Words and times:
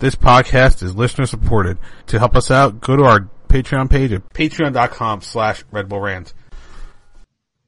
This 0.00 0.14
podcast 0.14 0.80
is 0.84 0.94
listener 0.94 1.26
supported. 1.26 1.76
To 2.06 2.20
help 2.20 2.36
us 2.36 2.52
out, 2.52 2.80
go 2.80 2.94
to 2.94 3.02
our 3.02 3.28
Patreon 3.48 3.90
page 3.90 4.12
at 4.12 4.28
patreon.com 4.32 5.22
slash 5.22 5.64
Red 5.72 5.88
Bull 5.88 6.00
Rant. 6.00 6.34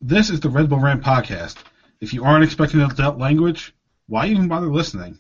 This 0.01 0.31
is 0.31 0.39
the 0.39 0.49
Red 0.49 0.69
Bull 0.69 0.79
Rant 0.79 1.03
podcast. 1.03 1.57
If 2.01 2.15
you 2.15 2.23
aren't 2.23 2.45
expecting 2.45 2.81
adult 2.83 3.19
language, 3.19 3.75
why 4.07 4.27
even 4.27 4.47
bother 4.47 4.69
listening? 4.69 5.19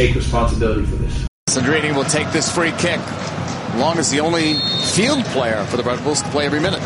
Take 0.00 0.14
responsibility 0.14 0.86
for 0.86 0.96
this. 0.96 1.26
Sandrini 1.50 1.94
will 1.94 2.08
take 2.08 2.32
this 2.32 2.50
free 2.50 2.72
kick. 2.78 2.98
Long 3.76 3.98
is 3.98 4.08
the 4.08 4.20
only 4.20 4.54
field 4.96 5.22
player 5.26 5.62
for 5.66 5.76
the 5.76 5.82
Red 5.82 6.02
Bulls 6.02 6.22
to 6.22 6.28
play 6.30 6.46
every 6.46 6.58
minute. 6.58 6.80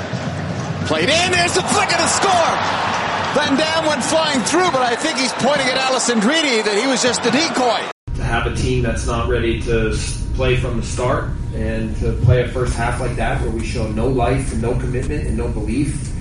Played 0.88 1.10
in, 1.10 1.30
there's 1.30 1.54
the 1.54 1.62
flick 1.62 1.92
of 1.92 1.98
the 1.98 2.08
score! 2.08 2.54
Van 3.38 3.56
Damme 3.56 3.86
went 3.86 4.02
flying 4.02 4.40
through, 4.40 4.68
but 4.72 4.82
I 4.82 4.96
think 4.96 5.16
he's 5.16 5.32
pointing 5.34 5.68
at 5.68 5.78
Alessandrini 5.78 6.64
that 6.64 6.76
he 6.76 6.88
was 6.88 7.04
just 7.04 7.24
a 7.24 7.30
decoy. 7.30 7.88
To 8.16 8.24
have 8.24 8.48
a 8.48 8.56
team 8.56 8.82
that's 8.82 9.06
not 9.06 9.28
ready 9.28 9.62
to 9.62 9.96
play 10.34 10.56
from 10.56 10.78
the 10.78 10.82
start 10.84 11.30
and 11.54 11.94
to 11.98 12.14
play 12.24 12.42
a 12.42 12.48
first 12.48 12.74
half 12.74 12.98
like 12.98 13.14
that 13.14 13.40
where 13.42 13.50
we 13.52 13.64
show 13.64 13.86
no 13.92 14.08
life 14.08 14.52
and 14.52 14.60
no 14.60 14.76
commitment 14.80 15.24
and 15.24 15.36
no 15.36 15.46
belief. 15.46 16.12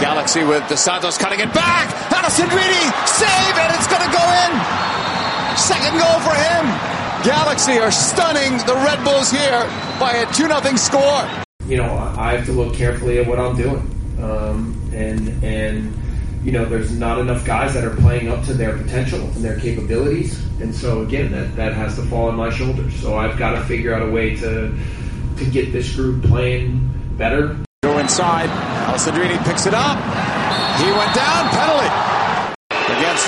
Galaxy 0.00 0.44
with 0.44 0.66
Dos 0.70 0.80
Santos 0.80 1.18
cutting 1.18 1.40
it 1.40 1.52
back! 1.52 1.92
Alessandrini! 2.08 3.06
Save, 3.06 3.54
and 3.58 3.74
it's 3.76 3.86
gonna 3.86 4.10
go 4.10 4.24
in! 4.46 5.07
Second 5.58 5.98
goal 5.98 6.20
for 6.20 6.34
him! 6.34 6.64
Galaxy 7.24 7.78
are 7.78 7.90
stunning 7.90 8.58
the 8.64 8.74
Red 8.74 9.02
Bulls 9.04 9.28
here 9.30 9.64
by 9.98 10.12
a 10.12 10.26
2-0 10.26 10.78
score. 10.78 11.44
You 11.68 11.78
know, 11.78 12.14
I 12.16 12.36
have 12.36 12.46
to 12.46 12.52
look 12.52 12.74
carefully 12.74 13.18
at 13.18 13.26
what 13.26 13.40
I'm 13.40 13.56
doing. 13.56 13.80
Um, 14.22 14.80
and, 14.94 15.42
and, 15.42 15.92
you 16.44 16.52
know, 16.52 16.64
there's 16.64 16.96
not 16.96 17.18
enough 17.18 17.44
guys 17.44 17.74
that 17.74 17.84
are 17.84 17.94
playing 17.96 18.28
up 18.28 18.44
to 18.44 18.54
their 18.54 18.78
potential 18.78 19.18
and 19.18 19.44
their 19.44 19.58
capabilities. 19.58 20.40
And 20.60 20.72
so, 20.72 21.02
again, 21.02 21.32
that, 21.32 21.56
that 21.56 21.74
has 21.74 21.96
to 21.96 22.02
fall 22.02 22.28
on 22.28 22.36
my 22.36 22.50
shoulders. 22.50 22.94
So 22.94 23.16
I've 23.16 23.36
got 23.36 23.56
to 23.58 23.64
figure 23.64 23.92
out 23.92 24.08
a 24.08 24.10
way 24.10 24.36
to, 24.36 24.72
to 25.38 25.44
get 25.50 25.72
this 25.72 25.94
group 25.96 26.22
playing 26.22 26.88
better, 27.18 27.58
Go 27.82 27.98
inside. 27.98 28.48
Alessandrini 28.90 29.42
picks 29.44 29.66
it 29.66 29.74
up. 29.74 29.98
He 30.78 30.90
went 30.90 31.14
down. 31.14 31.48
Penalty 31.50 32.07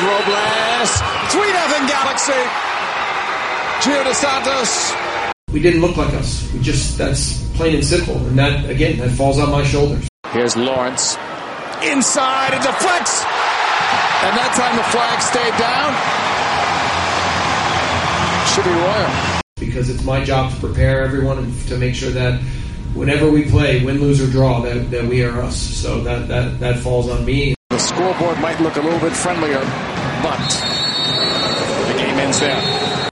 Robles. 0.03 0.91
3 1.31 1.41
0 1.41 1.87
Galaxy. 1.87 2.41
Gio 3.81 4.05
Dos 4.05 4.17
Santos. 4.19 4.93
we 5.53 5.61
didn't 5.61 5.81
look 5.81 5.97
like 5.97 6.13
us. 6.15 6.51
We 6.53 6.61
just 6.61 6.99
that's 6.99 7.43
plain 7.57 7.75
and 7.75 7.85
simple, 7.85 8.17
and 8.17 8.39
that 8.39 8.69
again 8.71 8.99
that 8.99 9.11
falls 9.11 9.39
on 9.39 9.51
my 9.51 9.65
shoulders. 9.65 10.09
Here's 10.33 10.57
Lawrence. 10.57 11.17
Inside. 11.83 12.55
It 12.55 12.63
deflects. 12.63 13.25
And 14.23 14.37
that 14.37 14.53
time 14.55 14.77
the 14.77 14.85
flag 14.93 15.23
stayed 15.23 15.57
down. 15.57 15.91
Should 18.53 18.65
be 18.65 18.71
Royer. 18.71 19.41
Because 19.57 19.89
it's 19.89 20.05
my 20.05 20.23
job 20.23 20.53
to 20.53 20.61
prepare 20.61 21.03
everyone 21.03 21.39
and 21.39 21.69
to 21.69 21.77
make 21.79 21.95
sure 21.95 22.11
that 22.11 22.41
whenever 22.95 23.31
we 23.31 23.49
play, 23.49 23.85
win, 23.85 24.01
lose, 24.01 24.21
or 24.21 24.31
draw, 24.31 24.61
that, 24.61 24.91
that 24.91 25.05
we 25.05 25.25
are 25.25 25.41
us. 25.41 25.57
So 25.57 26.03
that, 26.03 26.29
that 26.29 26.61
that 26.61 26.79
falls 26.79 27.09
on 27.09 27.25
me. 27.25 27.55
The 27.81 27.87
scoreboard 27.87 28.39
might 28.41 28.61
look 28.61 28.77
a 28.77 28.81
little 28.83 29.01
bit 29.01 29.15
friendlier, 29.15 29.61
but 30.23 30.49
the 31.89 31.95
game 31.97 32.19
ends 32.19 32.39
there. 32.39 33.09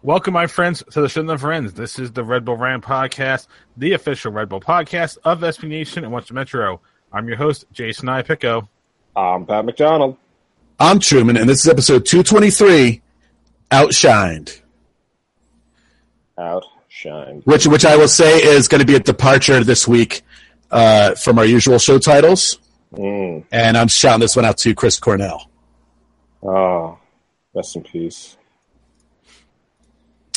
Welcome, 0.00 0.32
my 0.32 0.46
friends, 0.46 0.82
to 0.92 1.02
the 1.02 1.10
Shouldn't 1.10 1.28
Have 1.28 1.42
Friends. 1.42 1.74
This 1.74 1.98
is 1.98 2.10
the 2.10 2.24
Red 2.24 2.46
Bull 2.46 2.56
Rant 2.56 2.82
podcast, 2.82 3.48
the 3.76 3.92
official 3.92 4.32
Red 4.32 4.48
Bull 4.48 4.62
podcast 4.62 5.18
of 5.24 5.40
SB 5.40 5.68
Nation 5.68 6.04
and 6.04 6.12
Once 6.12 6.30
A 6.30 6.32
Metro. 6.32 6.80
I'm 7.12 7.28
your 7.28 7.36
host, 7.36 7.66
Jason 7.70 8.08
Ipico. 8.08 8.66
I'm 9.14 9.44
Pat 9.44 9.66
McDonald. 9.66 10.16
I'm 10.80 10.98
Truman, 10.98 11.36
and 11.36 11.46
this 11.46 11.60
is 11.60 11.68
episode 11.68 12.06
223, 12.06 13.02
Outshined, 13.72 14.62
Outshined. 16.38 17.44
which 17.44 17.66
which 17.66 17.84
I 17.84 17.96
will 17.98 18.08
say 18.08 18.38
is 18.38 18.68
going 18.68 18.80
to 18.80 18.86
be 18.86 18.94
a 18.94 19.00
departure 19.00 19.62
this 19.62 19.86
week 19.86 20.22
uh, 20.70 21.14
from 21.14 21.38
our 21.38 21.44
usual 21.44 21.78
show 21.78 21.98
titles. 21.98 22.58
Mm. 22.92 23.44
And 23.50 23.76
I'm 23.76 23.88
shouting 23.88 24.20
this 24.20 24.36
one 24.36 24.44
out 24.44 24.58
to 24.58 24.74
Chris 24.74 24.98
Cornell. 24.98 25.50
Oh, 26.42 26.98
rest 27.54 27.76
in 27.76 27.82
peace. 27.82 28.36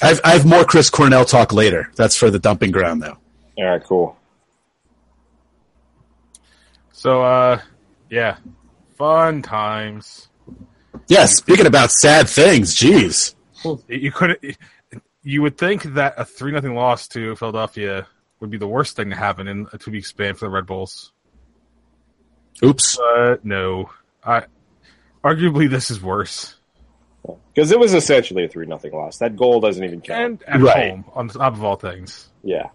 I've, 0.02 0.22
I 0.24 0.32
have 0.32 0.46
more 0.46 0.66
Chris 0.66 0.90
Cornell 0.90 1.26
talk 1.26 1.54
later. 1.54 1.92
That's 1.96 2.16
for 2.16 2.30
the 2.30 2.40
dumping 2.40 2.72
ground, 2.72 3.02
though. 3.02 3.18
All 3.58 3.66
right, 3.66 3.84
cool. 3.84 4.18
So, 6.92 7.24
uh, 7.24 7.62
yeah, 8.10 8.38
fun 8.98 9.42
times. 9.42 10.28
Yeah, 11.08 11.26
speaking 11.26 11.66
about 11.66 11.92
sad 11.92 12.28
things, 12.28 12.76
jeez. 12.76 13.36
You 13.88 14.12
couldn't. 14.12 14.58
You 15.24 15.42
would 15.42 15.58
think 15.58 15.84
that 15.96 16.14
a 16.18 16.26
three 16.26 16.52
nothing 16.52 16.76
loss 16.76 17.08
to 17.10 17.36
Philadelphia 17.36 18.06
would 18.40 18.52
be 18.52 18.58
the 18.58 18.68
worst 18.68 18.96
thing 18.96 19.10
to 19.10 19.16
happen 19.16 19.48
in 19.48 19.68
a 19.74 19.78
two 19.78 19.92
week 19.92 20.06
span 20.06 20.36
for 20.36 20.46
the 20.46 20.52
Red 20.52 20.68
Bulls. 20.68 21.12
Oops. 22.64 22.98
But 22.98 23.44
no, 23.46 23.90
I 24.24 24.46
arguably 25.24 25.70
this 25.70 25.92
is 25.92 26.02
worse. 26.02 26.56
Because 27.54 27.72
it 27.72 27.80
was 27.80 27.94
essentially 27.94 28.44
a 28.46 28.48
3 28.48 28.66
nothing 28.68 28.94
loss. 28.94 29.18
That 29.18 29.36
goal 29.36 29.60
doesn't 29.60 29.84
even 29.84 30.02
count. 30.02 30.44
And 30.48 30.62
at 30.62 30.62
Right. 30.62 30.90
home, 30.92 31.06
on 31.14 31.28
top 31.30 31.54
of 31.54 31.64
all 31.64 31.76
things. 31.76 32.30
yeah. 32.44 32.70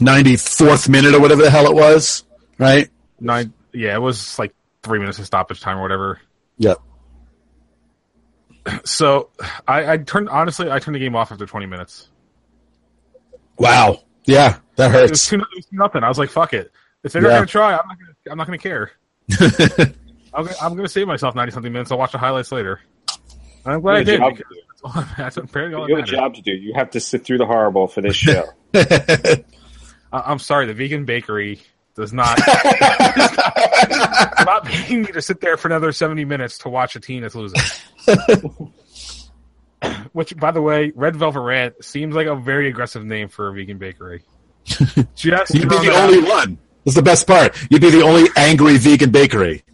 94th 0.00 0.88
minute 0.88 1.14
or 1.14 1.20
whatever 1.20 1.42
the 1.42 1.50
hell 1.50 1.66
it 1.66 1.74
was, 1.74 2.24
right? 2.58 2.88
Nine. 3.20 3.52
Yeah, 3.72 3.94
it 3.94 4.00
was 4.00 4.36
like 4.38 4.52
three 4.82 4.98
minutes 4.98 5.18
of 5.20 5.26
stoppage 5.26 5.60
time 5.60 5.78
or 5.78 5.82
whatever. 5.82 6.20
Yep. 6.58 6.78
So 8.84 9.30
I, 9.66 9.92
I 9.92 9.96
turned 9.98 10.28
honestly, 10.28 10.70
I 10.70 10.78
turned 10.78 10.94
the 10.94 10.98
game 11.00 11.14
off 11.16 11.32
after 11.32 11.46
20 11.46 11.66
minutes. 11.66 12.08
Wow. 13.58 14.02
Yeah, 14.24 14.58
that 14.76 14.94
It 14.94 15.00
was 15.02 15.10
hurts. 15.10 15.28
two, 15.28 15.36
it 15.36 15.46
was 15.56 15.66
two 15.66 15.76
nothing. 15.76 16.04
I 16.04 16.08
was 16.08 16.16
like, 16.18 16.30
"Fuck 16.30 16.52
it." 16.54 16.70
If 17.04 17.12
they're 17.12 17.22
not 17.22 17.30
gonna 17.30 17.46
try, 17.46 17.72
I'm 17.76 17.86
not 17.88 17.98
gonna. 17.98 18.12
I'm 18.30 18.38
not 18.38 18.46
gonna 18.46 18.58
care. 18.58 18.92
I'm 20.34 20.44
gonna, 20.44 20.56
I'm 20.62 20.76
gonna 20.76 20.88
save 20.88 21.06
myself 21.06 21.34
90 21.34 21.52
something 21.52 21.72
minutes. 21.72 21.90
I'll 21.92 21.98
watch 21.98 22.12
the 22.12 22.18
highlights 22.18 22.52
later. 22.52 22.80
And 23.64 23.74
I'm 23.74 23.80
glad 23.80 23.96
I 23.96 23.98
You 24.00 24.04
did. 24.04 24.20
have 24.20 24.32
a 24.32 24.36
that's, 24.36 24.82
all, 24.84 25.04
that's 25.16 25.36
apparently 25.36 25.80
all 25.80 25.88
You 25.88 25.96
have 25.96 26.04
a 26.04 26.08
job 26.08 26.34
to 26.34 26.42
do. 26.42 26.52
You 26.52 26.74
have 26.74 26.90
to 26.90 27.00
sit 27.00 27.24
through 27.24 27.38
the 27.38 27.46
horrible 27.46 27.86
for 27.88 28.00
this 28.00 28.16
show. 28.16 28.44
I, 28.74 29.42
I'm 30.12 30.38
sorry, 30.38 30.66
the 30.66 30.74
vegan 30.74 31.04
bakery 31.04 31.60
does 31.94 32.12
not 32.12 32.36
does 32.38 33.36
not 34.46 34.64
paying 34.64 35.02
me 35.02 35.12
to 35.12 35.22
sit 35.22 35.40
there 35.40 35.56
for 35.56 35.68
another 35.68 35.92
70 35.92 36.24
minutes 36.24 36.58
to 36.58 36.68
watch 36.70 36.96
a 36.96 37.00
team 37.00 37.22
that's 37.22 37.34
losing. 37.34 37.60
Which, 40.12 40.36
by 40.36 40.52
the 40.52 40.62
way, 40.62 40.92
Red 40.94 41.16
Velvet 41.16 41.40
Rant 41.40 41.84
seems 41.84 42.14
like 42.14 42.26
a 42.28 42.36
very 42.36 42.68
aggressive 42.68 43.04
name 43.04 43.28
for 43.28 43.48
a 43.48 43.52
vegan 43.52 43.78
bakery. 43.78 44.22
Just 44.64 45.54
You'd 45.54 45.68
be 45.68 45.78
the 45.78 45.92
only 45.94 46.18
out- 46.30 46.48
one. 46.48 46.58
That's 46.84 46.96
the 46.96 47.02
best 47.02 47.26
part. 47.26 47.56
You'd 47.70 47.80
be 47.80 47.90
the 47.90 48.02
only 48.02 48.28
angry 48.36 48.76
vegan 48.76 49.10
bakery. 49.10 49.64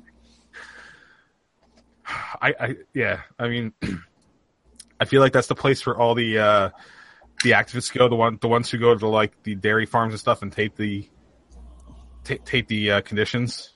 I, 2.40 2.54
I 2.60 2.76
yeah, 2.94 3.20
I 3.38 3.48
mean, 3.48 3.72
I 5.00 5.04
feel 5.04 5.20
like 5.20 5.32
that's 5.32 5.48
the 5.48 5.54
place 5.54 5.84
where 5.86 5.96
all 5.96 6.14
the 6.14 6.38
uh, 6.38 6.70
the 7.42 7.52
activists 7.52 7.92
go. 7.92 8.08
The 8.08 8.16
one, 8.16 8.38
the 8.40 8.48
ones 8.48 8.70
who 8.70 8.78
go 8.78 8.94
to 8.96 9.08
like 9.08 9.42
the 9.42 9.54
dairy 9.54 9.86
farms 9.86 10.12
and 10.12 10.20
stuff 10.20 10.42
and 10.42 10.52
tape 10.52 10.76
the 10.76 11.08
ta- 12.24 12.42
tape 12.44 12.68
the 12.68 12.92
uh, 12.92 13.00
conditions. 13.00 13.72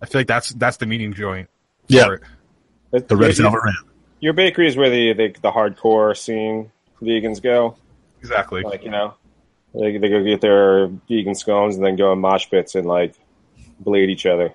I 0.00 0.06
feel 0.06 0.20
like 0.20 0.26
that's 0.26 0.50
that's 0.50 0.76
the 0.76 0.86
meeting 0.86 1.12
joint. 1.12 1.48
Yeah. 1.88 2.16
it. 2.92 3.08
The 3.08 3.16
red 3.16 3.36
your, 3.36 3.50
velvet 3.50 3.64
rant. 3.64 3.76
your 4.20 4.32
bakery 4.32 4.68
is 4.68 4.76
where 4.76 4.90
the, 4.90 5.12
the 5.12 5.36
the 5.40 5.50
hardcore 5.50 6.16
scene 6.16 6.70
vegans 7.02 7.42
go. 7.42 7.76
exactly. 8.20 8.62
Like 8.62 8.84
you 8.84 8.90
know, 8.90 9.14
they 9.78 9.98
they 9.98 10.08
go 10.08 10.22
get 10.24 10.40
their 10.40 10.88
vegan 11.08 11.34
scones 11.34 11.76
and 11.76 11.84
then 11.84 11.96
go 11.96 12.12
in 12.12 12.18
mosh 12.18 12.48
pits 12.48 12.74
and 12.74 12.86
like 12.86 13.14
bleed 13.80 14.10
each 14.10 14.26
other. 14.26 14.54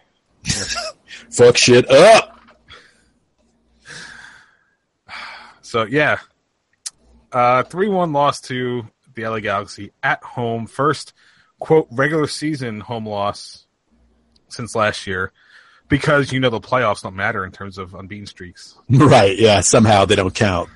Fuck 1.29 1.57
shit 1.57 1.89
up. 1.89 2.39
So 5.62 5.83
yeah, 5.83 6.19
uh, 7.31 7.63
three 7.63 7.88
one 7.88 8.13
loss 8.13 8.41
to 8.41 8.88
the 9.13 9.27
LA 9.27 9.39
Galaxy 9.39 9.91
at 10.03 10.23
home. 10.23 10.68
First 10.68 11.13
quote 11.59 11.88
regular 11.91 12.27
season 12.27 12.79
home 12.79 13.07
loss 13.07 13.68
since 14.50 14.75
last 14.75 15.07
year, 15.07 15.31
because 15.88 16.31
you 16.33 16.39
know 16.39 16.50
the 16.50 16.59
playoffs 16.59 17.03
don't 17.03 17.15
matter 17.15 17.45
in 17.45 17.51
terms 17.51 17.77
of 17.77 17.94
unbeaten 17.94 18.25
streaks. 18.25 18.77
Right. 18.89 19.38
Yeah. 19.38 19.62
Somehow 19.62 20.06
they 20.06 20.15
don't 20.15 20.33
count. 20.33 20.69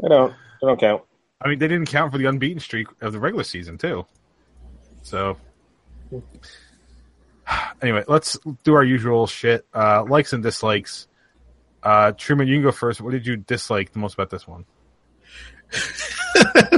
They 0.00 0.08
don't. 0.08 0.32
They 0.60 0.66
don't 0.66 0.80
count. 0.80 1.02
I 1.42 1.48
mean, 1.48 1.58
they 1.58 1.68
didn't 1.68 1.88
count 1.88 2.12
for 2.12 2.18
the 2.18 2.26
unbeaten 2.26 2.60
streak 2.60 2.88
of 3.00 3.12
the 3.12 3.20
regular 3.20 3.44
season 3.44 3.78
too. 3.78 4.06
So, 5.02 5.36
Anyway, 7.82 8.04
let's 8.08 8.38
do 8.64 8.74
our 8.74 8.84
usual 8.84 9.26
shit. 9.26 9.66
Uh, 9.74 10.04
likes 10.04 10.32
and 10.32 10.42
dislikes. 10.42 11.08
Uh, 11.82 12.12
Truman, 12.12 12.46
you 12.46 12.56
can 12.56 12.62
go 12.62 12.72
first. 12.72 13.00
What 13.00 13.12
did 13.12 13.26
you 13.26 13.36
dislike 13.36 13.92
the 13.92 13.98
most 13.98 14.14
about 14.14 14.30
this 14.30 14.46
one? 14.46 14.64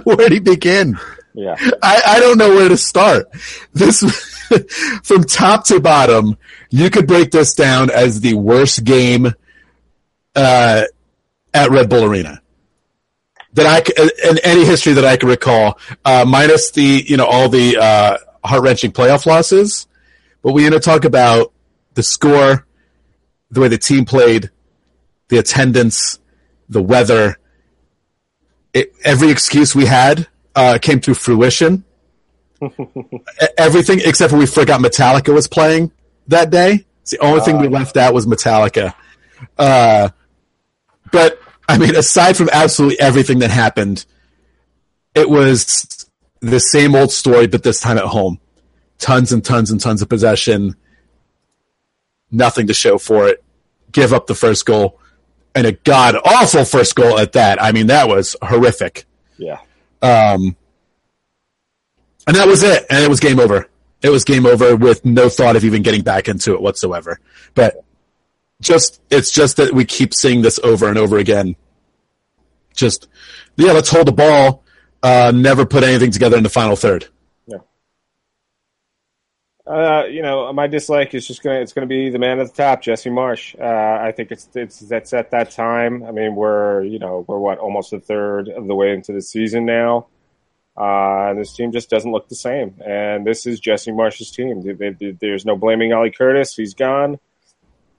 Where 0.05 0.29
do 0.29 0.35
you 0.35 0.41
begin? 0.41 0.97
Yeah. 1.35 1.57
I, 1.83 2.03
I 2.07 2.21
don't 2.21 2.39
know 2.39 2.51
where 2.51 2.69
to 2.69 2.77
start. 2.77 3.27
This, 3.73 4.01
from 5.03 5.25
top 5.25 5.65
to 5.67 5.81
bottom, 5.81 6.37
you 6.71 6.91
could 6.91 7.07
break 7.07 7.31
this 7.31 7.55
down 7.55 7.91
as 7.91 8.21
the 8.21 8.35
worst 8.35 8.85
game 8.85 9.33
uh, 10.37 10.85
at 11.55 11.71
Red 11.71 11.89
Bull 11.89 12.05
Arena 12.05 12.42
that 13.55 13.67
I 13.67 13.83
c- 13.83 14.29
in 14.31 14.39
any 14.45 14.65
history 14.65 14.95
that 14.95 15.05
I 15.05 15.17
can 15.17 15.29
recall, 15.29 15.79
uh, 16.05 16.25
minus 16.27 16.71
the 16.71 17.05
you 17.07 17.17
know 17.17 17.27
all 17.27 17.49
the 17.49 17.77
uh, 17.79 18.19
heart 18.45 18.63
wrenching 18.63 18.93
playoff 18.93 19.27
losses. 19.27 19.87
But 20.43 20.53
we're 20.53 20.69
going 20.69 20.81
to 20.81 20.85
talk 20.85 21.05
about 21.05 21.53
the 21.95 22.03
score, 22.03 22.67
the 23.51 23.61
way 23.61 23.69
the 23.69 23.79
team 23.79 24.05
played, 24.05 24.51
the 25.29 25.39
attendance, 25.39 26.19
the 26.69 26.83
weather. 26.83 27.39
It, 28.75 28.93
every 29.05 29.31
excuse 29.31 29.75
we 29.75 29.87
had 29.87 30.27
uh, 30.55 30.79
came 30.81 31.01
to 31.01 31.15
fruition. 31.15 31.85
Everything 33.59 34.01
except 34.05 34.31
for 34.31 34.39
we 34.39 34.47
forgot 34.47 34.81
Metallica 34.81 35.35
was 35.35 35.49
playing 35.49 35.91
that 36.29 36.51
day. 36.51 36.87
It's 37.03 37.11
the 37.11 37.19
only 37.19 37.41
thing 37.41 37.59
we 37.59 37.67
left 37.69 37.97
out 37.97 38.15
was 38.15 38.27
Metallica. 38.27 38.95
Uh, 39.59 40.11
but 41.11 41.41
I 41.69 41.79
mean, 41.79 41.97
aside 41.97 42.37
from 42.37 42.51
absolutely 42.53 43.01
everything 43.01 43.39
that 43.41 43.51
happened, 43.51 44.05
it 45.15 45.29
was 45.29 46.09
the 46.41 46.61
same 46.61 46.95
old 46.95 47.13
story, 47.13 47.47
but 47.47 47.63
this 47.63 47.81
time 47.81 47.99
at 47.99 48.05
home. 48.05 48.41
Tons 48.99 49.33
and 49.33 49.45
tons 49.45 49.71
and 49.71 49.81
tons 49.81 50.03
of 50.03 50.09
possession. 50.09 50.77
Nothing 52.31 52.67
to 52.67 52.75
show 52.75 52.99
for 52.99 53.29
it. 53.29 53.43
Give 53.91 54.13
up 54.13 54.27
the 54.27 54.35
first 54.35 54.67
goal. 54.67 54.99
And 55.55 55.67
a 55.67 55.73
god 55.73 56.17
awful 56.25 56.65
first 56.65 56.95
goal 56.95 57.19
at 57.19 57.33
that. 57.33 57.63
I 57.63 57.73
mean, 57.73 57.89
that 57.89 58.09
was 58.09 58.37
horrific. 58.43 59.05
Yeah. 59.37 59.59
Um, 60.01 60.57
and 62.27 62.37
that 62.37 62.47
was 62.47 62.63
it. 62.63 62.87
And 62.89 63.05
it 63.05 63.11
was 63.11 63.21
game 63.21 63.39
over. 63.39 63.69
It 64.03 64.11
was 64.11 64.25
game 64.25 64.47
over 64.47 64.75
with 64.77 65.05
no 65.05 65.29
thought 65.29 65.57
of 65.57 65.65
even 65.65 65.83
getting 65.83 66.03
back 66.03 66.29
into 66.29 66.55
it 66.55 66.63
whatsoever. 66.63 67.21
But 67.55 67.85
just, 68.63 69.01
it's 69.11 69.31
just 69.31 69.59
that 69.59 69.75
we 69.75 69.85
keep 69.85 70.15
seeing 70.15 70.41
this 70.43 70.59
over 70.65 70.89
and 70.89 70.97
over 70.97 71.19
again. 71.19 71.57
Just, 72.75 73.09
yeah, 73.57 73.73
let's 73.73 73.91
hold 73.91 74.07
the 74.07 74.13
ball. 74.13 74.65
Uh, 75.03 75.33
never 75.35 75.67
put 75.67 75.83
anything 75.85 76.11
together 76.13 76.37
in 76.39 76.43
the 76.43 76.49
final 76.49 76.77
third. 76.77 77.07
Uh, 79.65 80.05
you 80.11 80.23
know, 80.23 80.53
my 80.53 80.67
dislike 80.67 81.15
is 81.15 81.27
just 81.27 81.41
gonna 81.43 81.61
it's 81.61 81.73
gonna 81.73 81.87
be 81.87 82.11
the 82.11 82.19
man 82.19 82.41
at 82.41 82.49
the 82.49 82.53
top, 82.53 82.83
Jesse 82.83 83.11
Marsch. 83.11 83.55
Uh, 83.61 84.03
I 84.03 84.11
think 84.11 84.33
it's 84.33 84.49
it's 84.57 84.81
that's 84.81 85.13
at 85.13 85.31
that 85.31 85.53
time. 85.53 86.03
I 86.03 86.11
mean, 86.11 86.35
we're 86.35 86.83
you 86.83 86.99
know 86.99 87.25
we're 87.29 87.39
what 87.39 87.59
almost 87.59 87.93
a 87.93 88.01
third 88.01 88.49
of 88.49 88.67
the 88.67 88.75
way 88.75 88.93
into 88.93 89.13
the 89.13 89.23
season 89.23 89.65
now, 89.65 90.09
uh, 90.77 91.29
and 91.31 91.39
this 91.39 91.55
team 91.55 91.71
just 91.71 91.91
doesn't 91.91 92.11
look 92.11 92.29
the 92.29 92.35
same. 92.35 92.75
And 92.85 93.25
this 93.25 93.47
is 93.47 93.61
Jesse 93.61 93.93
Marsch's 93.93 94.33
team. 94.33 94.63
There- 94.63 94.75
there- 94.99 95.13
There's 95.13 95.45
no 95.47 95.55
blaming 95.57 95.93
Ali 95.93 96.11
Curtis; 96.11 96.55
he's 96.57 96.75
gone. 96.75 97.21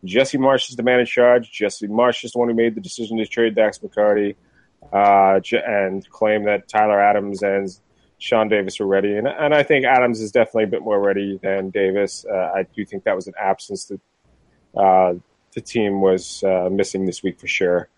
Jesse 0.04 0.38
Marsch 0.38 0.70
is 0.70 0.76
the 0.76 0.84
man 0.84 1.00
in 1.00 1.06
charge. 1.06 1.52
Jesse 1.52 1.88
Marsh 1.88 2.24
is 2.24 2.34
the 2.34 2.40
one 2.40 2.50
who 2.50 2.56
made 2.56 2.76
the 2.76 2.82
decision 2.82 3.18
to 3.18 3.26
trade 3.26 3.56
Dax 3.56 3.80
McCarty 3.80 4.36
uh, 4.92 5.40
and 5.66 6.08
claim 6.10 6.44
that 6.44 6.68
Tyler 6.68 7.00
Adams 7.00 7.42
and 7.42 7.70
Sean 8.18 8.48
Davis 8.48 8.80
were 8.80 8.88
ready. 8.88 9.16
And, 9.18 9.28
and 9.28 9.54
I 9.54 9.64
think 9.64 9.86
Adams 9.86 10.22
is 10.22 10.32
definitely 10.32 10.66
a 10.66 10.68
bit 10.68 10.82
more 10.82 11.00
ready 11.00 11.40
than 11.42 11.70
Davis. 11.70 12.26
Uh, 12.30 12.52
I 12.56 12.64
do 12.76 12.86
think 12.86 13.04
that 13.04 13.16
was 13.16 13.28
an 13.28 13.34
absence 13.40 13.86
that 13.86 14.02
uh, 14.78 15.14
the 15.54 15.62
team 15.62 16.02
was 16.02 16.44
uh, 16.44 16.70
missing 16.72 17.06
this 17.06 17.24
week 17.24 17.40
for 17.40 17.48
sure. 17.48 17.90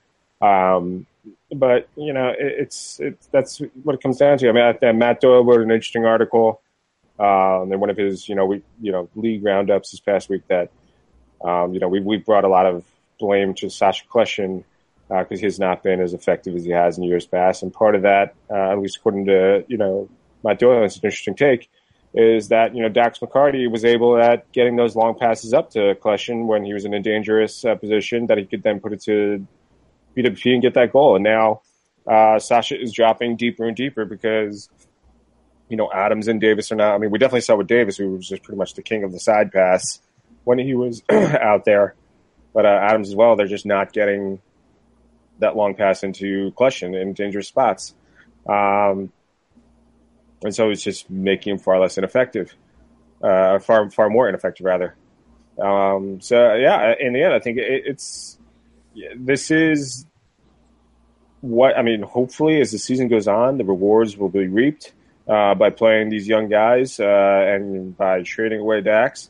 Um, 0.42 1.08
but 1.56 1.88
you 1.96 2.14
know, 2.14 2.30
it, 2.30 2.38
it's 2.40 3.00
it's 3.00 3.28
that's 3.28 3.62
what 3.84 3.96
it 3.96 4.02
comes 4.02 4.18
down 4.18 4.38
to. 4.40 4.50
I 4.50 4.52
mean, 4.52 4.78
I, 4.82 4.92
Matt 4.92 5.22
Doyle 5.22 5.44
wrote 5.44 5.62
an 5.62 5.72
interesting 5.72 6.06
article 6.06 6.62
um, 7.20 7.72
in 7.72 7.80
one 7.80 7.90
of 7.90 7.98
his 7.98 8.28
you 8.28 8.36
know 8.36 8.46
we 8.46 8.62
you 8.82 8.92
know 8.92 9.10
league 9.16 9.44
roundups 9.44 9.92
this 9.92 10.00
past 10.00 10.30
week 10.30 10.44
that 10.50 10.72
um, 11.44 11.74
you 11.74 11.80
know 11.80 11.88
we 11.88 12.00
we 12.00 12.18
brought 12.18 12.44
a 12.44 12.50
lot 12.50 12.66
of 12.66 12.84
blame 13.20 13.54
to 13.56 13.70
Sacha 13.70 14.04
Kljestan 14.08 14.64
because 15.08 15.40
he 15.40 15.46
has 15.46 15.60
not 15.60 15.84
been 15.84 16.02
as 16.02 16.14
effective 16.14 16.56
as 16.56 16.64
he 16.64 16.72
has 16.72 16.98
in 16.98 17.04
years 17.04 17.26
past. 17.26 17.64
And 17.64 17.74
part 17.74 17.96
of 17.96 18.02
that, 18.04 18.34
uh, 18.50 18.72
at 18.72 18.80
least 18.80 18.98
according 18.98 19.26
to 19.26 19.64
you 19.68 19.78
know 19.78 20.10
Matt 20.44 20.60
Doyle, 20.60 20.84
it's 20.84 20.96
an 20.96 21.02
interesting 21.04 21.36
take, 21.36 21.70
is 22.14 22.50
that 22.50 22.76
you 22.76 22.82
know 22.82 22.90
Dax 22.90 23.20
McCarty 23.20 23.70
was 23.70 23.86
able 23.86 24.18
at 24.18 24.52
getting 24.52 24.76
those 24.76 24.96
long 24.96 25.18
passes 25.18 25.54
up 25.54 25.72
to 25.72 25.96
Kljestan 25.96 26.48
when 26.48 26.64
he 26.64 26.74
was 26.74 26.86
in 26.86 26.94
a 26.94 27.02
dangerous 27.02 27.64
uh, 27.66 27.76
position 27.76 28.28
that 28.28 28.38
he 28.38 28.46
could 28.46 28.64
then 28.64 28.80
put 28.80 28.94
it 28.94 29.02
to 29.04 29.46
BWP 30.16 30.54
and 30.54 30.62
get 30.62 30.74
that 30.76 30.92
goal. 30.92 31.16
And 31.16 31.24
now 31.24 31.62
uh, 32.08 32.40
Sacha 32.40 32.80
is 32.80 32.92
dropping 32.92 33.36
deeper 33.36 33.66
and 33.66 33.76
deeper 33.76 34.06
because 34.06 34.70
you 35.70 35.78
know 35.78 35.92
Adams 35.94 36.28
and 36.28 36.42
Davis 36.42 36.72
are 36.72 36.76
not, 36.76 36.96
I 36.96 36.98
mean, 36.98 37.12
we 37.12 37.20
definitely 37.20 37.42
saw 37.42 37.56
with 37.56 37.68
Davis, 37.68 37.98
who 37.98 38.12
was 38.12 38.28
just 38.28 38.44
pretty 38.44 38.58
much 38.58 38.74
the 38.74 38.82
king 38.82 39.04
of 39.04 39.12
the 39.12 39.20
side 39.20 39.52
pass 39.52 40.00
when 40.46 40.58
he 40.58 40.74
was 40.74 41.04
out 41.12 41.66
there. 41.66 41.96
But 42.54 42.66
uh, 42.66 42.80
Adams 42.82 43.10
as 43.10 43.16
well, 43.16 43.36
they're 43.36 43.48
just 43.48 43.66
not 43.66 43.92
getting 43.92 44.40
that 45.40 45.58
long 45.58 45.76
pass 45.76 46.04
into 46.04 46.52
Kljestan 46.52 47.00
in 47.00 47.14
dangerous 47.14 47.50
spots. 47.50 47.94
Um, 48.48 49.12
and 50.44 50.56
so 50.56 50.70
it's 50.70 50.84
just 50.84 51.10
making 51.10 51.54
him 51.54 51.60
far 51.60 51.80
less 51.80 51.98
ineffective, 51.98 52.56
uh, 53.22 53.60
far 53.60 53.90
far 53.90 54.10
more 54.10 54.30
ineffective 54.30 54.66
rather. 54.66 54.96
Um, 55.60 56.22
so 56.22 56.54
yeah, 56.54 56.94
in 57.00 57.14
the 57.14 57.24
end, 57.24 57.34
I 57.34 57.40
think 57.40 57.58
it, 57.58 57.84
it's 57.86 58.38
this 59.18 59.52
is 59.52 60.06
what 61.42 61.78
I 61.78 61.82
mean. 61.82 62.02
Hopefully, 62.02 62.62
as 62.62 62.72
the 62.72 62.78
season 62.78 63.08
goes 63.08 63.28
on, 63.28 63.58
the 63.58 63.66
rewards 63.66 64.18
will 64.18 64.30
be 64.30 64.48
reaped 64.48 64.94
uh, 65.28 65.56
by 65.56 65.70
playing 65.70 66.10
these 66.10 66.28
young 66.28 66.50
guys 66.50 67.00
uh, 67.00 67.04
and 67.48 67.98
by 67.98 68.22
trading 68.24 68.60
away 68.60 68.82
Dax. 68.82 69.30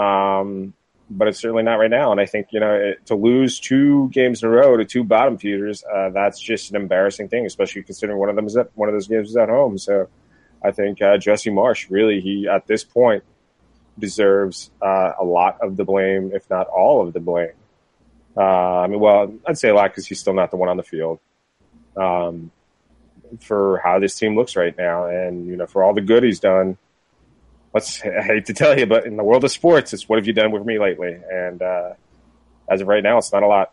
Um, 0.00 0.74
but 1.10 1.26
it's 1.26 1.40
certainly 1.40 1.64
not 1.64 1.74
right 1.74 1.90
now. 1.90 2.12
And 2.12 2.20
I 2.20 2.26
think 2.26 2.48
you 2.52 2.60
know 2.60 2.72
it, 2.72 3.04
to 3.06 3.16
lose 3.16 3.58
two 3.58 4.08
games 4.10 4.42
in 4.42 4.48
a 4.48 4.52
row 4.52 4.76
to 4.76 4.84
two 4.84 5.04
bottom 5.04 5.36
feeders, 5.36 5.82
uh, 5.84 6.10
that's 6.10 6.38
just 6.40 6.70
an 6.70 6.76
embarrassing 6.76 7.28
thing, 7.28 7.46
especially 7.46 7.82
considering 7.82 8.18
one 8.18 8.28
of 8.28 8.36
them 8.36 8.46
is 8.46 8.56
at 8.56 8.70
one 8.76 8.88
of 8.88 8.94
those 8.94 9.08
games 9.08 9.30
is 9.30 9.36
at 9.36 9.48
home. 9.48 9.76
So 9.76 10.08
I 10.62 10.70
think 10.70 11.02
uh, 11.02 11.18
Jesse 11.18 11.50
Marsch 11.50 11.90
really 11.90 12.20
he 12.20 12.48
at 12.48 12.66
this 12.66 12.84
point 12.84 13.24
deserves 13.98 14.70
uh, 14.80 15.12
a 15.18 15.24
lot 15.24 15.58
of 15.60 15.76
the 15.76 15.84
blame, 15.84 16.30
if 16.32 16.48
not 16.48 16.68
all 16.68 17.06
of 17.06 17.12
the 17.12 17.20
blame. 17.20 17.52
Uh, 18.36 18.80
I 18.80 18.86
mean, 18.86 19.00
well, 19.00 19.34
I'd 19.46 19.58
say 19.58 19.68
a 19.68 19.74
lot 19.74 19.90
because 19.90 20.06
he's 20.06 20.20
still 20.20 20.34
not 20.34 20.50
the 20.50 20.56
one 20.56 20.68
on 20.68 20.76
the 20.76 20.84
field. 20.84 21.18
Um, 21.96 22.52
for 23.40 23.80
how 23.84 23.98
this 23.98 24.16
team 24.16 24.36
looks 24.36 24.56
right 24.56 24.76
now, 24.76 25.06
and 25.06 25.46
you 25.46 25.56
know, 25.56 25.66
for 25.66 25.82
all 25.82 25.92
the 25.92 26.00
good 26.00 26.22
he's 26.22 26.40
done, 26.40 26.78
let's 27.74 28.02
I 28.04 28.22
hate 28.22 28.46
to 28.46 28.54
tell 28.54 28.78
you, 28.78 28.86
but 28.86 29.06
in 29.06 29.16
the 29.16 29.24
world 29.24 29.44
of 29.44 29.50
sports, 29.50 29.92
it's 29.92 30.08
what 30.08 30.18
have 30.18 30.26
you 30.26 30.32
done 30.32 30.50
with 30.52 30.64
me 30.64 30.78
lately? 30.78 31.16
And 31.30 31.60
uh, 31.62 31.90
as 32.68 32.80
of 32.80 32.88
right 32.88 33.02
now, 33.02 33.18
it's 33.18 33.32
not 33.32 33.42
a 33.42 33.46
lot. 33.46 33.72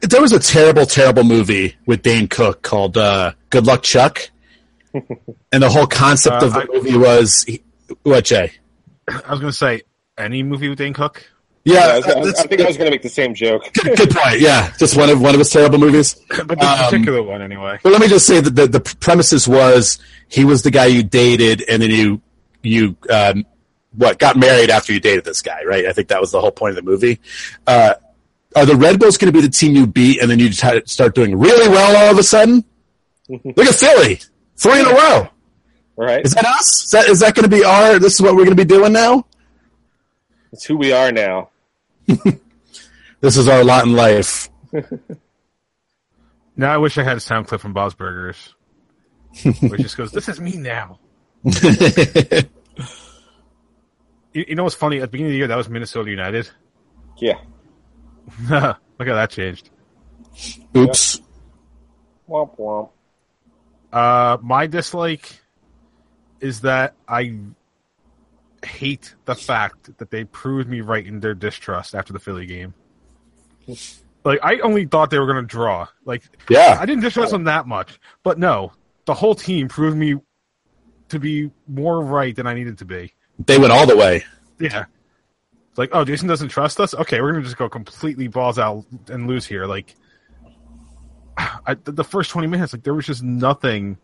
There 0.00 0.20
was 0.20 0.32
a 0.32 0.40
terrible, 0.40 0.84
terrible 0.86 1.22
movie 1.24 1.76
with 1.86 2.02
Dane 2.02 2.26
Cook 2.28 2.62
called 2.62 2.96
uh, 2.98 3.32
Good 3.50 3.66
Luck 3.66 3.82
Chuck. 3.82 4.30
and 4.94 5.62
the 5.62 5.68
whole 5.68 5.86
concept 5.86 6.42
Uh, 6.42 6.46
of 6.46 6.52
the 6.54 6.60
I- 6.60 6.66
movie 6.72 6.96
was 6.96 7.46
what, 8.02 8.24
Jay? 8.24 8.52
I 9.08 9.30
was 9.30 9.40
going 9.40 9.52
to 9.52 9.56
say 9.56 9.82
any 10.16 10.42
movie 10.42 10.68
with 10.68 10.78
Dane 10.78 10.92
Cook. 10.94 11.30
Yeah, 11.64 11.78
I, 11.80 11.96
was- 11.98 12.06
I 12.06 12.18
was- 12.18 12.34
I 12.40 12.46
think 12.46 12.60
I 12.62 12.66
was 12.66 12.76
going 12.76 12.86
to 12.86 12.90
make 12.90 13.02
the 13.02 13.08
same 13.08 13.34
joke. 13.34 13.62
good, 13.74 13.96
good 13.96 14.10
point. 14.10 14.40
Yeah, 14.40 14.72
just 14.78 14.96
one 14.96 15.08
of 15.10 15.20
one 15.20 15.34
of 15.34 15.38
his 15.38 15.50
terrible 15.50 15.78
movies. 15.78 16.16
But 16.28 16.58
the 16.58 16.66
Um, 16.66 16.78
particular 16.78 17.22
one, 17.22 17.42
anyway. 17.42 17.78
But 17.82 17.92
let 17.92 18.00
me 18.00 18.08
just 18.08 18.26
say 18.26 18.40
that 18.40 18.50
the, 18.56 18.66
the 18.66 18.80
premises 18.80 19.46
was 19.46 19.98
he 20.28 20.44
was 20.44 20.62
the 20.62 20.70
guy 20.70 20.86
you 20.86 21.02
dated, 21.02 21.62
and 21.68 21.80
then 21.82 21.90
you 21.90 22.20
you 22.62 22.96
um, 23.10 23.46
what 23.92 24.18
got 24.18 24.36
married 24.36 24.70
after 24.70 24.92
you 24.92 25.00
dated 25.00 25.24
this 25.24 25.42
guy, 25.42 25.64
right? 25.64 25.86
I 25.86 25.92
think 25.92 26.08
that 26.08 26.20
was 26.20 26.30
the 26.30 26.40
whole 26.40 26.50
point 26.50 26.76
of 26.76 26.84
the 26.84 26.90
movie. 26.90 27.20
Uh, 27.66 27.94
are 28.56 28.66
the 28.66 28.76
Red 28.76 28.98
Bulls 28.98 29.18
going 29.18 29.32
to 29.32 29.38
be 29.38 29.46
the 29.46 29.52
team 29.52 29.76
you 29.76 29.86
beat, 29.86 30.20
and 30.20 30.30
then 30.30 30.38
you 30.38 30.50
t- 30.50 30.82
start 30.86 31.14
doing 31.14 31.38
really 31.38 31.68
well 31.68 31.96
all 31.96 32.12
of 32.12 32.18
a 32.18 32.22
sudden? 32.22 32.64
Look 33.28 33.58
at 33.58 33.74
Philly, 33.74 34.20
three 34.56 34.80
in 34.80 34.86
a 34.86 34.90
row. 34.90 35.28
Right? 35.96 36.24
Is 36.24 36.32
that 36.34 36.46
us? 36.46 36.84
Is 36.84 36.90
that 36.92 37.08
is 37.08 37.20
that 37.20 37.34
going 37.34 37.48
to 37.48 37.54
be 37.54 37.64
our? 37.64 37.98
This 37.98 38.14
is 38.14 38.22
what 38.22 38.34
we're 38.34 38.44
going 38.44 38.56
to 38.56 38.64
be 38.64 38.68
doing 38.68 38.92
now. 38.92 39.26
It's 40.52 40.64
who 40.64 40.76
we 40.76 40.92
are 40.92 41.12
now. 41.12 41.50
This 43.20 43.36
is 43.36 43.48
our 43.48 43.64
lot 43.64 43.84
in 43.84 43.94
life. 43.94 44.48
Now 46.60 46.74
I 46.74 46.78
wish 46.78 46.98
I 46.98 47.04
had 47.04 47.16
a 47.16 47.20
sound 47.20 47.46
clip 47.46 47.60
from 47.60 47.72
Bob's 47.72 47.94
Burgers, 47.94 48.52
which 49.44 49.80
just 49.80 49.96
goes, 49.96 50.10
"This 50.10 50.28
is 50.28 50.40
me 50.40 50.56
now." 50.56 50.98
You, 54.34 54.44
you 54.48 54.54
know 54.54 54.64
what's 54.64 54.76
funny? 54.76 54.98
At 54.98 55.02
the 55.02 55.08
beginning 55.08 55.30
of 55.30 55.32
the 55.32 55.38
year, 55.38 55.46
that 55.48 55.56
was 55.56 55.68
Minnesota 55.68 56.10
United. 56.10 56.48
Yeah. 57.16 57.38
Look 58.50 59.08
how 59.08 59.14
that 59.14 59.30
changed. 59.30 59.70
Oops. 60.76 61.20
Womp 62.28 62.56
womp. 62.58 62.90
Uh, 63.92 64.36
my 64.42 64.66
dislike 64.66 65.40
is 66.40 66.60
that 66.60 66.94
I 67.08 67.38
hate 68.64 69.14
the 69.24 69.34
fact 69.34 69.96
that 69.98 70.10
they 70.10 70.24
proved 70.24 70.68
me 70.68 70.82
right 70.82 71.04
in 71.04 71.20
their 71.20 71.34
distrust 71.34 71.94
after 71.94 72.12
the 72.12 72.18
Philly 72.18 72.46
game. 72.46 72.74
Like 74.24 74.40
I 74.42 74.58
only 74.60 74.86
thought 74.86 75.10
they 75.10 75.18
were 75.18 75.26
going 75.26 75.42
to 75.42 75.46
draw. 75.48 75.88
Like 76.04 76.22
Yeah. 76.50 76.76
I 76.78 76.86
didn't 76.86 77.02
distrust 77.02 77.32
them 77.32 77.44
that 77.44 77.66
much, 77.66 77.98
but 78.22 78.38
no, 78.38 78.72
the 79.06 79.14
whole 79.14 79.34
team 79.34 79.68
proved 79.68 79.96
me 79.96 80.16
to 81.08 81.18
be 81.18 81.50
more 81.66 82.00
right 82.00 82.34
than 82.34 82.46
I 82.46 82.54
needed 82.54 82.78
to 82.78 82.84
be. 82.84 83.12
They 83.38 83.58
went 83.58 83.72
all 83.72 83.86
the 83.86 83.96
way. 83.96 84.24
Yeah. 84.58 84.84
It's 85.70 85.78
like, 85.78 85.90
oh, 85.92 86.04
Jason 86.04 86.28
doesn't 86.28 86.48
trust 86.48 86.80
us. 86.80 86.94
Okay, 86.94 87.20
we're 87.20 87.32
gonna 87.32 87.44
just 87.44 87.56
go 87.56 87.68
completely 87.68 88.28
balls 88.28 88.58
out 88.58 88.84
and 89.08 89.26
lose 89.26 89.46
here. 89.46 89.66
Like, 89.66 89.94
I, 91.36 91.74
the 91.84 92.04
first 92.04 92.30
twenty 92.30 92.48
minutes, 92.48 92.72
like 92.72 92.82
there 92.82 92.94
was 92.94 93.06
just 93.06 93.22
nothing. 93.22 93.98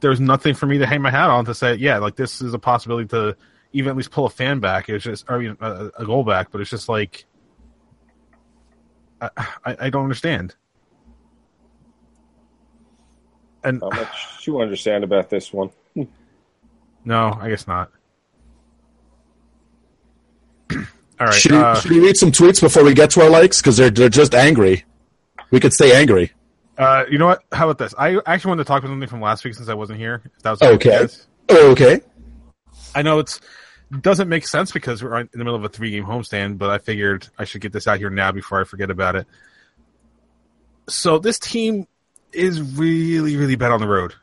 There 0.00 0.10
was 0.10 0.20
nothing 0.20 0.54
for 0.54 0.66
me 0.66 0.78
to 0.78 0.86
hang 0.86 1.00
my 1.00 1.10
hat 1.10 1.30
on 1.30 1.44
to 1.46 1.54
say, 1.54 1.74
yeah, 1.76 1.98
like 1.98 2.16
this 2.16 2.42
is 2.42 2.52
a 2.52 2.58
possibility 2.58 3.08
to 3.08 3.36
even 3.72 3.90
at 3.90 3.96
least 3.96 4.10
pull 4.10 4.26
a 4.26 4.30
fan 4.30 4.60
back. 4.60 4.88
It 4.88 4.92
was 4.92 5.02
just, 5.02 5.30
I 5.30 5.38
mean, 5.38 5.56
a, 5.60 5.90
a 5.98 6.04
goal 6.04 6.24
back, 6.24 6.50
but 6.50 6.60
it's 6.60 6.70
just 6.70 6.88
like, 6.88 7.24
I, 9.20 9.30
I, 9.64 9.76
I 9.80 9.90
don't 9.90 10.02
understand. 10.02 10.54
And 13.64 13.80
How 13.80 13.88
much 13.88 14.44
do 14.44 14.52
you 14.52 14.60
understand 14.60 15.02
about 15.02 15.30
this 15.30 15.52
one? 15.52 15.70
No, 17.06 17.38
I 17.40 17.48
guess 17.48 17.66
not. 17.66 17.90
All 20.72 20.80
right. 21.20 21.32
should, 21.32 21.52
uh, 21.52 21.72
we, 21.74 21.80
should 21.80 21.90
we 21.92 22.00
read 22.00 22.16
some 22.16 22.32
tweets 22.32 22.60
before 22.60 22.84
we 22.84 22.92
get 22.92 23.10
to 23.12 23.22
our 23.22 23.30
likes? 23.30 23.62
Because 23.62 23.78
they're, 23.78 23.88
they're 23.88 24.10
just 24.10 24.34
angry. 24.34 24.84
We 25.50 25.60
could 25.60 25.72
stay 25.72 25.96
angry. 25.96 26.32
Uh, 26.76 27.04
you 27.08 27.16
know 27.16 27.26
what? 27.26 27.42
How 27.52 27.70
about 27.70 27.78
this? 27.78 27.94
I 27.96 28.18
actually 28.26 28.50
wanted 28.50 28.64
to 28.64 28.68
talk 28.68 28.82
about 28.82 28.90
something 28.90 29.08
from 29.08 29.22
last 29.22 29.44
week 29.44 29.54
since 29.54 29.68
I 29.68 29.74
wasn't 29.74 29.98
here. 29.98 30.20
If 30.36 30.42
that 30.42 30.50
was 30.50 30.62
okay. 30.62 31.06
Okay. 31.48 31.70
Okay. 31.70 32.00
I 32.94 33.02
know 33.02 33.20
it's 33.20 33.40
doesn't 34.00 34.28
make 34.28 34.46
sense 34.46 34.72
because 34.72 35.02
we're 35.02 35.20
in 35.20 35.28
the 35.32 35.38
middle 35.38 35.54
of 35.54 35.64
a 35.64 35.68
three 35.68 35.92
game 35.92 36.04
homestand, 36.04 36.58
but 36.58 36.70
I 36.70 36.78
figured 36.78 37.28
I 37.38 37.44
should 37.44 37.60
get 37.60 37.72
this 37.72 37.86
out 37.86 37.98
here 37.98 38.10
now 38.10 38.32
before 38.32 38.60
I 38.60 38.64
forget 38.64 38.90
about 38.90 39.14
it. 39.14 39.26
So 40.88 41.18
this 41.18 41.38
team 41.38 41.86
is 42.32 42.60
really, 42.60 43.36
really 43.36 43.56
bad 43.56 43.70
on 43.70 43.80
the 43.80 43.86
road. 43.86 44.14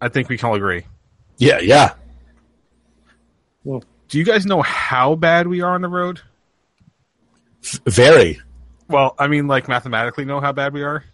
I 0.00 0.08
think 0.10 0.28
we 0.28 0.36
can 0.36 0.50
all 0.50 0.54
agree. 0.54 0.84
Yeah, 1.38 1.60
yeah. 1.60 1.94
Well, 3.64 3.82
Do 4.08 4.18
you 4.18 4.24
guys 4.24 4.46
know 4.46 4.62
how 4.62 5.14
bad 5.16 5.46
we 5.46 5.60
are 5.62 5.74
on 5.74 5.82
the 5.82 5.88
road? 5.88 6.20
Very. 7.86 8.40
Well, 8.88 9.14
I 9.18 9.28
mean, 9.28 9.46
like 9.46 9.68
mathematically, 9.68 10.24
know 10.24 10.40
how 10.40 10.52
bad 10.52 10.72
we 10.72 10.82
are. 10.82 11.04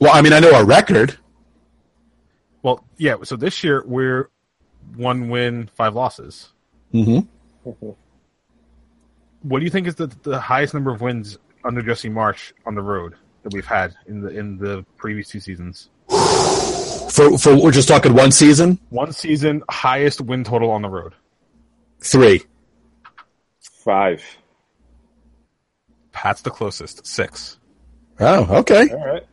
Well, 0.00 0.12
I 0.12 0.22
mean, 0.22 0.32
I 0.32 0.40
know 0.40 0.54
our 0.54 0.64
record. 0.64 1.16
Well, 2.62 2.84
yeah. 2.96 3.16
So 3.24 3.36
this 3.36 3.62
year 3.62 3.84
we're 3.86 4.30
one 4.96 5.28
win, 5.28 5.68
five 5.74 5.94
losses. 5.94 6.52
hmm 6.90 7.20
What 9.42 9.58
do 9.58 9.64
you 9.64 9.70
think 9.70 9.86
is 9.86 9.94
the, 9.96 10.06
the 10.22 10.40
highest 10.40 10.72
number 10.72 10.90
of 10.90 11.00
wins 11.00 11.38
under 11.64 11.82
Jesse 11.82 12.08
Marsch 12.08 12.52
on 12.64 12.74
the 12.74 12.82
road 12.82 13.14
that 13.42 13.52
we've 13.52 13.66
had 13.66 13.94
in 14.06 14.22
the 14.22 14.28
in 14.28 14.56
the 14.56 14.84
previous 14.96 15.28
two 15.28 15.40
seasons? 15.40 15.90
For 17.12 17.36
for 17.36 17.54
we're 17.62 17.72
just 17.72 17.88
talking 17.88 18.14
one 18.14 18.32
season, 18.32 18.78
One 18.88 19.12
season, 19.12 19.62
highest 19.68 20.20
win 20.22 20.44
total 20.44 20.70
on 20.70 20.80
the 20.80 20.88
road. 20.88 21.12
three. 22.00 22.42
Five. 23.60 24.22
Pat's 26.12 26.40
the 26.42 26.50
closest, 26.50 27.06
six. 27.06 27.58
Oh, 28.18 28.58
okay. 28.60 28.88
All 28.90 29.06
right. 29.06 29.26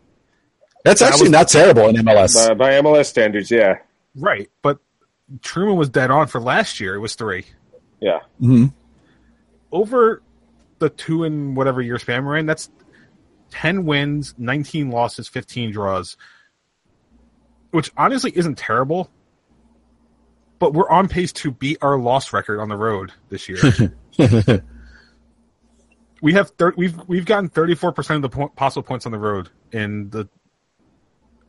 That's 0.83 0.99
That 1.01 1.09
actually 1.09 1.23
was- 1.25 1.31
not 1.31 1.47
terrible 1.47 1.87
in 1.87 1.95
MLS. 1.97 2.49
By, 2.49 2.53
by 2.55 2.71
MLS 2.81 3.05
standards, 3.05 3.49
yeah. 3.51 3.75
Right, 4.15 4.49
but 4.61 4.79
Truman 5.41 5.75
was 5.77 5.89
dead 5.89 6.09
on 6.11 6.27
for 6.27 6.41
last 6.41 6.79
year. 6.79 6.95
It 6.95 6.99
was 6.99 7.15
three 7.15 7.45
Yeah. 8.01 8.19
hmm 8.39 8.65
over 9.71 10.21
the 10.79 10.89
two 10.89 11.23
and 11.25 11.55
whatever 11.55 11.81
year 11.81 11.99
span 11.99 12.25
we're 12.25 12.37
in. 12.37 12.45
That's 12.45 12.69
ten 13.51 13.85
wins, 13.85 14.33
nineteen 14.37 14.89
losses, 14.89 15.27
fifteen 15.27 15.71
draws, 15.71 16.17
which 17.71 17.91
honestly 17.97 18.31
isn't 18.35 18.57
terrible. 18.57 19.09
But 20.59 20.73
we're 20.73 20.89
on 20.89 21.07
pace 21.07 21.31
to 21.33 21.51
beat 21.51 21.77
our 21.81 21.97
loss 21.97 22.33
record 22.33 22.59
on 22.59 22.67
the 22.67 22.75
road 22.75 23.13
this 23.29 23.47
year. 23.47 23.93
we 26.21 26.33
have 26.33 26.49
thir- 26.51 26.73
we've 26.75 26.97
we've 27.07 27.25
gotten 27.25 27.49
thirty 27.49 27.75
four 27.75 27.93
percent 27.93 28.23
of 28.23 28.31
the 28.31 28.37
po- 28.37 28.49
possible 28.49 28.83
points 28.83 29.05
on 29.05 29.13
the 29.13 29.19
road 29.19 29.49
in 29.71 30.09
the 30.09 30.27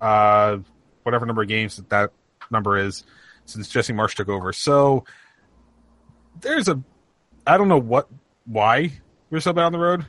uh 0.00 0.58
whatever 1.02 1.26
number 1.26 1.42
of 1.42 1.48
games 1.48 1.76
that 1.76 1.88
that 1.90 2.12
number 2.50 2.78
is 2.78 3.04
since 3.46 3.68
Jesse 3.68 3.92
Marsch 3.92 4.14
took 4.14 4.28
over. 4.28 4.52
So 4.52 5.04
there's 6.40 6.68
a 6.68 6.80
I 7.46 7.58
don't 7.58 7.68
know 7.68 7.80
what 7.80 8.08
why 8.44 8.92
we're 9.30 9.40
so 9.40 9.52
bad 9.52 9.64
on 9.64 9.72
the 9.72 9.78
road, 9.78 10.06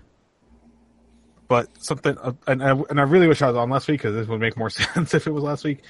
but 1.51 1.67
something 1.84 2.17
uh, 2.20 2.31
and 2.48 2.63
I, 2.63 2.72
and 2.89 2.98
I 2.98 3.03
really 3.03 3.27
wish 3.27 3.41
I 3.41 3.48
was 3.48 3.58
on 3.58 3.70
last 3.70 3.89
week 3.89 4.00
because 4.00 4.15
this 4.15 4.25
would 4.25 4.39
make 4.39 4.55
more 4.55 4.70
sense 4.70 5.13
if 5.13 5.27
it 5.27 5.31
was 5.31 5.43
last 5.43 5.65
week. 5.65 5.84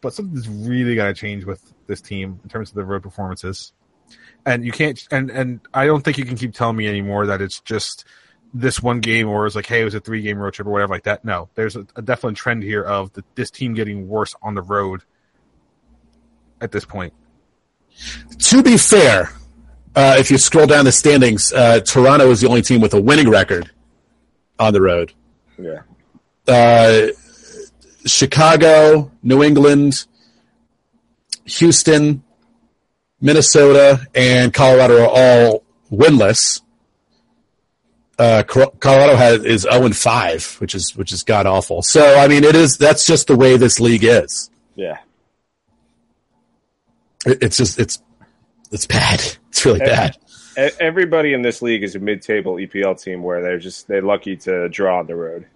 But 0.00 0.14
something's 0.14 0.48
really 0.48 0.94
got 0.94 1.08
to 1.08 1.12
change 1.12 1.44
with 1.44 1.60
this 1.86 2.00
team 2.00 2.40
in 2.42 2.48
terms 2.48 2.70
of 2.70 2.76
the 2.76 2.84
road 2.86 3.02
performances 3.02 3.74
and 4.46 4.64
you 4.64 4.72
can't 4.72 5.06
and 5.10 5.30
and 5.30 5.60
I 5.74 5.84
don't 5.84 6.02
think 6.02 6.16
you 6.16 6.24
can 6.24 6.38
keep 6.38 6.54
telling 6.54 6.76
me 6.76 6.88
anymore 6.88 7.26
that 7.26 7.42
it's 7.42 7.60
just 7.60 8.06
this 8.54 8.82
one 8.82 9.00
game 9.00 9.28
or 9.28 9.44
it's 9.44 9.54
like 9.54 9.66
hey 9.66 9.82
it 9.82 9.84
was 9.84 9.94
a 9.94 10.00
three 10.00 10.22
game 10.22 10.38
road 10.38 10.54
trip 10.54 10.66
or 10.66 10.70
whatever 10.70 10.94
like 10.94 11.04
that. 11.04 11.26
No, 11.26 11.50
there's 11.56 11.76
a, 11.76 11.86
a 11.94 12.00
definite 12.00 12.36
trend 12.36 12.62
here 12.62 12.82
of 12.82 13.12
the, 13.12 13.22
this 13.34 13.50
team 13.50 13.74
getting 13.74 14.08
worse 14.08 14.34
on 14.40 14.54
the 14.54 14.62
road 14.62 15.02
at 16.62 16.72
this 16.72 16.86
point. 16.86 17.12
to 18.38 18.62
be 18.62 18.78
fair, 18.78 19.28
uh, 19.94 20.16
if 20.18 20.30
you 20.30 20.38
scroll 20.38 20.66
down 20.66 20.86
the 20.86 20.92
standings, 20.92 21.52
uh, 21.52 21.80
Toronto 21.80 22.30
is 22.30 22.40
the 22.40 22.48
only 22.48 22.62
team 22.62 22.80
with 22.80 22.94
a 22.94 23.00
winning 23.00 23.28
record 23.28 23.70
on 24.58 24.72
the 24.72 24.80
road. 24.80 25.12
Yeah. 25.58 25.82
Uh, 26.46 27.08
Chicago, 28.04 29.10
New 29.22 29.42
England, 29.42 30.06
Houston, 31.44 32.22
Minnesota, 33.20 34.06
and 34.14 34.52
Colorado 34.52 35.02
are 35.02 35.08
all 35.08 35.64
winless. 35.90 36.60
Uh, 38.18 38.42
Colorado 38.42 39.16
has 39.16 39.44
is 39.44 39.62
zero 39.62 39.84
and 39.84 39.96
five, 39.96 40.56
which 40.60 40.74
is 40.74 40.94
which 40.96 41.12
is 41.12 41.22
god 41.22 41.46
awful. 41.46 41.82
So 41.82 42.18
I 42.18 42.28
mean, 42.28 42.44
it 42.44 42.54
is 42.54 42.76
that's 42.76 43.06
just 43.06 43.26
the 43.26 43.36
way 43.36 43.56
this 43.56 43.80
league 43.80 44.04
is. 44.04 44.50
Yeah. 44.76 44.98
It, 47.26 47.38
it's 47.42 47.56
just 47.56 47.78
it's 47.78 48.00
it's 48.70 48.86
bad. 48.86 49.22
It's 49.52 49.66
really 49.66 49.80
bad. 49.80 50.16
E- 50.58 50.70
Everybody 50.80 51.32
in 51.32 51.42
this 51.42 51.62
league 51.62 51.82
is 51.82 51.94
a 51.94 51.98
mid-table 51.98 52.56
EPL 52.56 53.00
team 53.02 53.22
where 53.22 53.40
they're 53.42 53.58
just 53.58 53.88
they're 53.88 54.02
lucky 54.02 54.36
to 54.38 54.68
draw 54.68 54.98
on 55.00 55.06
the 55.06 55.16
road. 55.16 55.46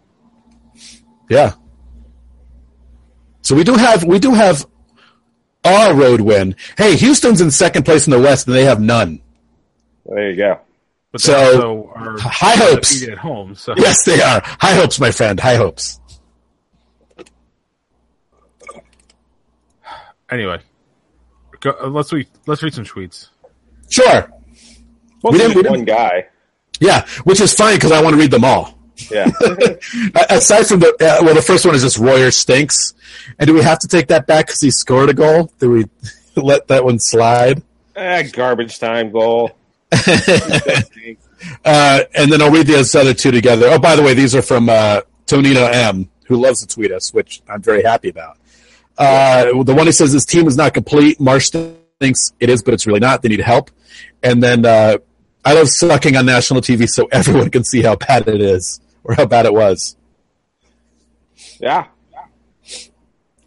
Yeah. 1.28 1.54
So 3.42 3.54
we 3.54 3.64
do 3.64 3.74
have 3.74 4.04
we 4.04 4.18
do 4.18 4.32
have 4.34 4.66
our 5.64 5.94
road 5.94 6.20
win. 6.20 6.56
Hey, 6.78 6.96
Houston's 6.96 7.40
in 7.40 7.50
second 7.50 7.84
place 7.84 8.06
in 8.06 8.10
the 8.12 8.20
West, 8.20 8.46
and 8.46 8.56
they 8.56 8.64
have 8.64 8.80
none. 8.80 9.20
There 10.06 10.30
you 10.30 10.36
go. 10.36 10.60
But 11.12 11.20
So, 11.20 11.90
are 11.94 12.18
high 12.18 12.56
hopes. 12.56 13.02
at 13.06 13.18
home. 13.18 13.54
So 13.54 13.74
Yes, 13.76 14.04
they 14.04 14.20
are. 14.20 14.40
High 14.44 14.74
hopes, 14.74 15.00
my 15.00 15.10
friend. 15.10 15.38
High 15.40 15.56
hopes. 15.56 16.00
anyway, 20.30 20.58
go, 21.60 21.74
let's 21.88 22.12
read 22.12 22.26
let's 22.46 22.62
read 22.62 22.74
some 22.74 22.84
tweets. 22.84 23.28
Sure. 23.90 24.30
Mostly 25.22 25.38
didn't- 25.38 25.62
we 25.62 25.68
one 25.70 25.84
guy. 25.84 26.26
Yeah, 26.80 27.06
which 27.24 27.40
is 27.40 27.54
funny 27.54 27.76
because 27.76 27.90
I 27.92 28.02
want 28.02 28.14
to 28.14 28.20
read 28.20 28.30
them 28.30 28.44
all. 28.44 28.74
Yeah. 29.10 29.30
Aside 30.30 30.66
from 30.66 30.80
the 30.80 30.88
uh, 31.00 31.24
well, 31.24 31.34
the 31.34 31.42
first 31.42 31.64
one 31.66 31.74
is 31.74 31.82
just 31.82 31.98
Royer 31.98 32.30
stinks, 32.30 32.94
and 33.38 33.46
do 33.46 33.54
we 33.54 33.62
have 33.62 33.78
to 33.80 33.88
take 33.88 34.08
that 34.08 34.26
back 34.26 34.46
because 34.46 34.60
he 34.60 34.70
scored 34.70 35.08
a 35.10 35.14
goal? 35.14 35.50
Do 35.58 35.70
we 35.70 35.84
let 36.36 36.68
that 36.68 36.84
one 36.84 36.98
slide? 36.98 37.62
eh, 37.94 38.22
garbage 38.24 38.78
time 38.78 39.10
goal. 39.10 39.52
Uh, 41.64 42.00
and 42.14 42.32
then 42.32 42.40
I'll 42.42 42.50
read 42.50 42.66
the 42.66 42.76
other 42.98 43.12
two 43.14 43.30
together. 43.30 43.66
Oh, 43.68 43.78
by 43.78 43.94
the 43.94 44.02
way, 44.02 44.14
these 44.14 44.34
are 44.34 44.42
from 44.42 44.68
uh, 44.68 45.02
Tonino 45.26 45.70
M, 45.72 46.08
who 46.26 46.36
loves 46.36 46.60
to 46.60 46.66
tweet 46.66 46.90
us, 46.90 47.12
which 47.12 47.42
I'm 47.48 47.60
very 47.62 47.82
happy 47.82 48.08
about. 48.08 48.38
Uh, 48.96 49.62
the 49.62 49.74
one 49.74 49.86
who 49.86 49.92
says 49.92 50.12
his 50.12 50.24
team 50.24 50.46
is 50.48 50.56
not 50.56 50.72
complete. 50.74 51.18
Marsch 51.18 51.52
thinks 52.00 52.32
it 52.40 52.50
is, 52.50 52.62
but 52.62 52.74
it's 52.74 52.86
really 52.86 53.00
not. 53.00 53.22
They 53.22 53.28
need 53.28 53.40
help. 53.40 53.70
And 54.22 54.42
then 54.42 54.64
uh, 54.64 54.98
I 55.44 55.54
love 55.54 55.68
sucking 55.68 56.16
on 56.16 56.26
national 56.26 56.60
TV 56.60 56.88
so 56.88 57.08
everyone 57.12 57.50
can 57.50 57.64
see 57.64 57.82
how 57.82 57.96
bad 57.96 58.28
it 58.28 58.40
is 58.40 58.80
or 59.04 59.14
how 59.14 59.26
bad 59.26 59.46
it 59.46 59.54
was. 59.54 59.96
Yeah. 61.60 61.86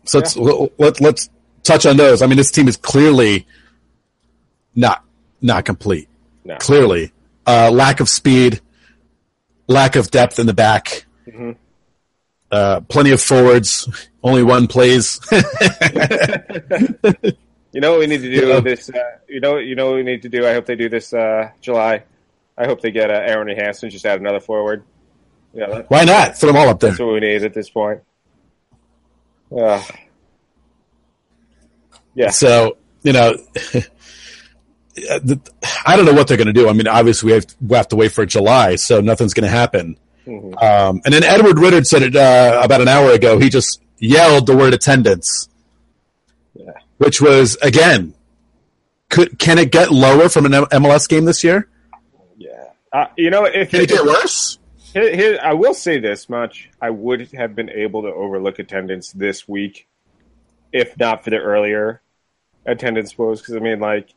So 0.06 0.20
let's, 0.20 0.38
let, 0.38 1.02
let's 1.02 1.30
touch 1.64 1.86
on 1.86 1.98
those. 1.98 2.22
I 2.22 2.28
mean, 2.28 2.38
this 2.38 2.52
team 2.52 2.68
is 2.68 2.78
clearly 2.78 3.46
not 4.76 5.04
not 5.42 5.66
complete. 5.66 6.08
No. 6.44 6.58
Clearly, 6.58 7.12
uh, 7.46 7.70
lack 7.72 8.00
of 8.00 8.10
speed, 8.10 8.62
lack 9.68 9.96
of 9.96 10.10
depth 10.10 10.40
in 10.40 10.48
the 10.48 10.54
back, 10.54 11.06
uh, 12.52 12.82
plenty 12.82 13.12
of 13.12 13.22
forwards. 13.22 14.08
Only 14.24 14.44
one 14.44 14.68
plays. 14.68 15.20
You 17.72 17.82
know 17.82 17.92
what 17.92 18.00
we 18.00 18.08
need 18.08 18.22
to 18.22 18.32
do 18.34 18.48
Yeah. 18.48 18.60
this. 18.62 18.90
Uh, 18.90 19.00
you 19.28 19.40
know, 19.40 19.58
you 19.58 19.76
know 19.76 19.88
what 19.88 19.96
we 19.96 20.04
need 20.04 20.22
to 20.24 20.30
do. 20.30 20.46
I 20.48 20.54
hope 20.54 20.66
they 20.66 20.76
do 20.76 20.90
this 20.90 21.14
uh, 21.14 21.50
July. 21.62 22.04
I 22.58 22.66
hope 22.66 22.82
they 22.82 22.92
get 22.92 23.10
uh, 23.10 23.14
Aaron 23.14 23.48
Hansen. 23.56 23.90
Just 23.90 24.06
add 24.06 24.20
another 24.20 24.40
forward. 24.40 24.84
Yeah, 25.54 25.82
Why 25.88 26.04
not? 26.04 26.38
Throw 26.38 26.48
them 26.48 26.58
all 26.58 26.70
up 26.70 26.80
there. 26.80 26.92
that's 26.92 27.00
what 27.00 27.14
we 27.14 27.20
need 27.22 27.44
at 27.44 27.54
this 27.54 27.70
point. 27.70 28.02
Uh, 29.56 29.82
yeah, 32.14 32.30
So 32.30 32.78
you 33.02 33.14
know, 33.14 33.36
I 35.86 35.96
don't 35.96 36.06
know 36.06 36.14
what 36.14 36.28
they're 36.28 36.38
going 36.38 36.48
to 36.48 36.54
do. 36.54 36.68
I 36.70 36.74
mean, 36.74 36.88
obviously 36.88 37.28
we 37.28 37.34
have, 37.34 37.46
we 37.62 37.78
have 37.78 37.88
to 37.90 37.96
wait 37.96 38.12
for 38.12 38.26
July, 38.26 38.76
so 38.76 39.00
nothing's 39.02 39.34
going 39.34 39.46
to 39.46 39.50
happen. 39.50 39.98
Um, 40.28 41.02
and 41.06 41.14
then 41.14 41.24
Edward 41.24 41.58
Ritter 41.58 41.84
said 41.84 42.04
it 42.04 42.16
uh, 42.16 42.60
about 42.64 42.82
an 42.82 42.88
hour 42.88 43.12
ago. 43.12 43.40
He 43.40 43.50
just 43.50 43.82
yelled 43.98 44.46
the 44.46 44.56
word 44.56 44.74
attendance, 44.76 45.48
Yeah. 46.54 46.74
Which 47.00 47.20
was 47.20 47.58
again, 47.62 48.14
could 49.10 49.40
can 49.40 49.58
it 49.58 49.72
get 49.72 49.92
lower 49.92 50.30
from 50.30 50.46
an 50.46 50.52
MLS 50.52 51.10
game 51.10 51.26
this 51.26 51.44
year? 51.44 51.68
yeah. 52.38 52.70
Uh, 52.94 53.08
you 53.18 53.30
know, 53.30 53.46
if 53.46 53.72
Can 53.72 53.82
it 53.82 53.90
get 53.90 54.06
worse? 54.06 54.60
Here, 54.94 55.16
here, 55.16 55.40
I 55.42 55.54
will 55.54 55.74
say 55.74 56.00
this 56.00 56.30
much: 56.30 56.70
I 56.82 56.90
would 56.90 57.32
have 57.34 57.56
been 57.56 57.70
able 57.70 58.04
to 58.04 58.10
overlook 58.10 58.60
attendance 58.60 59.12
this 59.12 59.48
week, 59.48 59.88
if 60.72 60.98
not 60.98 61.24
for 61.24 61.30
the 61.30 61.38
earlier 61.38 62.02
attendance 62.66 63.18
woes. 63.18 63.42
Because 63.42 63.56
I 63.56 63.60
mean, 63.60 63.80
like, 63.80 64.10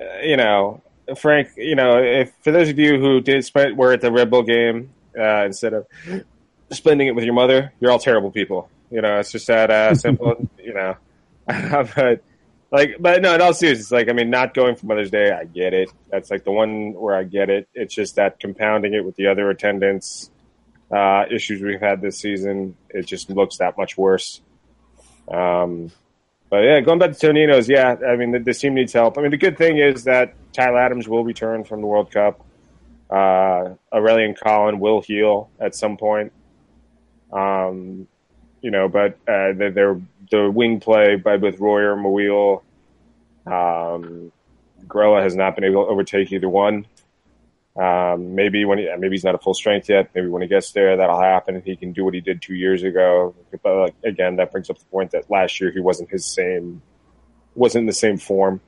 uh, 0.00 0.20
you 0.22 0.36
know, 0.36 0.82
Frank, 1.16 1.50
you 1.56 1.74
know, 1.74 2.02
if 2.02 2.32
for 2.42 2.52
those 2.52 2.68
of 2.68 2.78
you 2.78 2.98
who 2.98 3.20
did 3.20 3.44
spend 3.44 3.76
were 3.76 3.92
at 3.92 4.00
the 4.00 4.10
Red 4.10 4.30
Bull 4.30 4.44
game 4.44 4.90
uh, 5.18 5.44
instead 5.44 5.74
of 5.74 5.86
spending 6.70 7.08
it 7.08 7.14
with 7.14 7.24
your 7.24 7.34
mother, 7.34 7.72
you're 7.80 7.90
all 7.90 7.98
terrible 7.98 8.30
people. 8.30 8.70
You 8.90 9.02
know, 9.02 9.18
it's 9.18 9.32
just 9.32 9.48
that 9.48 9.70
uh, 9.70 9.94
simple. 9.94 10.48
you 10.58 10.72
know, 10.72 10.96
but 11.96 12.22
like, 12.70 12.96
but 13.00 13.22
no, 13.22 13.34
in 13.34 13.40
all 13.40 13.54
seriousness, 13.54 13.90
like, 13.90 14.08
I 14.08 14.12
mean, 14.12 14.28
not 14.28 14.52
going 14.52 14.76
for 14.76 14.86
Mother's 14.86 15.10
Day, 15.10 15.32
I 15.32 15.44
get 15.44 15.72
it. 15.72 15.90
That's 16.10 16.30
like 16.30 16.44
the 16.44 16.52
one 16.52 16.92
where 16.92 17.16
I 17.16 17.24
get 17.24 17.48
it. 17.48 17.68
It's 17.74 17.94
just 17.94 18.16
that 18.16 18.38
compounding 18.38 18.92
it 18.92 19.04
with 19.04 19.16
the 19.16 19.28
other 19.28 19.48
attendance 19.48 20.30
uh, 20.90 21.24
issues 21.30 21.62
we've 21.62 21.80
had 21.80 22.00
this 22.00 22.18
season, 22.18 22.76
it 22.90 23.06
just 23.06 23.30
looks 23.30 23.58
that 23.58 23.78
much 23.78 23.96
worse. 23.96 24.40
Um, 25.30 25.90
but 26.50 26.58
yeah, 26.58 26.80
going 26.80 26.98
back 26.98 27.12
to 27.12 27.26
Tonino's, 27.26 27.68
yeah, 27.68 27.96
I 28.06 28.16
mean, 28.16 28.32
the, 28.32 28.38
this 28.38 28.60
team 28.60 28.74
needs 28.74 28.92
help. 28.92 29.18
I 29.18 29.22
mean, 29.22 29.30
the 29.30 29.36
good 29.36 29.58
thing 29.58 29.78
is 29.78 30.04
that 30.04 30.34
Tyler 30.52 30.78
Adams 30.78 31.08
will 31.08 31.24
return 31.24 31.64
from 31.64 31.80
the 31.80 31.86
World 31.86 32.10
Cup. 32.10 32.44
Uh, 33.10 33.74
Aurélien 33.92 34.38
Collin 34.38 34.80
will 34.80 35.00
heal 35.00 35.50
at 35.60 35.74
some 35.74 35.96
point. 35.96 36.32
Um, 37.32 38.06
you 38.60 38.70
know, 38.70 38.88
but 38.88 39.12
uh, 39.28 39.52
the, 39.52 39.70
their 39.74 40.00
the 40.30 40.50
wing 40.50 40.80
play 40.80 41.16
by 41.16 41.36
both 41.36 41.58
Royer 41.58 41.94
and 41.94 42.04
Muyl, 42.04 42.62
um, 43.46 44.32
Grella 44.86 45.22
has 45.22 45.34
not 45.34 45.54
been 45.54 45.64
able 45.64 45.84
to 45.84 45.90
overtake 45.90 46.32
either 46.32 46.48
one. 46.48 46.86
Um, 47.76 48.34
maybe 48.34 48.64
when 48.64 48.78
he, 48.78 48.88
maybe 48.98 49.14
he's 49.14 49.24
not 49.24 49.34
at 49.34 49.42
full 49.42 49.54
strength 49.54 49.88
yet. 49.88 50.10
Maybe 50.14 50.26
when 50.26 50.42
he 50.42 50.48
gets 50.48 50.72
there, 50.72 50.96
that'll 50.96 51.20
happen, 51.20 51.62
he 51.64 51.76
can 51.76 51.92
do 51.92 52.04
what 52.04 52.14
he 52.14 52.20
did 52.20 52.42
two 52.42 52.54
years 52.54 52.82
ago. 52.82 53.34
But 53.62 53.94
again, 54.02 54.36
that 54.36 54.50
brings 54.50 54.68
up 54.68 54.78
the 54.78 54.84
point 54.86 55.12
that 55.12 55.30
last 55.30 55.60
year 55.60 55.70
he 55.70 55.78
wasn't 55.78 56.10
his 56.10 56.26
same, 56.26 56.82
wasn't 57.54 57.82
in 57.82 57.86
the 57.86 57.92
same 57.92 58.18
form. 58.18 58.60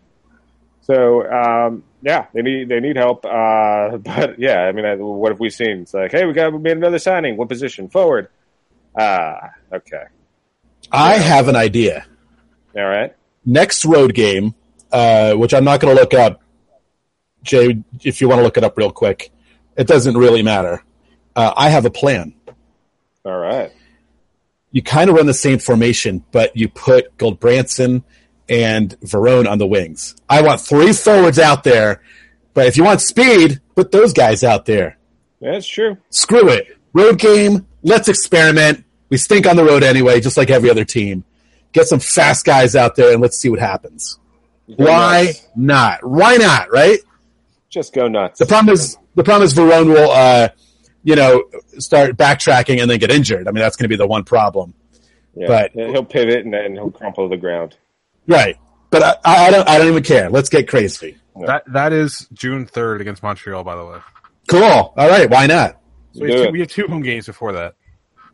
So 0.83 1.29
um, 1.31 1.85
yeah, 2.03 2.27
they 2.33 2.43
need 2.43 2.69
they 2.69 2.81
need 2.81 2.97
help. 2.97 3.25
Uh, 3.25 3.97
but 3.99 4.39
yeah, 4.39 4.61
I 4.61 4.73
mean, 4.73 4.85
I, 4.85 4.95
what 4.95 5.33
have 5.33 5.41
we 5.41 5.51
seen? 5.51 5.83
It's 5.83 5.95
like, 5.95 6.13
hey, 6.13 6.25
we 6.25 6.33
got 6.33 6.53
we 6.53 6.59
made 6.59 6.77
another 6.77 6.99
signing. 6.99 7.37
What 7.37 7.49
position? 7.49 7.89
Forward. 7.89 8.29
Ah, 8.99 9.51
okay, 9.73 10.05
I 10.93 11.15
have 11.19 11.49
an 11.49 11.57
idea. 11.57 12.07
all 12.77 12.85
right. 12.85 13.15
Next 13.45 13.85
road 13.85 14.15
game, 14.15 14.55
uh, 14.93 15.35
which 15.35 15.55
I'm 15.55 15.65
not 15.65 15.81
going 15.81 15.95
to 15.95 16.01
look 16.01 16.15
up. 16.15 16.43
Jay, 17.43 17.83
if 18.03 18.21
you 18.21 18.29
want 18.29 18.41
to 18.41 18.43
look 18.43 18.57
it 18.59 18.65
up 18.65 18.77
real 18.77 18.91
quick, 18.93 19.31
it 19.77 19.87
doesn't 19.87 20.17
really 20.17 20.43
matter. 20.43 20.85
Uh, 21.35 21.53
I 21.57 21.71
have 21.71 21.87
a 21.87 21.91
plan. 21.91 22.35
All 23.25 23.39
right. 23.39 23.73
you 24.73 24.83
kind 24.83 25.09
of 25.11 25.17
run 25.17 25.27
the 25.27 25.35
same 25.35 25.59
formation, 25.59 26.25
but 26.33 26.57
you 26.57 26.69
put 26.69 27.17
Gulbrandsen 27.19 28.03
and 28.49 28.99
Veron 29.01 29.49
on 29.49 29.59
the 29.59 29.67
wings. 29.67 30.17
I 30.29 30.43
want 30.43 30.61
three 30.61 30.93
forwards 30.93 31.39
out 31.39 31.65
there, 31.65 32.03
but 32.53 32.67
if 32.67 32.77
you 32.77 32.85
want 32.85 33.01
speed, 33.01 33.61
put 33.75 33.91
those 33.93 34.13
guys 34.13 34.43
out 34.45 34.67
there. 34.67 34.99
That's 35.41 35.67
true. 35.67 35.97
Screw 36.11 36.49
it. 36.49 36.77
Road 36.93 37.19
game, 37.19 37.67
let's 37.83 38.09
experiment. 38.09 38.85
We 39.11 39.17
stink 39.17 39.47
on 39.47 39.57
the 39.57 39.65
road 39.65 39.83
anyway, 39.83 40.21
just 40.21 40.37
like 40.37 40.51
every 40.51 40.71
other 40.71 40.85
team. 40.85 41.25
Get 41.73 41.87
some 41.87 42.01
fast 42.01 42.45
guys 42.45 42.75
out 42.75 42.97
there 42.97 43.13
and 43.13 43.21
let's 43.21 43.39
see 43.39 43.49
what 43.49 43.61
happens. 43.61 44.19
Go 44.69 44.85
Why 44.87 45.25
nuts. 45.27 45.49
not? 45.57 46.05
Why 46.05 46.37
not, 46.37 46.73
right? 46.73 46.99
Just 47.69 47.93
go 47.93 48.09
nuts. 48.09 48.39
The 48.39 48.47
problem 48.47 48.73
is 48.73 48.97
the 49.15 49.25
problem 49.25 49.45
is 49.45 49.55
Veron 49.55 49.87
will 49.87 50.11
uh, 50.11 50.49
you 51.03 51.17
know, 51.17 51.45
start 51.79 52.17
backtracking 52.17 52.81
and 52.81 52.91
then 52.91 52.99
get 52.99 53.11
injured. 53.11 53.49
I 53.49 53.53
mean, 53.53 53.61
that's 53.63 53.77
going 53.77 53.85
to 53.85 53.89
be 53.89 53.97
the 53.97 54.07
one 54.07 54.25
problem. 54.25 54.75
Yeah. 55.35 55.47
but- 55.47 55.73
he'll 55.73 56.05
pivot 56.05 56.45
and 56.45 56.53
then 56.53 56.73
he'll 56.73 56.91
crumple 56.91 57.29
to 57.29 57.35
the 57.35 57.41
ground. 57.41 57.77
Right. 58.27 58.57
But 58.91 59.03
I, 59.25 59.47
I 59.47 59.51
don't 59.51 59.69
I 59.69 59.79
don't 59.79 59.87
even 59.87 60.03
care. 60.03 60.31
Let's 60.31 60.49
get 60.49 60.69
crazy. 60.69 61.17
That 61.47 61.63
that 61.73 61.93
is 61.93 62.27
June 62.33 62.67
third 62.67 63.01
against 63.01 63.23
Montreal, 63.23 63.63
by 63.63 63.77
the 63.77 63.87
way. 63.87 63.99
Cool. 64.49 64.63
All 64.63 64.93
right. 64.97 65.31
Why 65.31 65.47
not? 65.47 65.81
So 66.13 66.25
we 66.25 66.33
have, 66.33 66.47
two, 66.47 66.51
we 66.51 66.61
have 66.61 66.69
two 66.69 66.87
home 66.89 67.03
games 67.03 67.27
before 67.27 67.53
that. 67.53 67.77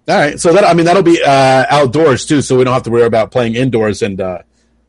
All 0.08 0.16
right. 0.16 0.38
So 0.38 0.52
that 0.52 0.64
I 0.64 0.74
mean 0.74 0.86
that'll 0.86 1.02
be 1.02 1.22
uh, 1.22 1.66
outdoors 1.68 2.24
too, 2.26 2.42
so 2.42 2.56
we 2.56 2.64
don't 2.64 2.74
have 2.74 2.84
to 2.84 2.90
worry 2.90 3.04
about 3.04 3.30
playing 3.30 3.54
indoors 3.56 4.02
and 4.02 4.20
uh, 4.20 4.38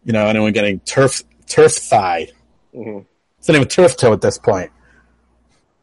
you 0.04 0.14
know 0.14 0.26
anyone 0.28 0.54
getting 0.54 0.80
turf 0.82 1.24
turf 1.48 1.74
thigh. 1.74 2.30
Mhm. 2.76 3.06
It's 3.40 3.48
not 3.48 3.56
even 3.56 3.68
turf 3.68 3.98
toe 3.98 4.14
at 4.14 4.22
this 4.22 4.38
point. 4.38 4.72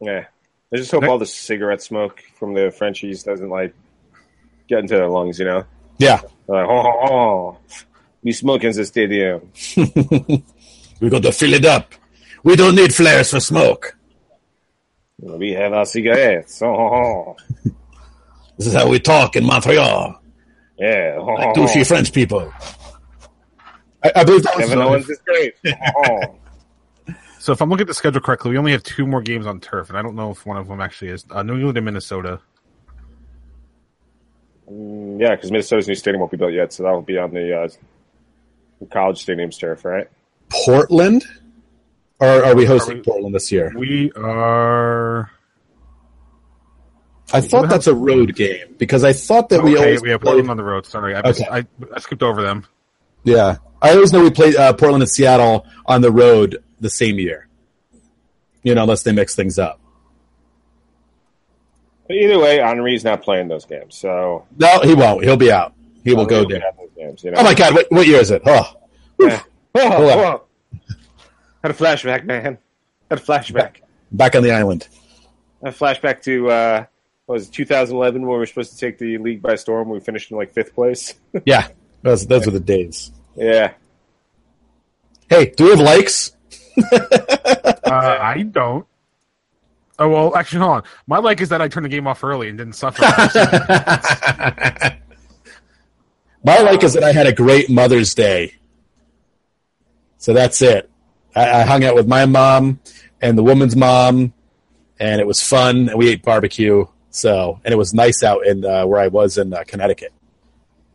Yeah. 0.01 0.25
I 0.73 0.77
just 0.77 0.91
hope 0.91 1.03
all 1.03 1.17
the 1.17 1.25
cigarette 1.25 1.81
smoke 1.81 2.21
from 2.37 2.53
the 2.53 2.71
Frenchies 2.71 3.23
doesn't 3.23 3.49
like 3.49 3.73
get 4.67 4.79
into 4.79 4.95
their 4.95 5.07
lungs, 5.07 5.39
you 5.39 5.45
know? 5.45 5.63
Yeah. 5.97 6.21
Like, 6.47 6.67
oh, 6.67 6.83
oh, 6.85 7.07
oh. 7.09 7.57
we 8.23 8.33
smoke 8.33 8.63
in 8.63 8.73
the 8.73 8.85
stadium. 8.85 9.51
We 11.01 11.09
got 11.09 11.23
to 11.23 11.31
fill 11.33 11.53
it 11.53 11.65
up. 11.65 11.93
We 12.43 12.55
don't 12.55 12.75
need 12.75 12.93
flares 12.95 13.31
for 13.31 13.41
smoke. 13.41 13.97
We 15.19 15.51
have 15.51 15.73
our 15.73 15.85
cigarettes. 15.85 16.61
Oh, 16.61 16.67
oh, 16.67 17.35
oh. 17.65 17.71
This 18.57 18.67
is 18.67 18.73
how 18.73 18.87
we 18.89 18.99
talk 18.99 19.35
in 19.35 19.45
Montreal. 19.45 20.21
Yeah. 20.77 21.15
Oh, 21.19 21.25
Like 21.25 21.55
douchey 21.55 21.81
oh. 21.81 21.83
French 21.83 22.13
people. 22.13 22.53
I, 24.03 24.11
I 24.17 24.23
believe 24.23 24.43
that 24.43 24.55
was 24.55 24.65
Kevin 24.67 24.81
Owens 24.81 25.09
is 25.09 25.19
great. 25.25 25.55
Oh, 25.65 25.73
oh. 27.09 27.15
So 27.39 27.51
if 27.51 27.61
I'm 27.61 27.69
looking 27.69 27.83
at 27.83 27.87
the 27.87 27.93
schedule 27.93 28.21
correctly, 28.21 28.51
we 28.51 28.57
only 28.57 28.71
have 28.71 28.81
two 28.83 29.05
more 29.05 29.21
games 29.21 29.45
on 29.45 29.59
turf, 29.59 29.89
and 29.89 29.97
I 29.97 30.01
don't 30.01 30.15
know 30.15 30.31
if 30.31 30.45
one 30.45 30.57
of 30.57 30.67
them 30.67 30.81
actually 30.81 31.09
is 31.11 31.25
uh, 31.29 31.43
New 31.43 31.55
England 31.55 31.77
and 31.77 31.85
Minnesota. 31.85 32.39
Mm, 34.71 35.19
yeah, 35.21 35.35
because 35.35 35.51
Minnesota's 35.51 35.87
new 35.87 35.95
stadium 35.95 36.19
won't 36.21 36.31
be 36.31 36.37
built 36.37 36.53
yet, 36.53 36.73
so 36.73 36.83
that 36.83 36.91
will 36.91 37.01
be 37.03 37.17
on 37.17 37.31
the 37.31 37.55
uh, 37.55 37.67
college 38.91 39.21
stadium's 39.21 39.57
turf, 39.57 39.85
right? 39.85 40.07
Portland. 40.49 41.23
Or 42.19 42.27
are 42.45 42.55
we 42.55 42.65
hosting 42.65 42.93
Are 42.93 42.97
we- 42.97 43.03
Portland 43.03 43.35
this 43.35 43.51
year? 43.51 43.71
We 43.75 44.11
are. 44.13 45.29
I 47.33 47.41
thought 47.41 47.69
that's 47.69 47.87
a 47.87 47.95
road 47.95 48.35
game 48.35 48.75
because 48.77 49.03
I 49.03 49.13
thought 49.13 49.49
that 49.49 49.63
we 49.63 49.75
always 49.77 50.01
we 50.01 50.11
have 50.11 50.21
played- 50.21 50.27
Portland 50.33 50.51
on 50.51 50.57
the 50.57 50.63
road. 50.63 50.85
Sorry, 50.85 51.15
I, 51.15 51.21
missed- 51.23 51.41
Okay. 51.41 51.49
I, 51.51 51.65
I 51.95 51.99
skipped 51.99 52.21
over 52.23 52.41
them. 52.41 52.65
Yeah, 53.23 53.57
I 53.81 53.93
always 53.95 54.13
know 54.13 54.21
we 54.21 54.29
played 54.29 54.55
uh, 54.55 54.73
Portland 54.73 55.01
and 55.01 55.09
Seattle 55.09 55.65
on 55.87 56.01
the 56.01 56.11
road 56.11 56.57
the 56.79 56.89
same 56.89 57.17
year. 57.17 57.47
You 58.61 58.75
know, 58.75 58.83
unless 58.83 59.03
they 59.03 59.11
mix 59.11 59.35
things 59.35 59.57
up. 59.59 59.79
But 62.07 62.17
either 62.17 62.37
way, 62.39 62.57
Henry's 62.59 63.03
not 63.03 63.23
playing 63.23 63.47
those 63.47 63.65
games, 63.65 63.95
so 63.97 64.45
No, 64.57 64.79
he 64.81 64.93
won't. 64.93 65.23
He'll 65.23 65.37
be 65.37 65.51
out. 65.51 65.73
He 66.03 66.13
will 66.13 66.29
Henry 66.29 66.43
go 66.43 66.47
be 66.47 66.59
down. 66.59 66.71
games, 66.95 67.23
you 67.23 67.31
know? 67.31 67.37
Oh 67.39 67.43
my 67.43 67.55
God! 67.55 67.73
What, 67.73 67.87
what 67.91 68.05
year 68.07 68.19
is 68.19 68.29
it? 68.29 68.43
Oh, 68.45 68.73
Yeah. 69.19 69.41
Oh, 69.73 70.09
oh. 70.09 70.41
Had 71.63 71.71
a 71.71 71.73
flashback, 71.73 72.25
man. 72.25 72.59
Had 73.09 73.19
a 73.19 73.21
flashback. 73.21 73.77
back 74.11 74.35
on 74.35 74.43
the 74.43 74.51
island. 74.51 74.87
A 75.63 75.69
flashback 75.69 76.21
to 76.23 76.49
uh, 76.51 76.77
what 76.79 76.89
was 77.27 77.47
it, 77.49 77.53
2011 77.53 78.21
when 78.21 78.29
we 78.31 78.37
were 78.37 78.45
supposed 78.45 78.71
to 78.73 78.77
take 78.77 78.97
the 78.97 79.17
league 79.17 79.41
by 79.41 79.55
storm. 79.55 79.89
We 79.89 79.99
finished 79.99 80.31
in 80.31 80.37
like 80.37 80.51
fifth 80.53 80.73
place. 80.75 81.13
Yeah, 81.45 81.67
those 82.01 82.25
those 82.27 82.45
were 82.45 82.51
the 82.51 82.59
days. 82.59 83.11
yeah. 83.35 83.73
Hey, 85.29 85.47
do 85.55 85.63
we 85.65 85.69
have 85.71 85.79
likes? 85.79 86.31
Uh, 87.85 88.17
I 88.19 88.41
don't. 88.41 88.85
Oh 89.99 90.09
well, 90.09 90.35
actually, 90.35 90.59
hold 90.59 90.71
on. 90.77 90.83
My 91.05 91.19
like 91.19 91.39
is 91.39 91.49
that 91.49 91.61
I 91.61 91.67
turned 91.67 91.85
the 91.85 91.89
game 91.89 92.07
off 92.07 92.23
early 92.23 92.49
and 92.49 92.57
didn't 92.57 92.73
suffer. 92.73 93.03
My 96.43 96.59
like 96.59 96.83
is 96.83 96.93
that 96.93 97.03
I 97.03 97.11
had 97.11 97.27
a 97.27 97.31
great 97.33 97.69
Mother's 97.69 98.13
Day. 98.15 98.55
So 100.17 100.33
that's 100.33 100.61
it. 100.63 100.89
I, 101.35 101.61
I 101.61 101.63
hung 101.63 101.83
out 101.83 101.93
with 101.95 102.07
my 102.07 102.25
mom 102.25 102.79
and 103.21 103.37
the 103.37 103.43
woman's 103.43 103.75
mom, 103.75 104.33
and 104.99 105.21
it 105.21 105.27
was 105.27 105.41
fun. 105.41 105.89
And 105.89 105.97
we 105.97 106.09
ate 106.09 106.23
barbecue. 106.23 106.85
So, 107.15 107.61
and 107.63 107.73
it 107.73 107.77
was 107.77 107.93
nice 107.93 108.23
out 108.23 108.45
in 108.45 108.65
uh, 108.65 108.85
where 108.85 108.99
I 108.99 109.07
was 109.07 109.37
in 109.37 109.53
uh, 109.53 109.63
Connecticut. 109.65 110.11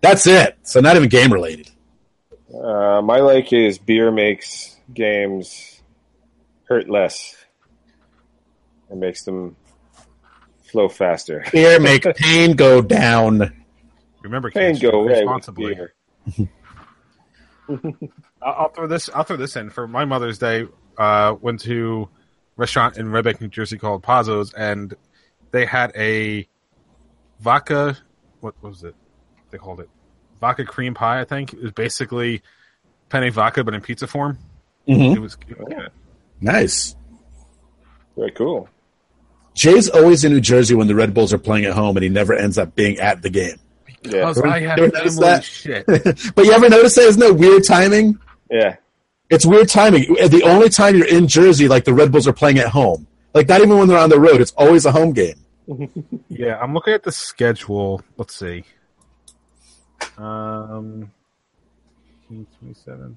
That's 0.02 0.26
it. 0.26 0.58
So 0.62 0.80
not 0.80 0.94
even 0.96 1.08
game 1.08 1.32
related. 1.32 1.70
Uh, 2.52 3.00
my 3.02 3.20
like 3.20 3.54
is 3.54 3.78
beer 3.78 4.12
makes 4.12 4.76
games 4.92 5.80
hurt 6.64 6.90
less. 6.90 7.34
It 8.90 8.98
makes 8.98 9.24
them 9.24 9.56
flow 10.64 10.90
faster. 10.90 11.42
Beer 11.52 11.80
make 11.80 12.04
pain 12.16 12.52
go 12.52 12.82
down. 12.82 13.64
Remember, 14.20 14.50
Pain 14.50 14.72
kids, 14.72 14.82
go 14.82 14.90
drink 14.90 15.06
away 15.06 15.20
responsibly. 15.20 15.78
I'll, 18.42 18.52
I'll 18.52 18.68
throw 18.68 18.86
this. 18.88 19.08
I'll 19.14 19.24
throw 19.24 19.38
this 19.38 19.56
in 19.56 19.70
for 19.70 19.88
my 19.88 20.04
Mother's 20.04 20.38
Day. 20.38 20.66
Uh, 20.98 21.36
went 21.40 21.60
to 21.60 22.10
a 22.12 22.60
restaurant 22.60 22.98
in 22.98 23.10
Red 23.10 23.24
Bank, 23.24 23.40
New 23.40 23.48
Jersey 23.48 23.78
called 23.78 24.02
Pazzo's, 24.02 24.52
and 24.52 24.94
they 25.50 25.64
had 25.66 25.92
a 25.96 26.46
vodka. 27.40 27.96
What 28.40 28.54
was 28.62 28.82
it? 28.84 28.94
They 29.50 29.58
called 29.58 29.80
it 29.80 29.88
vodka 30.40 30.64
cream 30.64 30.94
pie. 30.94 31.20
I 31.20 31.24
think 31.24 31.52
it 31.52 31.62
was 31.62 31.72
basically 31.72 32.42
penne 33.08 33.30
vodka, 33.30 33.62
but 33.64 33.74
in 33.74 33.80
pizza 33.80 34.06
form. 34.06 34.38
Mhm. 34.88 35.16
It 35.16 35.18
was. 35.20 35.36
It 35.48 35.58
was 35.58 35.68
good. 35.68 35.90
Nice. 36.40 36.96
Very 38.16 38.30
cool. 38.32 38.68
Jay's 39.54 39.88
always 39.88 40.24
in 40.24 40.32
New 40.32 40.40
Jersey 40.40 40.74
when 40.74 40.86
the 40.86 40.94
Red 40.94 41.12
Bulls 41.12 41.32
are 41.32 41.38
playing 41.38 41.64
at 41.66 41.72
home, 41.74 41.96
and 41.96 42.04
he 42.04 42.08
never 42.08 42.34
ends 42.34 42.56
up 42.56 42.74
being 42.74 42.98
at 42.98 43.20
the 43.22 43.30
game. 43.30 43.56
Yeah. 44.02 44.10
Because 44.32 44.40
I 44.42 44.60
have 44.60 44.78
You 44.78 44.84
ever 44.84 44.92
notice 44.96 45.14
family 45.18 45.28
that? 45.28 45.44
shit. 45.44 45.86
but 46.34 46.44
you 46.46 46.52
ever 46.52 46.68
notice 46.68 46.94
that? 46.94 47.04
Isn't 47.04 47.20
that 47.20 47.34
weird 47.34 47.64
timing? 47.66 48.18
Yeah. 48.50 48.76
It's 49.28 49.44
weird 49.44 49.68
timing. 49.68 50.02
The 50.14 50.42
only 50.44 50.70
time 50.70 50.96
you're 50.96 51.06
in 51.06 51.28
Jersey, 51.28 51.68
like 51.68 51.84
the 51.84 51.92
Red 51.94 52.10
Bulls 52.10 52.26
are 52.26 52.32
playing 52.32 52.58
at 52.58 52.68
home. 52.68 53.06
Like 53.34 53.48
not 53.48 53.60
even 53.60 53.78
when 53.78 53.88
they're 53.88 53.98
on 53.98 54.10
the 54.10 54.18
road. 54.20 54.40
It's 54.40 54.52
always 54.52 54.86
a 54.86 54.92
home 54.92 55.12
game. 55.12 55.36
Yeah, 56.28 56.58
I'm 56.60 56.72
looking 56.74 56.94
at 56.94 57.02
the 57.02 57.12
schedule. 57.12 58.02
Let's 58.16 58.34
see. 58.34 58.64
Um, 60.16 61.10
27. 62.28 63.16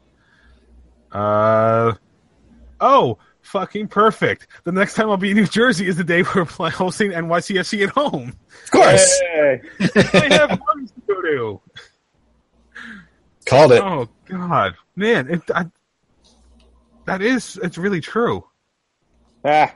Uh, 1.12 1.94
oh, 2.82 3.18
fucking 3.42 3.88
perfect. 3.88 4.48
The 4.66 4.72
next 4.72 4.96
time 4.96 5.10
I'll 5.10 5.18
be 5.18 5.32
in 5.32 5.38
New 5.38 5.46
Jersey 5.48 5.88
is 5.88 5.96
the 5.96 6.04
day 6.04 6.24
we're 6.36 6.46
play- 6.46 6.70
hosting 6.72 7.12
NYCFC 7.12 7.84
at 7.88 7.90
home. 7.90 8.36
Of 8.66 8.72
course. 8.72 9.20
Hey. 9.22 9.62
I 9.80 10.34
have 10.34 10.50
fun 10.60 10.88
to 10.88 10.94
go 11.08 11.22
to. 11.22 11.62
Called 13.46 13.72
it. 13.72 13.82
Oh 13.84 14.10
God, 14.26 14.76
man, 14.96 15.30
it, 15.30 15.42
I, 15.54 15.66
that 17.06 17.22
is 17.22 17.60
it's 17.64 17.78
really 17.78 18.02
true. 18.02 18.44
Ah. 19.46 19.74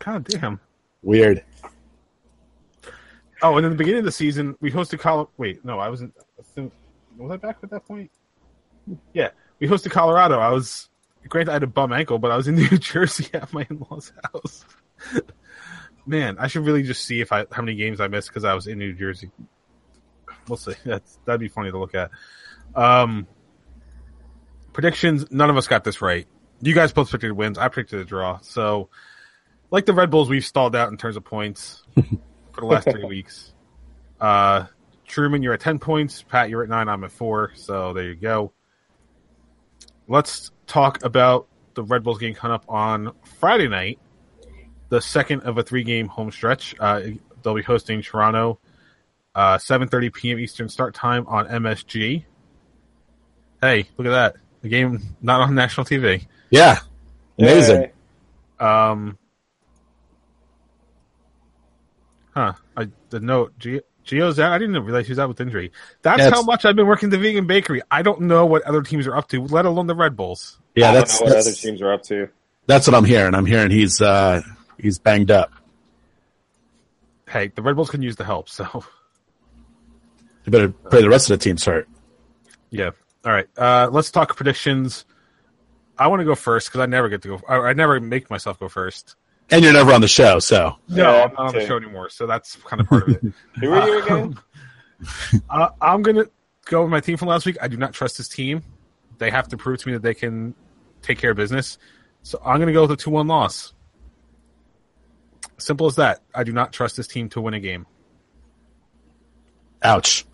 God 0.00 0.24
damn. 0.24 0.60
Weird. 1.02 1.44
Oh, 3.42 3.56
and 3.56 3.64
in 3.64 3.72
the 3.72 3.78
beginning 3.78 4.00
of 4.00 4.04
the 4.04 4.12
season, 4.12 4.56
we 4.60 4.70
hosted 4.70 4.98
Colorado. 4.98 5.30
Wait, 5.38 5.64
no, 5.64 5.78
I 5.78 5.88
wasn't. 5.88 6.14
Was 7.16 7.30
I 7.30 7.36
back 7.36 7.58
at 7.62 7.70
that 7.70 7.86
point? 7.86 8.10
Yeah, 9.12 9.30
we 9.58 9.68
hosted 9.68 9.90
Colorado. 9.90 10.38
I 10.38 10.50
was 10.50 10.88
granted 11.28 11.50
I 11.50 11.54
had 11.54 11.62
a 11.62 11.68
bum 11.68 11.92
ankle, 11.92 12.18
but 12.18 12.30
I 12.30 12.36
was 12.36 12.48
in 12.48 12.54
New 12.56 12.78
Jersey 12.78 13.28
at 13.32 13.52
my 13.52 13.66
in-laws' 13.70 14.12
house. 14.32 14.64
Man, 16.06 16.36
I 16.38 16.48
should 16.48 16.64
really 16.64 16.82
just 16.82 17.04
see 17.04 17.20
if 17.20 17.32
I 17.32 17.46
how 17.52 17.62
many 17.62 17.76
games 17.76 18.00
I 18.00 18.08
missed 18.08 18.28
because 18.28 18.44
I 18.44 18.54
was 18.54 18.66
in 18.66 18.78
New 18.78 18.94
Jersey. 18.94 19.30
We'll 20.48 20.56
see. 20.56 20.74
That's 20.84 21.18
that'd 21.24 21.40
be 21.40 21.48
funny 21.48 21.70
to 21.70 21.78
look 21.78 21.94
at. 21.94 22.10
Um, 22.74 23.26
predictions. 24.72 25.30
None 25.30 25.50
of 25.50 25.56
us 25.56 25.68
got 25.68 25.84
this 25.84 26.02
right. 26.02 26.26
You 26.62 26.74
guys 26.74 26.92
both 26.92 27.10
predicted 27.10 27.32
wins. 27.32 27.58
I 27.58 27.68
predicted 27.68 28.00
a 28.00 28.04
draw. 28.04 28.38
So, 28.42 28.88
like 29.70 29.86
the 29.86 29.92
Red 29.92 30.10
Bulls, 30.10 30.28
we've 30.28 30.44
stalled 30.44 30.74
out 30.74 30.90
in 30.90 30.96
terms 30.96 31.16
of 31.16 31.24
points 31.24 31.82
for 31.94 32.60
the 32.60 32.66
last 32.66 32.90
three 32.90 33.04
weeks. 33.04 33.52
Uh, 34.20 34.66
Truman, 35.06 35.42
you're 35.42 35.54
at 35.54 35.60
10 35.60 35.78
points. 35.78 36.22
Pat, 36.22 36.50
you're 36.50 36.62
at 36.62 36.68
9. 36.68 36.88
I'm 36.88 37.04
at 37.04 37.12
4. 37.12 37.52
So 37.54 37.92
there 37.92 38.04
you 38.04 38.14
go. 38.14 38.52
Let's 40.08 40.50
talk 40.66 41.04
about 41.04 41.46
the 41.74 41.84
Red 41.84 42.02
Bulls 42.02 42.18
getting 42.18 42.34
hung 42.34 42.50
up 42.50 42.64
on 42.68 43.12
Friday 43.38 43.68
night, 43.68 43.98
the 44.88 45.00
second 45.00 45.42
of 45.42 45.58
a 45.58 45.62
three 45.62 45.84
game 45.84 46.08
home 46.08 46.30
stretch. 46.30 46.74
Uh, 46.78 47.02
they'll 47.42 47.54
be 47.54 47.62
hosting 47.62 48.02
Toronto, 48.02 48.58
uh, 49.34 49.56
7.30 49.56 50.12
p.m. 50.12 50.38
Eastern 50.38 50.68
start 50.68 50.94
time 50.94 51.26
on 51.28 51.46
MSG. 51.46 52.24
Hey, 53.60 53.88
look 53.96 54.06
at 54.06 54.10
that. 54.10 54.36
The 54.62 54.68
game 54.68 55.16
not 55.22 55.40
on 55.40 55.54
national 55.54 55.86
TV. 55.86 56.26
Yeah. 56.50 56.80
Amazing. 57.38 57.90
Hey. 58.58 58.64
Um, 58.64 59.16
huh. 62.40 62.52
I 62.76 62.88
the 63.10 63.20
note. 63.20 63.58
Gio, 63.58 63.80
Gio's 64.06 64.38
out. 64.40 64.52
I 64.52 64.58
didn't 64.58 64.74
even 64.74 64.84
realize 64.86 65.06
he 65.06 65.12
was 65.12 65.18
out 65.18 65.28
with 65.28 65.40
injury. 65.40 65.72
That's 66.02 66.20
Yeah, 66.20 66.30
how 66.30 66.42
much 66.42 66.64
I've 66.64 66.76
been 66.76 66.86
working 66.86 67.10
the 67.10 67.18
vegan 67.18 67.46
bakery. 67.46 67.82
I 67.90 68.02
don't 68.02 68.22
know 68.22 68.46
what 68.46 68.62
other 68.62 68.82
teams 68.82 69.06
are 69.06 69.16
up 69.16 69.28
to, 69.28 69.42
let 69.44 69.64
alone 69.66 69.86
the 69.86 69.94
Red 69.94 70.16
Bulls. 70.16 70.58
Yeah, 70.74 70.90
I 70.90 70.94
that's 70.94 71.18
don't 71.18 71.28
know 71.28 71.34
what 71.34 71.44
that's, 71.44 71.46
other 71.48 71.56
teams 71.56 71.82
are 71.82 71.92
up 71.92 72.02
to. 72.04 72.28
that's 72.66 72.86
what 72.86 72.94
I'm 72.96 73.04
hearing. 73.04 73.34
I'm 73.34 73.46
hearing 73.46 73.70
he's 73.70 74.00
uh 74.00 74.40
he's 74.78 74.98
banged 74.98 75.30
up. 75.30 75.52
Hey, 77.28 77.48
the 77.54 77.62
Red 77.62 77.76
Bulls 77.76 77.90
can 77.90 78.02
use 78.02 78.16
the 78.16 78.24
help. 78.24 78.48
So 78.48 78.84
You 80.44 80.50
better 80.52 80.68
pray 80.70 81.02
the 81.02 81.08
rest 81.10 81.30
of 81.30 81.38
the 81.38 81.44
team's 81.44 81.64
hurt. 81.64 81.88
yeah. 82.70 82.90
All 83.24 83.32
right. 83.32 83.46
Uh, 83.56 83.88
let's 83.92 84.10
talk 84.10 84.34
predictions. 84.34 85.04
I 85.98 86.06
want 86.06 86.20
to 86.20 86.24
go 86.24 86.34
first 86.34 86.68
because 86.68 86.80
I 86.80 86.86
never 86.86 87.10
get 87.10 87.20
to 87.22 87.28
go. 87.28 87.40
I, 87.46 87.56
I 87.58 87.72
never 87.74 88.00
make 88.00 88.30
myself 88.30 88.58
go 88.58 88.68
first. 88.70 89.16
And 89.52 89.64
you're 89.64 89.72
never 89.72 89.92
on 89.92 90.00
the 90.00 90.08
show, 90.08 90.38
so 90.38 90.76
No, 90.88 91.02
Yeah, 91.02 91.24
I'm 91.24 91.32
not 91.32 91.38
on 91.38 91.54
the 91.54 91.66
show 91.66 91.76
anymore, 91.76 92.08
so 92.10 92.26
that's 92.26 92.56
kind 92.56 92.80
of 92.80 92.88
part 92.88 93.08
of 93.08 93.16
it. 93.16 93.32
Who 93.60 93.72
are 93.72 93.88
you 93.88 94.02
again? 94.02 94.38
Uh, 95.48 95.70
I'm 95.80 96.02
gonna 96.02 96.26
go 96.66 96.82
with 96.82 96.90
my 96.90 97.00
team 97.00 97.16
from 97.16 97.28
last 97.28 97.46
week. 97.46 97.56
I 97.62 97.68
do 97.68 97.78
not 97.78 97.94
trust 97.94 98.18
this 98.18 98.28
team. 98.28 98.62
They 99.16 99.30
have 99.30 99.48
to 99.48 99.56
prove 99.56 99.78
to 99.78 99.88
me 99.88 99.94
that 99.94 100.02
they 100.02 100.12
can 100.12 100.54
take 101.00 101.16
care 101.16 101.30
of 101.30 101.38
business. 101.38 101.78
So 102.22 102.38
I'm 102.44 102.60
gonna 102.60 102.74
go 102.74 102.82
with 102.82 102.90
a 102.90 102.96
two-one 102.96 103.26
loss. 103.26 103.72
Simple 105.56 105.86
as 105.86 105.96
that. 105.96 106.20
I 106.34 106.44
do 106.44 106.52
not 106.52 106.74
trust 106.74 106.98
this 106.98 107.06
team 107.06 107.30
to 107.30 107.40
win 107.40 107.54
a 107.54 107.60
game. 107.60 107.86
ouch. 109.82 110.26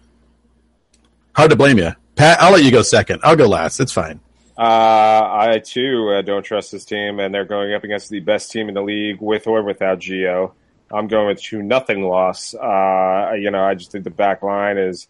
Hard 1.36 1.50
to 1.50 1.56
blame 1.56 1.78
you. 1.78 1.92
Pat, 2.16 2.42
I'll 2.42 2.50
let 2.50 2.64
you 2.64 2.72
go 2.72 2.82
second. 2.82 3.20
I'll 3.22 3.36
go 3.36 3.46
last. 3.46 3.78
It's 3.78 3.92
fine. 3.92 4.18
Uh, 4.58 4.62
I 4.62 5.60
too 5.62 6.10
uh, 6.10 6.22
don't 6.22 6.42
trust 6.42 6.72
this 6.72 6.84
team, 6.84 7.20
and 7.20 7.34
they're 7.34 7.44
going 7.44 7.74
up 7.74 7.84
against 7.84 8.08
the 8.08 8.20
best 8.20 8.50
team 8.50 8.68
in 8.68 8.74
the 8.74 8.82
league 8.82 9.20
with 9.20 9.46
or 9.46 9.62
without 9.62 9.98
Gio. 9.98 10.52
I'm 10.90 11.08
going 11.08 11.26
with 11.26 11.42
two 11.42 11.62
nothing 11.62 12.02
loss. 12.02 12.54
Uh, 12.54 13.32
you 13.38 13.50
know, 13.50 13.62
I 13.62 13.74
just 13.74 13.92
think 13.92 14.04
the 14.04 14.10
back 14.10 14.42
line 14.42 14.78
is 14.78 15.08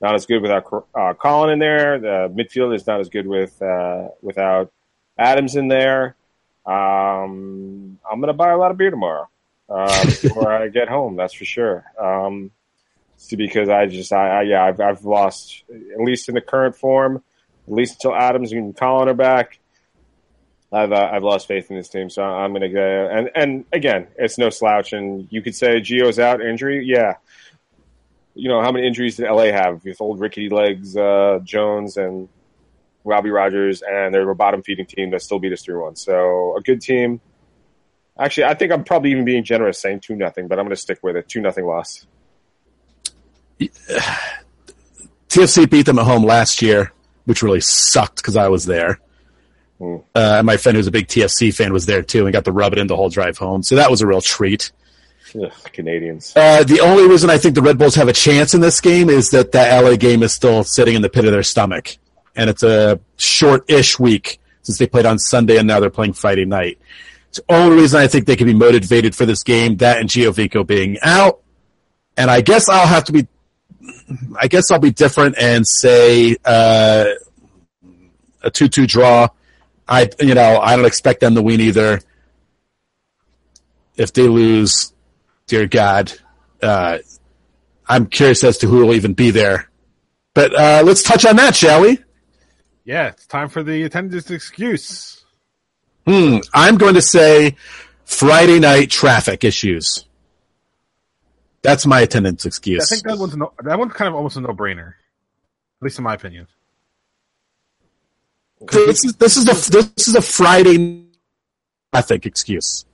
not 0.00 0.14
as 0.14 0.24
good 0.24 0.40
without 0.40 0.86
uh, 0.94 1.14
Collin 1.14 1.50
in 1.50 1.58
there. 1.58 1.98
The 1.98 2.32
midfield 2.34 2.74
is 2.74 2.86
not 2.86 3.00
as 3.00 3.08
good 3.08 3.26
with 3.26 3.60
uh, 3.60 4.08
without 4.22 4.72
Adams 5.18 5.56
in 5.56 5.68
there. 5.68 6.16
Um, 6.64 7.98
I'm 8.10 8.20
going 8.20 8.28
to 8.28 8.32
buy 8.32 8.50
a 8.50 8.56
lot 8.58 8.70
of 8.70 8.78
beer 8.78 8.90
tomorrow 8.90 9.28
uh, 9.68 10.04
before 10.04 10.52
I 10.52 10.68
get 10.68 10.88
home. 10.88 11.16
That's 11.16 11.34
for 11.34 11.44
sure. 11.44 11.84
Um, 12.00 12.50
see, 13.16 13.36
because 13.36 13.68
I 13.68 13.86
just, 13.86 14.12
I, 14.12 14.40
I 14.40 14.42
yeah, 14.42 14.64
I've, 14.64 14.80
I've 14.80 15.04
lost 15.04 15.64
at 15.70 16.00
least 16.00 16.28
in 16.28 16.34
the 16.34 16.40
current 16.40 16.76
form 16.76 17.22
at 17.66 17.72
least 17.72 17.94
until 17.94 18.14
Adams 18.14 18.52
and 18.52 18.76
Collin 18.76 19.08
are 19.08 19.14
back. 19.14 19.58
I've 20.72 20.92
uh, 20.92 21.10
I've 21.12 21.22
lost 21.22 21.46
faith 21.46 21.70
in 21.70 21.76
this 21.76 21.88
team, 21.88 22.10
so 22.10 22.22
I'm 22.22 22.50
going 22.50 22.62
to 22.62 22.68
go. 22.68 23.08
And 23.10 23.30
and 23.34 23.64
again, 23.72 24.08
it's 24.16 24.36
no 24.36 24.50
slouch. 24.50 24.92
And 24.92 25.28
you 25.30 25.40
could 25.42 25.54
say 25.54 25.80
Gio's 25.80 26.18
out 26.18 26.40
injury, 26.40 26.84
yeah. 26.84 27.14
You 28.34 28.48
know 28.48 28.60
how 28.60 28.72
many 28.72 28.86
injuries 28.86 29.16
did 29.16 29.30
LA 29.30 29.44
have 29.44 29.84
with 29.84 30.00
old 30.00 30.20
rickety 30.20 30.48
legs, 30.48 30.96
uh, 30.96 31.38
Jones 31.44 31.96
and 31.96 32.28
Robbie 33.04 33.30
Rogers, 33.30 33.82
and 33.82 34.12
they're 34.12 34.28
a 34.28 34.34
bottom 34.34 34.62
feeding 34.62 34.86
team 34.86 35.10
that 35.12 35.22
still 35.22 35.38
beat 35.38 35.52
us 35.52 35.62
three 35.62 35.76
one. 35.76 35.96
So 35.96 36.56
a 36.56 36.60
good 36.60 36.80
team. 36.80 37.20
Actually, 38.18 38.44
I 38.44 38.54
think 38.54 38.72
I'm 38.72 38.82
probably 38.82 39.12
even 39.12 39.24
being 39.24 39.44
generous 39.44 39.80
saying 39.80 40.00
two 40.00 40.16
nothing, 40.16 40.48
but 40.48 40.58
I'm 40.58 40.64
going 40.64 40.74
to 40.74 40.80
stick 40.80 40.98
with 41.02 41.16
it. 41.16 41.28
Two 41.28 41.40
nothing 41.40 41.64
loss. 41.64 42.06
TFC 45.28 45.70
beat 45.70 45.86
them 45.86 45.98
at 45.98 46.04
home 46.04 46.24
last 46.24 46.62
year, 46.62 46.92
which 47.26 47.42
really 47.42 47.60
sucked 47.60 48.16
because 48.16 48.36
I 48.36 48.48
was 48.48 48.64
there. 48.64 49.00
Hmm. 49.78 49.96
Uh, 50.14 50.36
and 50.38 50.46
my 50.46 50.56
friend 50.56 50.76
who's 50.76 50.86
a 50.86 50.92
big 50.92 51.06
TFC 51.06 51.54
fan 51.54 51.72
was 51.72 51.86
there 51.86 52.02
too 52.02 52.24
and 52.24 52.32
got 52.32 52.46
to 52.46 52.52
rub 52.52 52.72
it 52.72 52.78
in 52.78 52.86
the 52.86 52.96
whole 52.96 53.10
drive 53.10 53.36
home. 53.36 53.62
So 53.62 53.76
that 53.76 53.90
was 53.90 54.00
a 54.00 54.06
real 54.06 54.22
treat. 54.22 54.72
Ugh, 55.34 55.52
Canadians. 55.72 56.32
Uh, 56.34 56.64
the 56.64 56.80
only 56.80 57.06
reason 57.06 57.28
I 57.28 57.38
think 57.38 57.54
the 57.54 57.62
Red 57.62 57.78
Bulls 57.78 57.94
have 57.96 58.08
a 58.08 58.12
chance 58.12 58.54
in 58.54 58.60
this 58.60 58.80
game 58.80 59.10
is 59.10 59.30
that 59.30 59.52
that 59.52 59.78
LA 59.82 59.96
game 59.96 60.22
is 60.22 60.32
still 60.32 60.64
sitting 60.64 60.94
in 60.94 61.02
the 61.02 61.10
pit 61.10 61.24
of 61.24 61.32
their 61.32 61.42
stomach. 61.42 61.98
And 62.34 62.48
it's 62.48 62.62
a 62.62 63.00
short-ish 63.16 63.98
week 63.98 64.40
since 64.62 64.78
they 64.78 64.86
played 64.86 65.06
on 65.06 65.18
Sunday 65.18 65.58
and 65.58 65.66
now 65.66 65.80
they're 65.80 65.90
playing 65.90 66.12
Friday 66.12 66.44
night. 66.44 66.78
It's 67.28 67.38
the 67.38 67.54
only 67.54 67.76
reason 67.76 68.00
I 68.00 68.06
think 68.06 68.26
they 68.26 68.36
can 68.36 68.46
be 68.46 68.54
motivated 68.54 69.14
for 69.14 69.26
this 69.26 69.42
game, 69.42 69.76
that 69.78 69.98
and 69.98 70.08
Giovinco 70.08 70.66
being 70.66 70.98
out. 71.02 71.40
And 72.16 72.30
I 72.30 72.40
guess 72.40 72.68
I'll 72.68 72.86
have 72.86 73.04
to 73.04 73.12
be, 73.12 73.26
I 74.38 74.48
guess 74.48 74.70
I'll 74.70 74.78
be 74.78 74.90
different 74.90 75.36
and 75.38 75.66
say, 75.66 76.36
uh, 76.44 77.06
a 78.42 78.50
2-2 78.50 78.86
draw. 78.86 79.28
I, 79.88 80.10
you 80.20 80.34
know, 80.34 80.60
I 80.60 80.76
don't 80.76 80.84
expect 80.84 81.20
them 81.20 81.34
to 81.34 81.42
win 81.42 81.60
either. 81.60 82.00
If 83.96 84.12
they 84.12 84.28
lose, 84.28 84.92
dear 85.46 85.66
God, 85.66 86.12
uh, 86.62 86.98
I'm 87.88 88.06
curious 88.06 88.44
as 88.44 88.58
to 88.58 88.66
who 88.66 88.84
will 88.84 88.94
even 88.94 89.14
be 89.14 89.30
there 89.30 89.70
But 90.34 90.54
uh, 90.54 90.82
let's 90.84 91.02
touch 91.02 91.24
on 91.24 91.36
that, 91.36 91.56
shall 91.56 91.82
we? 91.82 91.98
Yeah, 92.84 93.08
it's 93.08 93.26
time 93.26 93.48
for 93.48 93.62
the 93.62 93.82
attendance 93.84 94.30
excuse. 94.30 95.24
Hmm. 96.06 96.38
I'm 96.52 96.76
going 96.76 96.94
to 96.94 97.02
say 97.02 97.56
Friday 98.04 98.60
night 98.60 98.90
traffic 98.90 99.44
issues. 99.44 100.04
That's 101.66 101.84
my 101.84 102.00
attendance 102.00 102.46
excuse. 102.46 102.84
I 102.84 102.94
think 102.94 103.08
that 103.08 103.18
one's 103.18 103.36
no, 103.36 103.52
that 103.64 103.76
one's 103.76 103.92
kind 103.92 104.06
of 104.08 104.14
almost 104.14 104.36
a 104.36 104.40
no 104.40 104.50
brainer, 104.50 104.88
at 104.90 105.82
least 105.82 105.98
in 105.98 106.04
my 106.04 106.14
opinion. 106.14 106.46
this 108.70 109.04
is 109.04 109.16
this 109.16 109.36
is 109.36 109.44
a 109.48 109.70
this 109.72 110.06
is 110.06 110.14
a 110.14 110.22
Friday 110.22 111.06
traffic 111.92 112.24
excuse. 112.24 112.84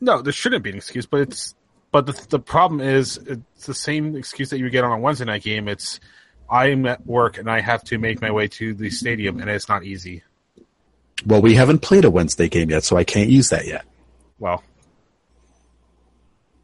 No, 0.00 0.22
there 0.22 0.32
shouldn't 0.32 0.62
be 0.62 0.70
an 0.70 0.76
excuse, 0.76 1.04
but 1.04 1.20
it's 1.20 1.56
but 1.90 2.06
the 2.06 2.26
the 2.28 2.38
problem 2.38 2.80
is 2.80 3.16
it's 3.16 3.66
the 3.66 3.74
same 3.74 4.14
excuse 4.14 4.50
that 4.50 4.58
you 4.58 4.70
get 4.70 4.84
on 4.84 4.92
a 4.92 4.98
Wednesday 4.98 5.24
night 5.24 5.42
game. 5.42 5.66
It's 5.66 5.98
I'm 6.48 6.86
at 6.86 7.04
work 7.04 7.38
and 7.38 7.50
I 7.50 7.60
have 7.60 7.82
to 7.84 7.98
make 7.98 8.20
my 8.20 8.30
way 8.30 8.46
to 8.46 8.72
the 8.72 8.88
stadium, 8.90 9.40
and 9.40 9.50
it's 9.50 9.68
not 9.68 9.82
easy. 9.82 10.22
Well, 11.26 11.42
we 11.42 11.54
haven't 11.54 11.80
played 11.80 12.04
a 12.04 12.10
Wednesday 12.10 12.48
game 12.48 12.70
yet, 12.70 12.84
so 12.84 12.96
I 12.96 13.02
can't 13.02 13.30
use 13.30 13.48
that 13.48 13.66
yet. 13.66 13.84
Well, 14.38 14.62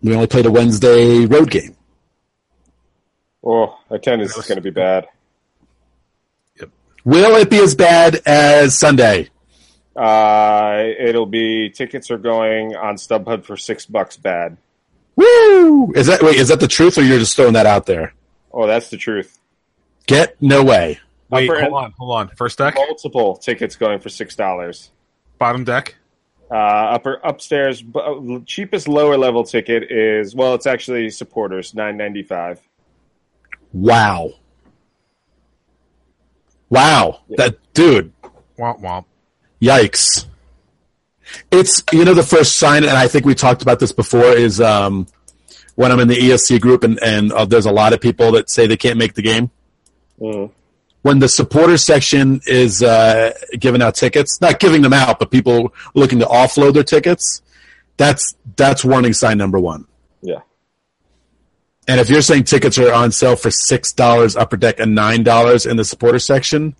We 0.02 0.14
only 0.14 0.26
played 0.26 0.46
a 0.46 0.50
Wednesday 0.50 1.26
road 1.26 1.50
game. 1.50 1.76
Oh, 3.44 3.78
attendance 3.90 4.36
is 4.36 4.46
going 4.46 4.56
to 4.56 4.62
be 4.62 4.70
bad. 4.70 5.06
Yep. 6.60 6.70
Will 7.04 7.36
it 7.36 7.50
be 7.50 7.58
as 7.58 7.74
bad 7.74 8.20
as 8.26 8.78
Sunday? 8.78 9.28
Uh, 9.94 10.84
it'll 10.98 11.26
be 11.26 11.70
tickets 11.70 12.10
are 12.10 12.18
going 12.18 12.74
on 12.76 12.96
StubHub 12.96 13.44
for 13.44 13.56
six 13.56 13.84
bucks. 13.86 14.16
Bad. 14.16 14.56
Woo! 15.16 15.92
Is 15.92 16.06
that 16.06 16.22
wait? 16.22 16.36
Is 16.36 16.48
that 16.48 16.60
the 16.60 16.68
truth, 16.68 16.96
or 16.98 17.02
you're 17.02 17.18
just 17.18 17.36
throwing 17.36 17.52
that 17.52 17.66
out 17.66 17.86
there? 17.86 18.14
Oh, 18.52 18.66
that's 18.66 18.88
the 18.90 18.96
truth. 18.96 19.38
Get 20.06 20.40
no 20.40 20.64
way. 20.64 20.98
wait, 21.30 21.48
Upper 21.48 21.60
hold 21.60 21.64
end- 21.66 21.74
on, 21.74 21.92
hold 21.98 22.16
on. 22.18 22.28
First 22.36 22.58
deck, 22.58 22.74
Multiple 22.74 23.36
tickets 23.36 23.76
going 23.76 23.98
for 24.00 24.08
six 24.08 24.34
dollars. 24.34 24.90
bottom 25.38 25.64
deck. 25.64 25.96
Uh, 26.52 26.54
upper 26.54 27.18
upstairs, 27.24 27.80
b- 27.80 27.98
uh, 27.98 28.38
cheapest 28.44 28.86
lower 28.86 29.16
level 29.16 29.42
ticket 29.42 29.90
is 29.90 30.34
well, 30.34 30.54
it's 30.54 30.66
actually 30.66 31.08
supporters 31.08 31.74
nine 31.74 31.96
ninety 31.96 32.22
five. 32.22 32.60
Wow. 33.72 34.32
Wow. 36.68 37.20
That 37.30 37.56
dude. 37.72 38.12
Womp 38.58 38.82
womp. 38.82 39.06
Yikes. 39.62 40.26
It's 41.50 41.82
you 41.90 42.04
know 42.04 42.12
the 42.12 42.22
first 42.22 42.56
sign, 42.56 42.84
and 42.84 42.92
I 42.92 43.08
think 43.08 43.24
we 43.24 43.34
talked 43.34 43.62
about 43.62 43.80
this 43.80 43.92
before. 43.92 44.24
Is 44.24 44.60
um, 44.60 45.06
when 45.76 45.90
I'm 45.90 46.00
in 46.00 46.08
the 46.08 46.16
ESC 46.16 46.60
group, 46.60 46.84
and 46.84 47.02
and 47.02 47.32
uh, 47.32 47.46
there's 47.46 47.64
a 47.64 47.72
lot 47.72 47.94
of 47.94 48.00
people 48.02 48.32
that 48.32 48.50
say 48.50 48.66
they 48.66 48.76
can't 48.76 48.98
make 48.98 49.14
the 49.14 49.22
game. 49.22 49.50
When 51.02 51.18
the 51.18 51.28
supporter 51.28 51.76
section 51.76 52.40
is 52.46 52.82
uh, 52.82 53.32
giving 53.58 53.82
out 53.82 53.96
tickets, 53.96 54.40
not 54.40 54.60
giving 54.60 54.82
them 54.82 54.92
out, 54.92 55.18
but 55.18 55.30
people 55.30 55.74
looking 55.94 56.20
to 56.20 56.26
offload 56.26 56.74
their 56.74 56.84
tickets, 56.84 57.42
that's 57.96 58.36
that's 58.56 58.84
warning 58.84 59.12
sign 59.12 59.36
number 59.38 59.58
one. 59.58 59.86
Yeah. 60.20 60.40
And 61.88 61.98
if 61.98 62.08
you're 62.08 62.22
saying 62.22 62.44
tickets 62.44 62.78
are 62.78 62.92
on 62.92 63.10
sale 63.10 63.34
for 63.34 63.50
six 63.50 63.92
dollars 63.92 64.36
upper 64.36 64.56
deck 64.56 64.78
and 64.78 64.94
nine 64.94 65.24
dollars 65.24 65.66
in 65.66 65.76
the 65.76 65.84
supporter 65.84 66.20
section, 66.20 66.76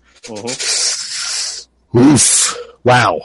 oof! 1.93 2.57
Wow, 2.85 3.21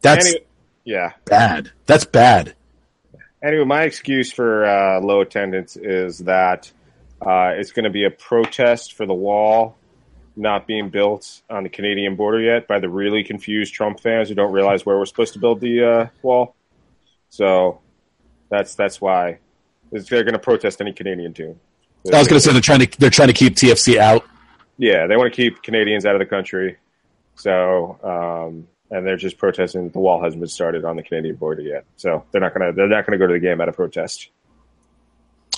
that's 0.00 0.26
Anyway, 0.26 0.44
yeah. 0.84 1.12
bad. 1.24 1.70
That's 1.86 2.04
bad. 2.04 2.54
Anyway, 3.42 3.64
my 3.64 3.82
excuse 3.82 4.32
for 4.32 4.64
uh, 4.64 5.00
low 5.00 5.20
attendance 5.20 5.76
is 5.76 6.18
that 6.18 6.70
uh, 7.20 7.52
it's 7.56 7.72
going 7.72 7.84
to 7.84 7.90
be 7.90 8.04
a 8.04 8.10
protest 8.10 8.94
for 8.94 9.06
the 9.06 9.14
wall 9.14 9.76
not 10.36 10.66
being 10.66 10.88
built 10.88 11.42
on 11.50 11.64
the 11.64 11.68
Canadian 11.68 12.16
border 12.16 12.40
yet 12.40 12.66
by 12.66 12.78
the 12.78 12.88
really 12.88 13.22
confused 13.24 13.74
Trump 13.74 14.00
fans 14.00 14.28
who 14.28 14.34
don't 14.34 14.52
realize 14.52 14.86
where 14.86 14.96
we're 14.96 15.04
supposed 15.04 15.32
to 15.34 15.38
build 15.38 15.60
the 15.60 15.84
uh, 15.84 16.06
wall. 16.22 16.54
So 17.28 17.80
that's 18.48 18.74
that's 18.74 19.00
why 19.00 19.38
It's- 19.92 20.08
they're 20.08 20.24
going 20.24 20.34
to 20.34 20.38
protest 20.38 20.80
any 20.80 20.92
Canadian 20.92 21.34
team. 21.34 21.60
I 22.12 22.18
was 22.18 22.28
going 22.28 22.38
to 22.38 22.40
say 22.40 22.52
they're 22.52 22.62
trying 22.62 22.80
to 22.86 22.98
they're 23.00 23.10
trying 23.10 23.28
to 23.28 23.34
keep 23.34 23.54
TFC 23.54 23.98
out. 23.98 24.24
Yeah, 24.78 25.06
they 25.06 25.16
want 25.16 25.30
to 25.32 25.36
keep 25.36 25.62
Canadians 25.62 26.06
out 26.06 26.14
of 26.14 26.20
the 26.20 26.26
country. 26.26 26.78
So, 27.34 27.98
um, 28.02 28.66
and 28.90 29.06
they're 29.06 29.16
just 29.18 29.36
protesting 29.36 29.84
that 29.84 29.92
the 29.92 29.98
wall 29.98 30.22
hasn't 30.22 30.40
been 30.40 30.48
started 30.48 30.84
on 30.86 30.96
the 30.96 31.02
Canadian 31.02 31.36
border 31.36 31.60
yet. 31.60 31.84
So 31.96 32.24
they're 32.30 32.40
not 32.40 32.54
gonna 32.54 32.72
they're 32.72 32.88
not 32.88 33.04
gonna 33.04 33.18
go 33.18 33.26
to 33.26 33.34
the 33.34 33.38
game 33.40 33.60
out 33.60 33.68
of 33.68 33.76
protest. 33.76 34.30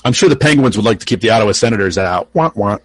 I'm 0.05 0.13
sure 0.13 0.29
the 0.29 0.37
Penguins 0.37 0.77
would 0.77 0.85
like 0.85 1.01
to 1.01 1.07
keep 1.07 1.21
the 1.21 1.31
Ottawa 1.31 1.53
Senators 1.53 1.99
out. 1.99 2.29
Want 2.35 2.57
want. 2.57 2.83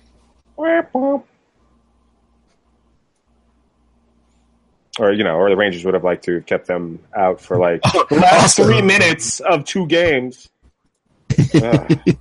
Or 5.00 5.12
you 5.12 5.24
know, 5.24 5.36
or 5.36 5.50
the 5.50 5.56
Rangers 5.56 5.86
would 5.86 5.94
have 5.94 6.04
liked 6.04 6.26
to 6.26 6.36
have 6.36 6.46
kept 6.46 6.68
them 6.68 7.00
out 7.16 7.40
for 7.40 7.58
like 7.58 7.82
the 7.84 8.06
last 8.22 8.58
three 8.58 8.82
minutes 8.82 9.40
of 9.40 9.66
two 9.66 9.86
games. 9.88 10.50
Ugh. 11.56 12.00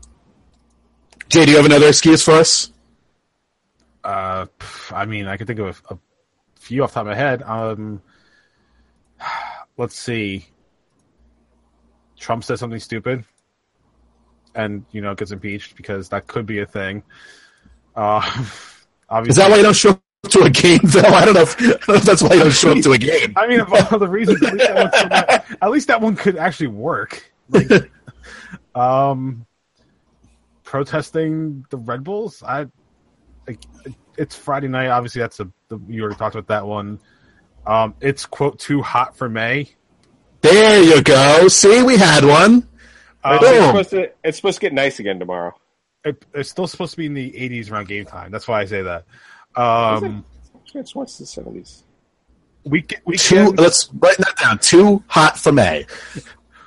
Jay, 1.28 1.44
do 1.44 1.50
you 1.50 1.56
have 1.56 1.66
another 1.66 1.88
excuse 1.88 2.22
for 2.22 2.32
us? 2.32 2.70
Uh, 4.04 4.46
I 4.92 5.04
mean, 5.06 5.26
I 5.26 5.36
can 5.36 5.46
think 5.46 5.58
of 5.58 5.82
a, 5.90 5.94
a 5.94 5.98
few 6.60 6.84
off 6.84 6.90
the 6.90 6.94
top 6.94 7.00
of 7.02 7.06
my 7.08 7.14
head. 7.16 7.42
Um, 7.42 8.00
let's 9.76 9.98
see. 9.98 10.46
Trump 12.18 12.44
says 12.44 12.60
something 12.60 12.80
stupid, 12.80 13.24
and 14.56 14.84
you 14.90 15.00
know 15.00 15.14
gets 15.14 15.30
impeached 15.30 15.76
because 15.76 16.08
that 16.08 16.26
could 16.26 16.46
be 16.46 16.60
a 16.60 16.66
thing. 16.66 17.02
Uh, 17.94 18.20
obviously, 19.08 19.30
Is 19.30 19.36
that 19.36 19.50
why 19.50 19.56
you 19.56 19.62
don't 19.62 19.76
show 19.76 19.90
up 19.90 20.02
to 20.30 20.42
a 20.42 20.50
game, 20.50 20.80
though? 20.84 21.00
I 21.00 21.24
don't 21.24 21.34
know 21.34 21.42
if, 21.42 21.60
I 21.60 21.66
don't 21.66 21.88
know 21.88 21.94
if 21.94 22.02
that's 22.02 22.22
why 22.22 22.34
you 22.34 22.40
don't 22.40 22.52
show 22.52 22.72
up 22.72 22.82
to 22.82 22.92
a 22.92 22.98
game. 22.98 23.32
I 23.36 23.46
mean, 23.46 23.60
of 23.60 23.72
all 23.72 23.98
the 23.98 24.08
reasons, 24.08 24.42
at 24.42 24.52
least 24.52 24.68
that, 24.68 25.58
at 25.62 25.70
least 25.70 25.88
that 25.88 26.00
one 26.00 26.16
could 26.16 26.36
actually 26.36 26.68
work. 26.68 27.32
Like, 27.48 27.90
um, 28.74 29.46
protesting 30.64 31.64
the 31.70 31.78
Red 31.78 32.04
Bulls. 32.04 32.42
I 32.42 32.66
like 33.46 33.62
it's 34.16 34.34
Friday 34.34 34.68
night. 34.68 34.88
Obviously, 34.88 35.20
that's 35.20 35.40
a 35.40 35.50
the, 35.68 35.80
you 35.88 36.02
already 36.02 36.18
talked 36.18 36.34
about 36.34 36.48
that 36.48 36.66
one. 36.66 36.98
Um, 37.66 37.94
it's 38.00 38.26
quote 38.26 38.58
too 38.58 38.82
hot 38.82 39.16
for 39.16 39.28
May. 39.28 39.70
There 40.42 40.82
you 40.82 41.02
go. 41.02 41.48
See, 41.48 41.82
we 41.82 41.96
had 41.96 42.24
one. 42.24 42.68
Um, 43.32 43.38
it's, 43.42 43.66
supposed 43.66 43.90
to, 43.90 44.10
it's 44.24 44.36
supposed 44.36 44.56
to 44.56 44.60
get 44.60 44.72
nice 44.72 44.98
again 45.00 45.18
tomorrow. 45.18 45.52
it, 46.04 46.24
it's 46.34 46.48
still 46.50 46.66
supposed 46.66 46.92
to 46.92 46.96
be 46.98 47.06
in 47.06 47.14
the 47.14 47.30
80s 47.32 47.70
around 47.70 47.88
game 47.88 48.04
time. 48.04 48.30
That's 48.30 48.46
why 48.46 48.60
I 48.60 48.64
say 48.66 48.82
that. 48.82 49.04
Um, 49.56 50.24
It's 50.74 50.94
what's 50.94 51.18
the 51.18 51.26
seventies? 51.26 51.82
week, 52.64 52.88
Two. 52.90 52.96
weekend, 53.06 53.58
Let's 53.58 53.88
write 53.94 54.16
that 54.18 54.36
down. 54.36 54.58
Too 54.58 55.02
hot 55.08 55.38
for 55.38 55.52
May. 55.52 55.86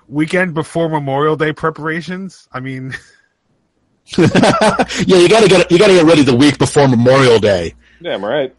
weekend 0.07 0.53
before 0.53 0.89
Memorial 0.89 1.35
Day 1.35 1.53
preparations. 1.53 2.47
I 2.51 2.59
mean, 2.61 2.93
yeah, 4.17 4.27
you 5.05 5.29
gotta 5.29 5.47
get 5.47 5.71
you 5.71 5.77
gotta 5.77 5.93
get 5.93 6.05
ready 6.05 6.23
the 6.23 6.35
week 6.35 6.57
before 6.57 6.87
Memorial 6.87 7.37
Day. 7.39 7.75
Damn 8.01 8.25
right. 8.25 8.55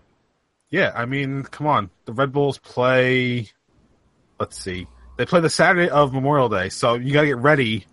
Yeah, 0.70 0.92
I 0.94 1.06
mean, 1.06 1.42
come 1.42 1.66
on. 1.66 1.90
The 2.04 2.12
Red 2.12 2.30
Bulls 2.32 2.58
play. 2.58 3.48
Let's 4.38 4.56
see. 4.62 4.86
They 5.20 5.26
play 5.26 5.40
the 5.40 5.50
Saturday 5.50 5.90
of 5.90 6.14
Memorial 6.14 6.48
Day, 6.48 6.70
so 6.70 6.94
you 6.94 7.12
got 7.12 7.20
to 7.20 7.26
get 7.26 7.37
ready 7.37 7.85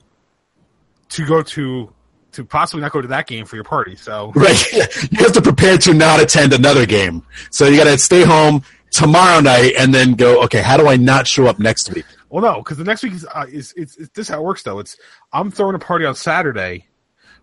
to 1.10 1.26
go 1.26 1.44
to 1.44 1.94
to 2.32 2.46
possibly 2.46 2.82
not 2.82 2.94
go 2.94 3.02
to 3.02 3.08
that 3.10 3.28
game 3.28 3.46
for 3.46 3.58
your 3.58 3.66
party. 3.66 3.98
So 3.98 4.32
Right. 4.36 4.72
You 4.72 5.18
have 5.18 5.34
to 5.34 5.42
prepare 5.42 5.78
to 5.80 5.94
not 5.94 6.22
attend 6.22 6.54
another 6.54 6.86
game. 6.86 7.26
So 7.52 7.66
you 7.66 7.76
gotta 7.76 7.98
stay 7.98 8.24
home 8.24 8.64
tomorrow 8.92 9.42
night 9.42 9.74
and 9.78 9.94
then 9.94 10.14
go. 10.14 10.42
Okay, 10.46 10.62
how 10.62 10.78
do 10.78 10.88
I 10.88 10.96
not 10.96 11.28
show 11.28 11.48
up 11.48 11.60
next 11.60 11.94
week? 11.94 12.06
Well, 12.30 12.42
no, 12.42 12.62
because 12.62 12.78
the 12.78 12.86
next 12.86 13.04
week 13.04 13.12
is, 13.12 13.26
uh, 13.26 13.46
is 13.50 13.74
it's, 13.76 13.98
it's 13.98 14.10
this 14.14 14.28
is 14.28 14.30
how 14.30 14.40
it 14.40 14.46
works 14.46 14.64
though. 14.64 14.80
It's 14.80 14.96
I'm 15.34 15.52
throwing 15.52 15.76
a 15.76 15.80
party 15.80 16.06
on 16.06 16.16
Saturday, 16.16 16.88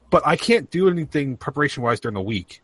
but 0.09 0.27
I 0.27 0.37
can't 0.37 0.71
do 0.71 0.89
anything 0.89 1.37
preparation 1.37 1.83
wise 1.83 2.01
during 2.01 2.15
the 2.15 2.23
week, 2.23 2.63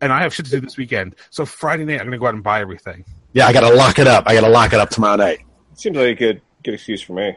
and 0.00 0.10
I 0.10 0.22
have 0.22 0.32
shit 0.32 0.46
to 0.46 0.50
do 0.50 0.62
this 0.62 0.78
weekend. 0.78 1.14
So 1.28 1.44
Friday 1.44 1.84
night 1.84 2.00
I'm 2.00 2.06
gonna 2.06 2.16
go 2.16 2.24
out 2.24 2.32
and 2.32 2.42
buy 2.42 2.62
everything. 2.62 3.04
Yeah, 3.34 3.48
I 3.48 3.52
gotta 3.52 3.74
lock 3.74 3.98
it 3.98 4.06
up. 4.06 4.24
I 4.26 4.32
gotta 4.32 4.48
lock 4.48 4.72
it 4.72 4.80
up 4.80 4.88
tomorrow 4.88 5.16
night. 5.16 5.40
Seems 5.82 5.96
like 5.96 6.06
a 6.06 6.14
good 6.14 6.42
good 6.62 6.74
excuse 6.74 7.02
for 7.02 7.14
me. 7.14 7.36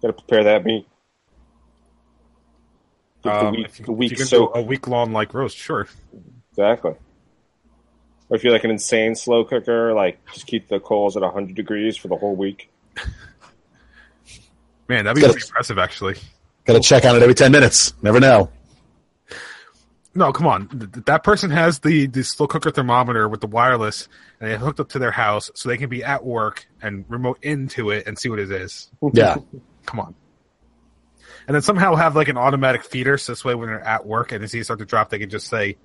Got 0.00 0.08
to 0.08 0.12
prepare 0.12 0.44
that 0.44 0.64
meat. 0.64 0.86
Give 3.24 3.32
the 3.32 3.38
Um, 3.46 3.50
week, 3.56 3.66
if 3.66 3.80
you, 3.80 3.86
the 3.86 3.92
if 3.92 3.98
week 3.98 4.10
you 4.12 4.16
can 4.18 4.26
so 4.26 4.46
do 4.46 4.52
a 4.54 4.62
week 4.62 4.86
long 4.86 5.12
like 5.12 5.34
roast, 5.34 5.56
sure. 5.56 5.88
exactly. 6.52 6.92
Or 8.28 8.36
if 8.36 8.44
you're 8.44 8.52
like 8.52 8.62
an 8.62 8.70
insane 8.70 9.16
slow 9.16 9.44
cooker, 9.44 9.92
like 9.92 10.24
just 10.32 10.46
keep 10.46 10.68
the 10.68 10.78
coals 10.78 11.16
at 11.16 11.22
100 11.22 11.56
degrees 11.56 11.96
for 11.96 12.06
the 12.06 12.16
whole 12.16 12.36
week. 12.36 12.70
Man, 14.88 15.04
that'd 15.04 15.16
be 15.16 15.22
Gotta- 15.22 15.32
pretty 15.32 15.48
impressive, 15.48 15.78
actually. 15.78 16.14
Gotta 16.66 16.78
check 16.80 17.04
on 17.04 17.16
it 17.16 17.22
every 17.22 17.34
ten 17.34 17.50
minutes. 17.50 17.92
Never 18.02 18.20
know. 18.20 18.50
No, 20.14 20.32
come 20.32 20.46
on. 20.46 20.68
Th- 20.68 20.92
th- 20.92 21.04
That 21.06 21.24
person 21.24 21.50
has 21.50 21.80
the, 21.80 22.06
the 22.06 22.22
slow 22.22 22.46
cooker 22.46 22.70
thermometer 22.70 23.28
with 23.28 23.40
the 23.40 23.46
wireless, 23.48 24.08
and 24.40 24.50
they 24.50 24.56
hooked 24.56 24.78
up 24.78 24.88
to 24.90 24.98
their 25.00 25.10
house 25.10 25.50
so 25.54 25.68
they 25.68 25.76
can 25.76 25.88
be 25.88 26.04
at 26.04 26.24
work 26.24 26.66
and 26.80 27.04
remote 27.08 27.38
into 27.42 27.90
it 27.90 28.06
and 28.06 28.16
see 28.18 28.28
what 28.28 28.38
it 28.38 28.50
is. 28.50 28.90
Yeah. 29.12 29.36
Come 29.86 30.00
on. 30.00 30.14
and 31.46 31.54
then 31.54 31.62
somehow 31.62 31.94
have 31.94 32.14
like 32.16 32.28
an 32.28 32.38
automatic 32.38 32.84
feeder, 32.84 33.18
so 33.18 33.32
this 33.32 33.44
way 33.44 33.54
when 33.54 33.68
they're 33.68 33.80
at 33.80 34.06
work 34.06 34.32
and 34.32 34.42
they 34.42 34.46
see 34.46 34.60
it 34.60 34.64
start 34.64 34.78
to 34.78 34.84
drop, 34.86 35.10
they 35.10 35.18
can 35.18 35.28
just 35.30 35.48
say, 35.48 35.76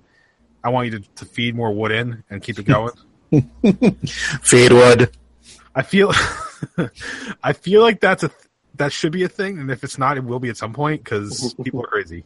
"I 0.64 0.70
want 0.70 0.90
you 0.90 0.98
to, 1.00 1.08
to 1.16 1.24
feed 1.26 1.54
more 1.54 1.70
wood 1.72 1.92
in 1.92 2.24
and 2.30 2.42
keep 2.42 2.58
it 2.58 2.64
going." 2.66 2.92
Feed 4.42 4.72
wood. 4.72 5.10
I 5.74 5.82
feel, 5.82 6.12
I 7.42 7.52
feel 7.52 7.82
like 7.82 8.00
that's 8.00 8.22
a 8.24 8.30
that 8.76 8.92
should 8.92 9.12
be 9.12 9.24
a 9.24 9.28
thing, 9.28 9.58
and 9.58 9.70
if 9.70 9.84
it's 9.84 9.98
not, 9.98 10.16
it 10.16 10.24
will 10.24 10.40
be 10.40 10.48
at 10.48 10.56
some 10.56 10.72
point 10.72 11.04
because 11.04 11.54
people 11.62 11.82
are 11.82 11.86
crazy. 11.88 12.24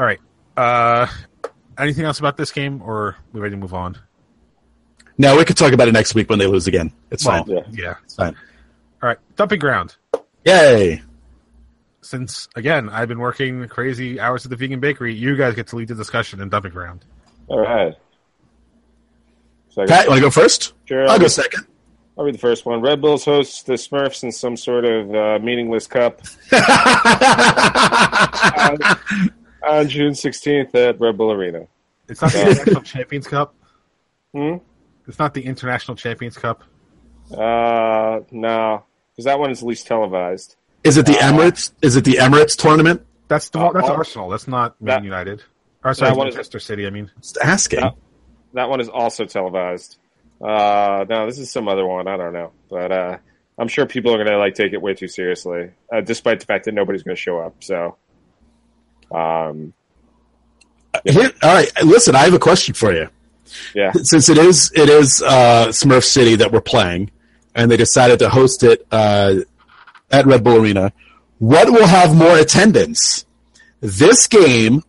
All 0.00 0.06
right. 0.06 0.18
Uh, 0.56 1.06
anything 1.76 2.06
else 2.06 2.20
about 2.20 2.38
this 2.38 2.50
game, 2.52 2.80
or 2.80 3.08
are 3.08 3.16
we 3.34 3.40
ready 3.40 3.54
to 3.54 3.60
move 3.60 3.74
on? 3.74 3.98
No, 5.18 5.36
we 5.36 5.44
could 5.44 5.58
talk 5.58 5.74
about 5.74 5.88
it 5.88 5.92
next 5.92 6.14
week 6.14 6.30
when 6.30 6.38
they 6.38 6.46
lose 6.46 6.66
again. 6.66 6.90
It's 7.10 7.26
Well, 7.26 7.44
fine. 7.44 7.54
Yeah. 7.54 7.60
yeah. 7.70 7.94
It's 8.04 8.14
fine. 8.14 8.34
All 9.02 9.10
right. 9.10 9.18
Dumping 9.36 9.58
ground. 9.58 9.96
Yay. 10.46 11.02
Since 12.00 12.48
again, 12.56 12.88
I've 12.88 13.08
been 13.08 13.18
working 13.18 13.68
crazy 13.68 14.18
hours 14.18 14.46
at 14.46 14.50
the 14.50 14.56
vegan 14.56 14.80
bakery, 14.80 15.14
you 15.14 15.36
guys 15.36 15.54
get 15.54 15.66
to 15.66 15.76
lead 15.76 15.88
the 15.88 15.94
discussion 15.94 16.40
in 16.40 16.48
dumping 16.48 16.72
ground. 16.72 17.04
All 17.48 17.60
right. 17.60 17.94
So 19.68 19.82
I 19.82 19.86
Pat, 19.86 20.04
you 20.04 20.10
want 20.12 20.18
to 20.20 20.26
go 20.26 20.30
first? 20.30 20.72
Sure. 20.86 21.06
I'll 21.10 21.18
go 21.18 21.28
second. 21.28 21.66
I'll 22.16 22.24
read 22.24 22.32
the 22.34 22.38
first 22.38 22.64
one. 22.64 22.80
Red 22.80 23.02
Bulls 23.02 23.26
hosts 23.26 23.64
the 23.64 23.74
Smurfs 23.74 24.22
in 24.22 24.32
some 24.32 24.56
sort 24.56 24.86
of 24.86 25.14
uh, 25.14 25.38
meaningless 25.44 25.86
cup 25.86 26.22
on, 26.52 26.58
on 29.70 29.88
June 29.88 30.12
16th 30.12 30.74
at 30.74 31.00
Red 31.00 31.16
Bull 31.16 31.32
Arena. 31.32 31.66
It's 32.08 32.20
not 32.20 32.32
the 32.32 32.40
International 32.50 32.82
Champions 32.82 33.26
Cup. 33.26 33.54
Hmm? 34.34 34.56
It's 35.06 35.18
not 35.18 35.34
the 35.34 35.42
International 35.44 35.96
Champions 35.96 36.36
Cup. 36.36 36.62
Uh, 37.32 38.20
no, 38.30 38.84
because 39.12 39.24
that 39.24 39.38
one 39.38 39.50
is 39.50 39.62
least 39.62 39.86
televised. 39.86 40.56
Is 40.82 40.96
it 40.96 41.06
the 41.06 41.12
Emirates? 41.12 41.72
Is 41.82 41.96
it 41.96 42.04
the 42.04 42.14
Emirates 42.14 42.56
tournament? 42.56 43.04
That's 43.28 43.48
the 43.50 43.60
Uh, 43.60 43.72
that's 43.72 43.88
uh, 43.88 43.92
Arsenal. 43.94 44.28
That's 44.30 44.48
not 44.48 44.80
Man 44.80 44.96
that- 44.96 45.04
United. 45.04 45.42
Or 45.84 45.94
sorry, 45.94 46.10
that 46.10 46.16
one 46.18 46.28
is- 46.28 46.34
Manchester 46.34 46.58
City. 46.58 46.86
I 46.86 46.90
mean, 46.90 47.10
Just 47.20 47.38
asking. 47.42 47.82
Uh, 47.82 47.92
That 48.54 48.68
one 48.68 48.80
is 48.80 48.88
also 48.88 49.24
televised. 49.26 49.98
Uh, 50.42 51.04
no, 51.08 51.26
this 51.26 51.38
is 51.38 51.50
some 51.50 51.68
other 51.68 51.86
one. 51.86 52.08
I 52.08 52.16
don't 52.16 52.32
know, 52.32 52.50
but 52.68 52.90
uh, 52.90 53.18
I'm 53.58 53.68
sure 53.68 53.86
people 53.86 54.12
are 54.14 54.22
gonna 54.24 54.38
like 54.38 54.54
take 54.54 54.72
it 54.72 54.82
way 54.82 54.94
too 54.94 55.06
seriously, 55.08 55.70
uh, 55.92 56.00
despite 56.00 56.40
the 56.40 56.46
fact 56.46 56.64
that 56.64 56.72
nobody's 56.74 57.02
gonna 57.02 57.14
show 57.16 57.38
up. 57.38 57.62
So, 57.62 57.96
um, 59.10 59.72
Here- 61.04 61.32
all 61.42 61.54
right, 61.54 61.70
listen. 61.84 62.14
I 62.16 62.20
have 62.20 62.34
a 62.34 62.38
question 62.38 62.74
for 62.74 62.92
you. 62.92 63.08
yeah, 63.74 63.92
Since 64.02 64.28
it 64.28 64.38
is 64.38 64.72
it 64.74 64.88
is 64.88 65.22
uh, 65.22 65.68
Smurf 65.68 66.04
City 66.04 66.36
that 66.36 66.52
we're 66.52 66.60
playing, 66.60 67.10
and 67.54 67.70
they 67.70 67.76
decided 67.76 68.18
to 68.20 68.28
host 68.28 68.62
it 68.62 68.86
uh, 68.90 69.36
at 70.10 70.26
Red 70.26 70.42
Bull 70.44 70.60
Arena, 70.60 70.92
what 71.38 71.70
will 71.70 71.86
have 71.86 72.14
more 72.14 72.36
attendance? 72.38 73.24
This 73.80 74.26
game 74.26 74.82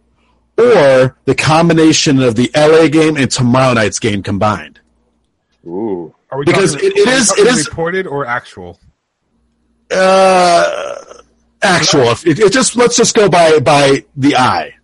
or 0.58 1.16
the 1.26 1.34
combination 1.36 2.22
of 2.22 2.36
the 2.36 2.52
LA 2.56 2.88
game 2.88 3.16
and 3.16 3.32
tomorrow 3.32 3.74
night's 3.74 4.00
game 4.00 4.22
combined? 4.22 4.80
ooh, 5.66 6.14
are 6.30 6.40
we 6.40 6.46
Because 6.46 6.74
talking, 6.74 6.90
it- 6.92 6.98
it 6.98 7.08
are 7.08 7.12
we 7.12 7.18
is- 7.18 7.28
talking 7.30 7.46
it 7.46 7.50
is- 7.54 7.68
reported 7.70 8.06
or 8.08 8.26
actual. 8.26 8.80
Uh, 9.90 10.96
actual. 11.62 12.12
If- 12.12 12.26
It, 12.26 12.40
it 12.40 12.54
just 12.54 12.76
let's 12.76 12.96
just 12.96 13.16
go 13.16 13.30
by 13.30 13.60
by 13.60 14.06
the 14.16 14.36
eye. 14.36 14.76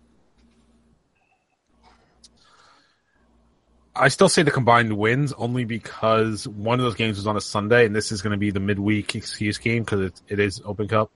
I 3.94 4.08
still 4.08 4.28
say 4.28 4.42
the 4.44 4.52
combined 4.52 4.96
wins 4.96 5.32
only 5.32 5.64
because 5.64 6.46
one 6.46 6.78
of 6.78 6.84
those 6.84 6.94
games 6.94 7.16
was 7.16 7.26
on 7.26 7.36
a 7.36 7.40
Sunday, 7.40 7.84
and 7.84 7.96
this 7.96 8.12
is 8.12 8.22
going 8.22 8.30
to 8.30 8.36
be 8.36 8.52
the 8.52 8.60
midweek 8.60 9.16
excuse 9.16 9.58
game 9.58 9.82
because 9.82 10.00
it, 10.02 10.22
it 10.28 10.38
is 10.38 10.62
Open 10.64 10.86
Cup. 10.86 11.10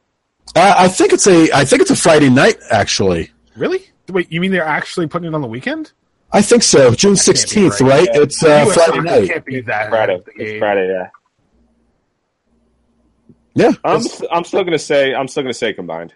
Uh, 0.57 0.75
I 0.77 0.89
think 0.89 1.13
it's 1.13 1.29
a 1.29 1.53
I 1.53 1.65
think 1.65 1.83
it's 1.83 1.93
a 1.93 1.97
Friday 1.97 2.29
night 2.29 2.59
actually. 2.71 3.31
Really? 3.57 3.89
Wait, 4.09 4.33
you 4.33 4.41
mean 4.41 4.51
they're 4.51 4.65
actually 4.65 5.07
putting 5.07 5.29
it 5.29 5.35
on 5.35 5.41
the 5.41 5.47
weekend? 5.47 5.93
I 6.33 6.43
think 6.43 6.65
so. 6.65 6.93
June 6.93 7.15
sixteenth, 7.15 7.81
right. 7.81 7.91
right? 7.91 8.09
Yeah. 8.13 8.23
It's 8.23 8.43
uh, 8.43 8.65
Friday 8.65 8.73
soccer 8.73 9.03
night. 9.03 9.29
Can't 9.29 9.45
be 9.45 9.61
that 9.61 9.91
Friday. 9.91 10.21
It's 10.35 10.59
Friday. 10.59 10.89
Yeah, 10.89 11.11
Yeah, 13.55 13.73
I'm 13.85 13.97
it's- 14.01 14.23
I'm 14.31 14.45
still 14.45 14.65
gonna 14.65 14.79
say 14.79 15.15
I'm 15.15 15.29
still 15.29 15.43
gonna 15.43 15.53
say 15.55 15.73
combined. 15.73 16.15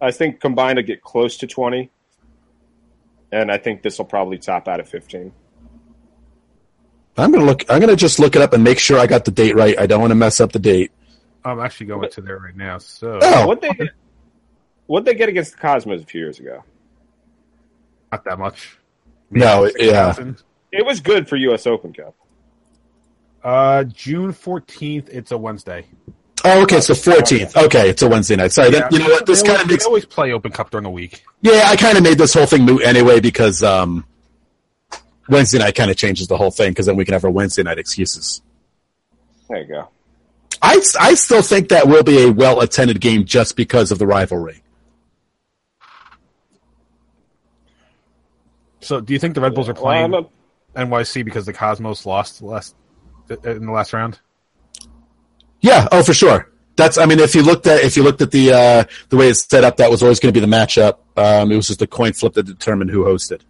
I 0.00 0.10
think 0.10 0.40
combined 0.40 0.76
will 0.76 0.82
get 0.84 1.02
close 1.02 1.36
to 1.38 1.46
20, 1.46 1.90
and 3.32 3.50
I 3.50 3.56
think 3.58 3.82
this 3.82 3.96
will 3.98 4.04
probably 4.04 4.38
top 4.38 4.68
out 4.68 4.80
at 4.80 4.88
15. 4.88 5.32
I'm 7.16 7.32
gonna 7.32 7.44
look. 7.44 7.64
I'm 7.70 7.80
gonna 7.80 7.96
just 7.96 8.18
look 8.18 8.34
it 8.36 8.42
up 8.42 8.52
and 8.52 8.62
make 8.64 8.78
sure 8.78 8.98
I 8.98 9.06
got 9.06 9.24
the 9.24 9.30
date 9.30 9.54
right. 9.54 9.78
I 9.78 9.86
don't 9.86 10.00
want 10.00 10.10
to 10.10 10.16
mess 10.16 10.40
up 10.40 10.52
the 10.52 10.58
date. 10.58 10.90
I'm 11.44 11.60
actually 11.60 11.86
going 11.86 12.10
to 12.10 12.20
there 12.20 12.38
right 12.38 12.56
now. 12.56 12.78
So 12.78 13.18
Oh, 13.22 13.46
What 13.46 13.60
they 13.60 13.70
what 14.86 15.04
they 15.04 15.14
get 15.14 15.28
against 15.28 15.52
the 15.52 15.58
Cosmos 15.58 16.02
a 16.02 16.06
few 16.06 16.20
years 16.20 16.38
ago? 16.40 16.62
not 18.12 18.24
that 18.24 18.38
much. 18.38 18.78
No, 19.30 19.64
yeah. 19.78 20.12
6,000. 20.12 20.42
It 20.70 20.84
was 20.86 21.00
good 21.00 21.28
for 21.28 21.34
U.S. 21.36 21.66
Open 21.66 21.92
Cup. 21.92 22.14
Uh, 23.42 23.84
June 23.84 24.32
fourteenth. 24.32 25.08
It's 25.10 25.30
a 25.32 25.38
Wednesday. 25.38 25.86
Oh, 26.44 26.62
okay. 26.62 26.76
It's 26.76 26.86
the 26.86 26.94
14th. 26.94 27.56
Okay, 27.64 27.88
it's 27.90 28.02
a 28.02 28.08
Wednesday 28.08 28.36
night. 28.36 28.52
Sorry. 28.52 28.70
Then, 28.70 28.84
you 28.90 28.98
know 28.98 29.06
what? 29.06 29.26
This 29.26 29.42
kind 29.42 29.60
of 29.60 29.68
makes. 29.68 29.84
they 29.84 29.88
always 29.88 30.04
play 30.04 30.32
Open 30.32 30.52
Cup 30.52 30.70
during 30.70 30.84
the 30.84 30.90
week. 30.90 31.24
Yeah, 31.42 31.64
I 31.66 31.76
kind 31.76 31.96
of 31.96 32.04
made 32.04 32.18
this 32.18 32.34
whole 32.34 32.46
thing 32.46 32.62
moot 32.64 32.82
anyway 32.82 33.20
because 33.20 33.62
um, 33.62 34.04
Wednesday 35.28 35.58
night 35.58 35.74
kind 35.74 35.90
of 35.90 35.96
changes 35.96 36.26
the 36.28 36.36
whole 36.36 36.50
thing 36.50 36.70
because 36.70 36.86
then 36.86 36.96
we 36.96 37.04
can 37.04 37.12
have 37.14 37.24
our 37.24 37.30
Wednesday 37.30 37.62
night 37.62 37.78
excuses. 37.78 38.42
There 39.48 39.60
you 39.60 39.66
go. 39.66 39.88
I, 40.62 40.80
I 40.98 41.14
still 41.14 41.42
think 41.42 41.68
that 41.68 41.86
will 41.88 42.02
be 42.02 42.22
a 42.22 42.32
well 42.32 42.60
attended 42.60 43.00
game 43.00 43.24
just 43.24 43.56
because 43.56 43.92
of 43.92 43.98
the 43.98 44.06
rivalry. 44.06 44.62
So, 48.80 49.00
do 49.00 49.12
you 49.12 49.18
think 49.18 49.34
the 49.34 49.40
Red 49.40 49.54
Bulls 49.54 49.68
are 49.68 49.74
playing 49.74 50.14
I'm 50.14 50.26
a- 50.76 50.86
NYC 50.86 51.24
because 51.24 51.46
the 51.46 51.52
Cosmos 51.52 52.04
lost 52.04 52.42
last 52.42 52.74
in 53.44 53.66
the 53.66 53.72
last 53.72 53.92
round? 53.92 54.20
Yeah. 55.64 55.88
Oh, 55.90 56.02
for 56.02 56.12
sure. 56.12 56.50
That's. 56.76 56.98
I 56.98 57.06
mean, 57.06 57.18
if 57.20 57.34
you 57.34 57.42
looked 57.42 57.66
at 57.66 57.82
if 57.82 57.96
you 57.96 58.02
looked 58.02 58.20
at 58.20 58.30
the 58.30 58.52
uh, 58.52 58.84
the 59.08 59.16
way 59.16 59.28
it's 59.28 59.48
set 59.48 59.64
up, 59.64 59.78
that 59.78 59.90
was 59.90 60.02
always 60.02 60.20
going 60.20 60.32
to 60.32 60.38
be 60.38 60.44
the 60.44 60.50
matchup. 60.50 60.98
Um, 61.16 61.50
it 61.50 61.56
was 61.56 61.68
just 61.68 61.80
a 61.80 61.86
coin 61.86 62.12
flip 62.12 62.34
that 62.34 62.42
determined 62.42 62.90
who 62.90 63.04
hosted. 63.04 63.40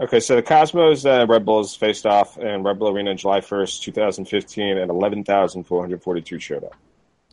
Okay, 0.00 0.18
so 0.18 0.34
the 0.34 0.42
Cosmos 0.42 1.04
uh, 1.04 1.24
Red 1.28 1.44
Bulls 1.44 1.76
faced 1.76 2.04
off 2.04 2.36
in 2.36 2.64
Red 2.64 2.80
Bull 2.80 2.88
Arena 2.88 3.14
July 3.14 3.40
1st, 3.40 3.82
2015, 3.82 4.78
and 4.78 4.90
11,442 4.90 6.38
showed 6.40 6.64
up. 6.64 6.74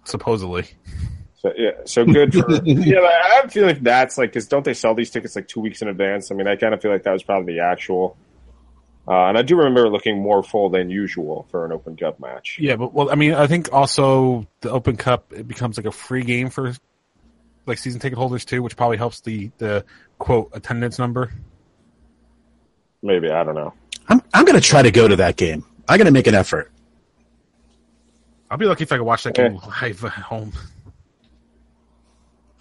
Supposedly, 0.03 0.65
So 1.41 1.53
yeah, 1.58 1.71
so 1.86 2.06
good 2.06 2.34
for 2.34 2.51
yeah. 2.65 2.99
I 2.99 3.36
have 3.38 3.45
a 3.45 3.49
feeling 3.49 3.82
that's 3.82 4.17
like 4.17 4.32
because 4.32 4.47
don't 4.47 4.65
they 4.65 4.73
sell 4.73 4.93
these 4.93 5.10
tickets 5.10 5.36
like 5.36 5.47
two 5.47 5.62
weeks 5.62 5.82
in 5.82 5.88
advance? 5.88 6.30
I 6.30 6.36
mean, 6.36 6.47
I 6.47 6.56
kind 6.56 6.73
of 6.73 6.82
feel 6.82 6.91
like 6.91 7.03
that 7.03 7.13
was 7.13 7.23
probably 7.23 7.53
the 7.56 7.62
actual. 7.62 8.15
Uh, 9.08 9.28
and 9.28 9.38
I 9.38 9.41
do 9.41 9.56
remember 9.56 9.86
it 9.86 9.89
looking 9.91 10.22
more 10.22 10.43
full 10.43 10.70
than 10.70 10.89
usual 10.89 11.48
for 11.50 11.65
an 11.65 11.72
Open 11.72 11.96
Cup 11.96 12.20
match. 12.20 12.58
yeah. 12.60 12.76
But 12.76 12.93
well, 12.93 13.10
I 13.10 13.15
mean, 13.15 13.34
I 13.34 13.48
think 13.48 13.72
also 13.72 14.46
the 14.62 14.70
Open 14.70 14.98
Cup 14.98 15.32
it 15.32 15.48
becomes 15.48 15.78
like 15.78 15.86
a 15.86 15.91
free 15.91 16.24
game 16.24 16.50
for 16.50 16.74
like 17.65 17.78
season 17.78 18.00
ticket 18.02 18.17
holders 18.17 18.43
too, 18.43 18.62
which 18.62 18.76
probably 18.76 18.98
helps 18.98 19.22
the 19.22 19.52
the 19.60 19.86
quote 20.20 20.50
attendance 20.54 21.00
number. 21.00 21.32
Maybe 23.02 23.30
I 23.30 23.43
don't 23.43 23.56
know. 23.56 23.74
I'm 24.10 24.22
I'm 24.34 24.43
going 24.46 24.60
to 24.60 24.67
try 24.67 24.82
to 24.82 24.91
go 24.91 25.08
to 25.08 25.15
that 25.17 25.38
game. 25.38 25.63
I'm 25.88 25.98
going 25.98 26.06
to 26.06 26.12
make 26.12 26.28
an 26.28 26.36
effort. 26.36 26.72
I'll 28.50 28.58
be 28.58 28.65
lucky 28.65 28.84
if 28.84 28.91
I 28.91 28.98
can 28.98 29.06
watch 29.06 29.24
that 29.24 29.36
game 29.36 29.60
live 29.82 30.04
at 30.06 30.12
home. 30.12 30.54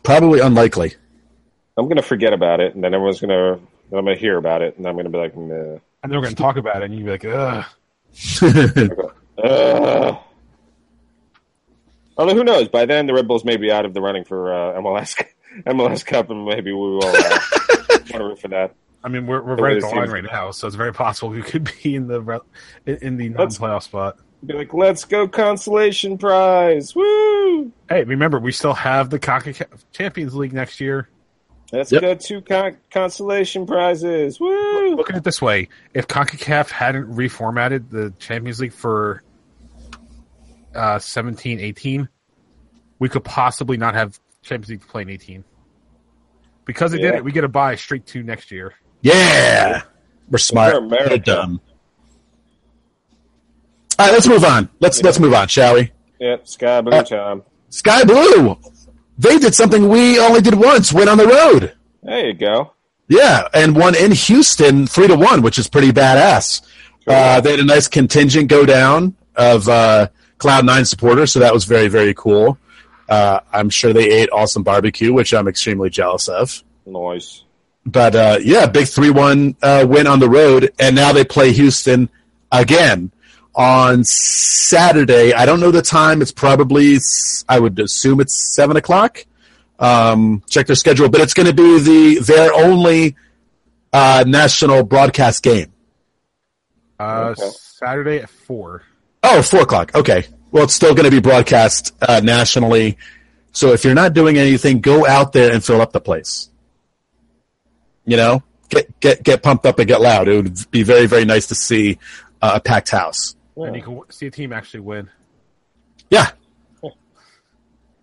Probably 0.02 0.40
unlikely. 0.40 0.94
I'm 1.76 1.88
gonna 1.88 2.02
forget 2.02 2.32
about 2.32 2.60
it, 2.60 2.74
and 2.74 2.82
then 2.82 2.94
everyone's 2.94 3.20
gonna. 3.20 3.52
I'm 3.54 3.60
gonna 3.90 4.16
hear 4.16 4.36
about 4.36 4.62
it, 4.62 4.76
and 4.78 4.86
I'm 4.86 4.96
gonna 4.96 5.10
be 5.10 5.18
like, 5.18 5.36
nah. 5.36 5.78
And 6.06 6.12
then 6.12 6.20
we're 6.20 6.26
going 6.26 6.36
to 6.36 6.40
talk 6.42 6.56
about 6.56 6.82
it, 6.82 6.84
and 6.84 6.94
you'd 6.94 7.04
be 7.04 7.10
like, 7.10 7.24
ugh. 7.24 7.64
Uh, 9.42 10.16
although 12.16 12.34
who 12.36 12.44
knows? 12.44 12.68
By 12.68 12.86
then, 12.86 13.08
the 13.08 13.12
Red 13.12 13.26
Bulls 13.26 13.44
may 13.44 13.56
be 13.56 13.72
out 13.72 13.84
of 13.84 13.92
the 13.92 14.00
running 14.00 14.22
for 14.22 14.54
uh, 14.54 14.80
MLS 14.80 15.20
MLS 15.66 16.06
Cup, 16.06 16.30
and 16.30 16.46
maybe 16.46 16.70
we 16.70 16.78
will 16.78 17.04
uh, 17.04 17.10
want 17.90 18.06
to 18.06 18.18
root 18.24 18.38
for 18.40 18.46
that. 18.46 18.76
I 19.02 19.08
mean, 19.08 19.26
we're 19.26 19.42
we're 19.42 19.56
right 19.56 19.76
at 19.78 19.82
the 19.82 19.88
line 19.88 20.08
right 20.08 20.22
now, 20.22 20.52
so 20.52 20.68
it's 20.68 20.76
very 20.76 20.92
possible 20.92 21.30
we 21.30 21.42
could 21.42 21.68
be 21.82 21.96
in 21.96 22.06
the 22.06 22.40
in 22.86 23.16
the 23.16 23.28
non-playoff 23.30 23.82
spot. 23.82 24.18
Be 24.44 24.54
like, 24.54 24.72
let's 24.72 25.04
go 25.04 25.26
consolation 25.26 26.18
prize, 26.18 26.94
woo! 26.94 27.72
Hey, 27.88 28.04
remember 28.04 28.38
we 28.38 28.52
still 28.52 28.74
have 28.74 29.10
the 29.10 29.18
CONCACAF 29.18 29.82
Champions 29.92 30.36
League 30.36 30.52
next 30.52 30.80
year. 30.80 31.08
Let's 31.72 31.90
Yep. 31.90 32.00
go 32.02 32.14
two 32.14 32.40
con- 32.42 32.76
consolation 32.90 33.66
prizes, 33.66 34.38
woo! 34.38 34.94
Look 34.94 35.10
at 35.10 35.16
it 35.16 35.24
this 35.24 35.42
way: 35.42 35.68
if 35.94 36.06
CONCACAF 36.06 36.70
hadn't 36.70 37.12
reformatted 37.14 37.90
the 37.90 38.12
Champions 38.20 38.60
League 38.60 38.72
for 38.72 39.22
uh, 40.74 40.98
17, 41.00 41.58
18, 41.58 42.08
we 43.00 43.08
could 43.08 43.24
possibly 43.24 43.76
not 43.76 43.94
have 43.94 44.18
Champions 44.42 44.70
League 44.70 44.80
to 44.82 44.86
play 44.86 45.02
in 45.02 45.10
18. 45.10 45.44
Because 46.64 46.92
they 46.92 46.98
did 46.98 47.14
it, 47.16 47.24
we 47.24 47.32
get 47.32 47.44
a 47.44 47.48
buy 47.48 47.74
straight 47.76 48.06
to 48.06 48.22
next 48.22 48.50
year. 48.52 48.74
Yeah, 49.02 49.82
we're 50.28 50.38
smart. 50.38 50.72
We're 50.74 50.78
America. 50.86 51.08
They're 51.08 51.18
dumb. 51.18 51.60
All 53.98 54.06
right, 54.06 54.12
let's 54.12 54.28
move 54.28 54.44
on. 54.44 54.68
Let's 54.80 55.02
let's 55.02 55.18
move 55.18 55.32
on, 55.34 55.48
shall 55.48 55.74
we? 55.74 55.90
Yep, 56.20 56.46
Sky 56.48 56.80
Blue 56.80 56.92
Uh, 56.96 57.02
Time. 57.02 57.42
Sky 57.70 58.04
Blue, 58.04 58.56
they 59.18 59.38
did 59.38 59.54
something 59.54 59.88
we 59.88 60.18
only 60.18 60.40
did 60.40 60.54
once, 60.54 60.92
went 60.92 61.08
on 61.08 61.18
the 61.18 61.26
road. 61.26 61.74
There 62.02 62.26
you 62.26 62.34
go. 62.34 62.72
Yeah, 63.08 63.48
and 63.54 63.76
won 63.76 63.94
in 63.94 64.12
Houston 64.12 64.86
three 64.86 65.06
to 65.06 65.16
one, 65.16 65.42
which 65.42 65.58
is 65.58 65.68
pretty 65.68 65.92
badass. 65.92 66.62
Uh, 67.06 67.40
they 67.40 67.52
had 67.52 67.60
a 67.60 67.64
nice 67.64 67.86
contingent 67.86 68.48
go 68.48 68.66
down 68.66 69.14
of 69.36 69.68
uh, 69.68 70.08
Cloud 70.38 70.66
Nine 70.66 70.84
supporters, 70.84 71.32
so 71.32 71.38
that 71.40 71.54
was 71.54 71.64
very 71.64 71.88
very 71.88 72.14
cool. 72.14 72.58
Uh, 73.08 73.40
I'm 73.52 73.70
sure 73.70 73.92
they 73.92 74.10
ate 74.10 74.28
awesome 74.32 74.64
barbecue, 74.64 75.12
which 75.12 75.32
I'm 75.32 75.46
extremely 75.46 75.90
jealous 75.90 76.26
of. 76.28 76.64
Nice. 76.84 77.44
But 77.84 78.16
uh, 78.16 78.38
yeah, 78.42 78.66
big 78.66 78.88
three 78.88 79.10
one 79.10 79.56
uh, 79.62 79.86
win 79.88 80.08
on 80.08 80.18
the 80.18 80.28
road, 80.28 80.72
and 80.80 80.96
now 80.96 81.12
they 81.12 81.24
play 81.24 81.52
Houston 81.52 82.10
again 82.50 83.12
on 83.56 84.04
Saturday. 84.04 85.32
I 85.32 85.46
don't 85.46 85.58
know 85.60 85.70
the 85.70 85.82
time. 85.82 86.22
It's 86.22 86.30
probably 86.32 86.98
I 87.48 87.58
would 87.58 87.78
assume 87.80 88.20
it's 88.20 88.34
seven 88.54 88.76
o'clock. 88.76 89.24
Um, 89.78 90.42
check 90.48 90.66
their 90.66 90.76
schedule, 90.76 91.08
but 91.08 91.20
it's 91.20 91.34
going 91.34 91.46
to 91.48 91.54
be 91.54 91.80
the 91.80 92.20
their 92.22 92.52
only 92.54 93.16
uh, 93.92 94.24
national 94.26 94.84
broadcast 94.84 95.42
game. 95.42 95.72
Uh, 96.98 97.34
Okay. 97.38 97.50
Saturday 97.58 98.18
at 98.20 98.30
four. 98.30 98.82
Oh, 99.22 99.42
four 99.42 99.62
o'clock. 99.62 99.94
Okay. 99.94 100.24
Well, 100.50 100.64
it's 100.64 100.74
still 100.74 100.94
going 100.94 101.04
to 101.04 101.10
be 101.10 101.20
broadcast 101.20 101.94
uh, 102.00 102.20
nationally. 102.24 102.96
So 103.52 103.72
if 103.72 103.84
you're 103.84 103.94
not 103.94 104.14
doing 104.14 104.38
anything, 104.38 104.80
go 104.80 105.06
out 105.06 105.32
there 105.32 105.52
and 105.52 105.62
fill 105.62 105.82
up 105.82 105.92
the 105.92 106.00
place. 106.00 106.48
You 108.06 108.16
know, 108.16 108.42
get 108.70 108.98
get 109.00 109.22
get 109.22 109.42
pumped 109.42 109.66
up 109.66 109.78
and 109.78 109.86
get 109.86 110.00
loud. 110.00 110.28
It 110.28 110.36
would 110.42 110.70
be 110.70 110.82
very 110.84 111.06
very 111.06 111.26
nice 111.26 111.48
to 111.48 111.54
see 111.54 111.98
uh, 112.40 112.52
a 112.54 112.60
packed 112.60 112.88
house. 112.90 113.35
And 113.56 113.76
you 113.76 113.82
can 113.82 114.02
see 114.10 114.26
a 114.26 114.30
team 114.30 114.52
actually 114.52 114.80
win. 114.80 115.10
Yeah. 116.10 116.30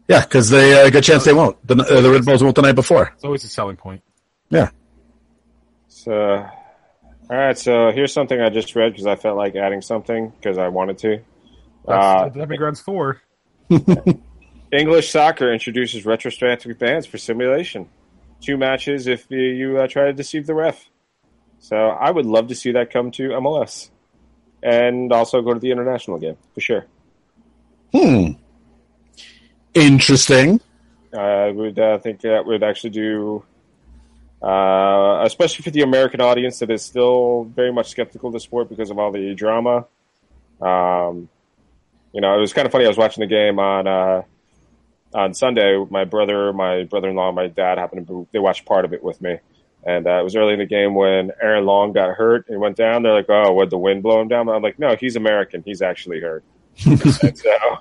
Yeah, 0.08 0.22
because 0.22 0.50
they 0.50 0.82
uh, 0.82 0.90
good 0.90 1.04
chance 1.04 1.24
they 1.24 1.34
won't. 1.34 1.66
The, 1.66 1.76
uh, 1.76 2.02
the 2.02 2.12
Red 2.12 2.26
Bulls 2.26 2.44
won't 2.44 2.56
the 2.56 2.62
night 2.62 2.76
before. 2.76 3.12
It's 3.16 3.24
always 3.24 3.44
a 3.46 3.48
selling 3.48 3.78
point. 3.78 4.02
Yeah. 4.50 4.70
So, 5.88 6.12
all 6.12 6.50
right. 7.30 7.58
So 7.58 7.92
here's 7.92 8.12
something 8.12 8.40
I 8.40 8.50
just 8.50 8.76
read 8.76 8.92
because 8.92 9.08
I 9.08 9.16
felt 9.16 9.38
like 9.38 9.56
adding 9.56 9.82
something 9.82 10.30
because 10.30 10.58
I 10.58 10.68
wanted 10.68 10.98
to. 11.00 11.14
Uh, 11.88 12.24
That's 12.26 12.36
uh, 12.36 12.42
Epic 12.42 12.60
Runs 12.60 12.82
four. 12.82 13.22
English 14.72 15.10
soccer 15.10 15.54
introduces 15.54 16.06
retrospective 16.06 16.78
bans 16.78 17.06
for 17.06 17.18
simulation. 17.18 17.88
Two 18.42 18.58
matches 18.58 19.08
if 19.08 19.26
you, 19.30 19.40
you 19.40 19.78
uh, 19.78 19.88
try 19.88 20.06
to 20.06 20.14
deceive 20.14 20.46
the 20.46 20.54
ref. 20.54 20.90
So 21.60 21.78
I 21.78 22.12
would 22.12 22.26
love 22.26 22.48
to 22.48 22.56
see 22.56 22.74
that 22.74 22.92
come 22.92 23.12
to 23.12 23.30
MLS, 23.30 23.90
and 24.64 25.12
also 25.12 25.42
go 25.42 25.54
to 25.54 25.60
the 25.60 25.72
international 25.72 26.18
game 26.18 26.38
for 26.54 26.62
sure. 26.62 26.86
Hmm. 27.94 28.32
Interesting. 29.74 30.62
I 31.16 31.52
would 31.52 31.78
uh, 31.78 32.00
think 32.00 32.22
that 32.22 32.46
would 32.46 32.64
actually 32.64 32.92
do, 32.92 33.44
uh, 34.42 35.22
especially 35.24 35.64
for 35.64 35.72
the 35.72 35.82
American 35.82 36.22
audience 36.22 36.60
that 36.60 36.72
is 36.72 36.84
still 36.84 37.44
very 37.44 37.72
much 37.72 37.90
skeptical 37.90 38.28
of 38.28 38.34
the 38.34 38.40
sport 38.40 38.70
because 38.70 38.90
of 38.90 38.98
all 38.98 39.12
the 39.12 39.36
drama. 39.36 39.86
Um, 40.62 41.30
you 42.14 42.22
know, 42.22 42.36
it 42.36 42.40
was 42.40 42.54
kind 42.54 42.66
of 42.66 42.72
funny. 42.72 42.86
I 42.86 42.88
was 42.88 42.98
watching 42.98 43.22
the 43.22 43.28
game 43.28 43.60
on 43.60 43.88
uh, 43.88 44.22
on 45.14 45.34
Sunday. 45.34 45.84
My 45.90 46.06
brother, 46.06 46.54
my 46.54 46.84
brother-in-law, 46.84 47.32
my 47.34 47.48
dad 47.48 47.78
happened 47.78 48.08
to 48.08 48.28
they 48.32 48.40
watched 48.40 48.66
part 48.66 48.86
of 48.86 48.94
it 48.94 49.04
with 49.04 49.22
me, 49.22 49.40
and 49.86 50.08
uh, 50.08 50.20
it 50.20 50.24
was 50.24 50.36
early 50.36 50.54
in 50.54 50.60
the 50.60 50.66
game 50.66 50.96
when 50.96 51.32
Aaron 51.42 51.66
Long 51.66 51.92
got 51.94 52.16
hurt 52.16 52.48
and 52.50 52.60
went 52.60 52.78
down. 52.78 53.04
They're 53.04 53.14
like, 53.14 53.30
"Oh, 53.30 53.54
would 53.54 53.70
the 53.70 53.78
wind 53.78 54.04
blow 54.04 54.22
him 54.22 54.28
down?" 54.28 54.50
I'm 54.50 54.62
like, 54.62 54.80
"No, 54.80 54.96
he's 54.96 55.16
American. 55.16 55.64
He's 55.66 55.82
actually 55.82 56.20
hurt." 56.20 56.44
and 56.86 57.00
so 57.14 57.30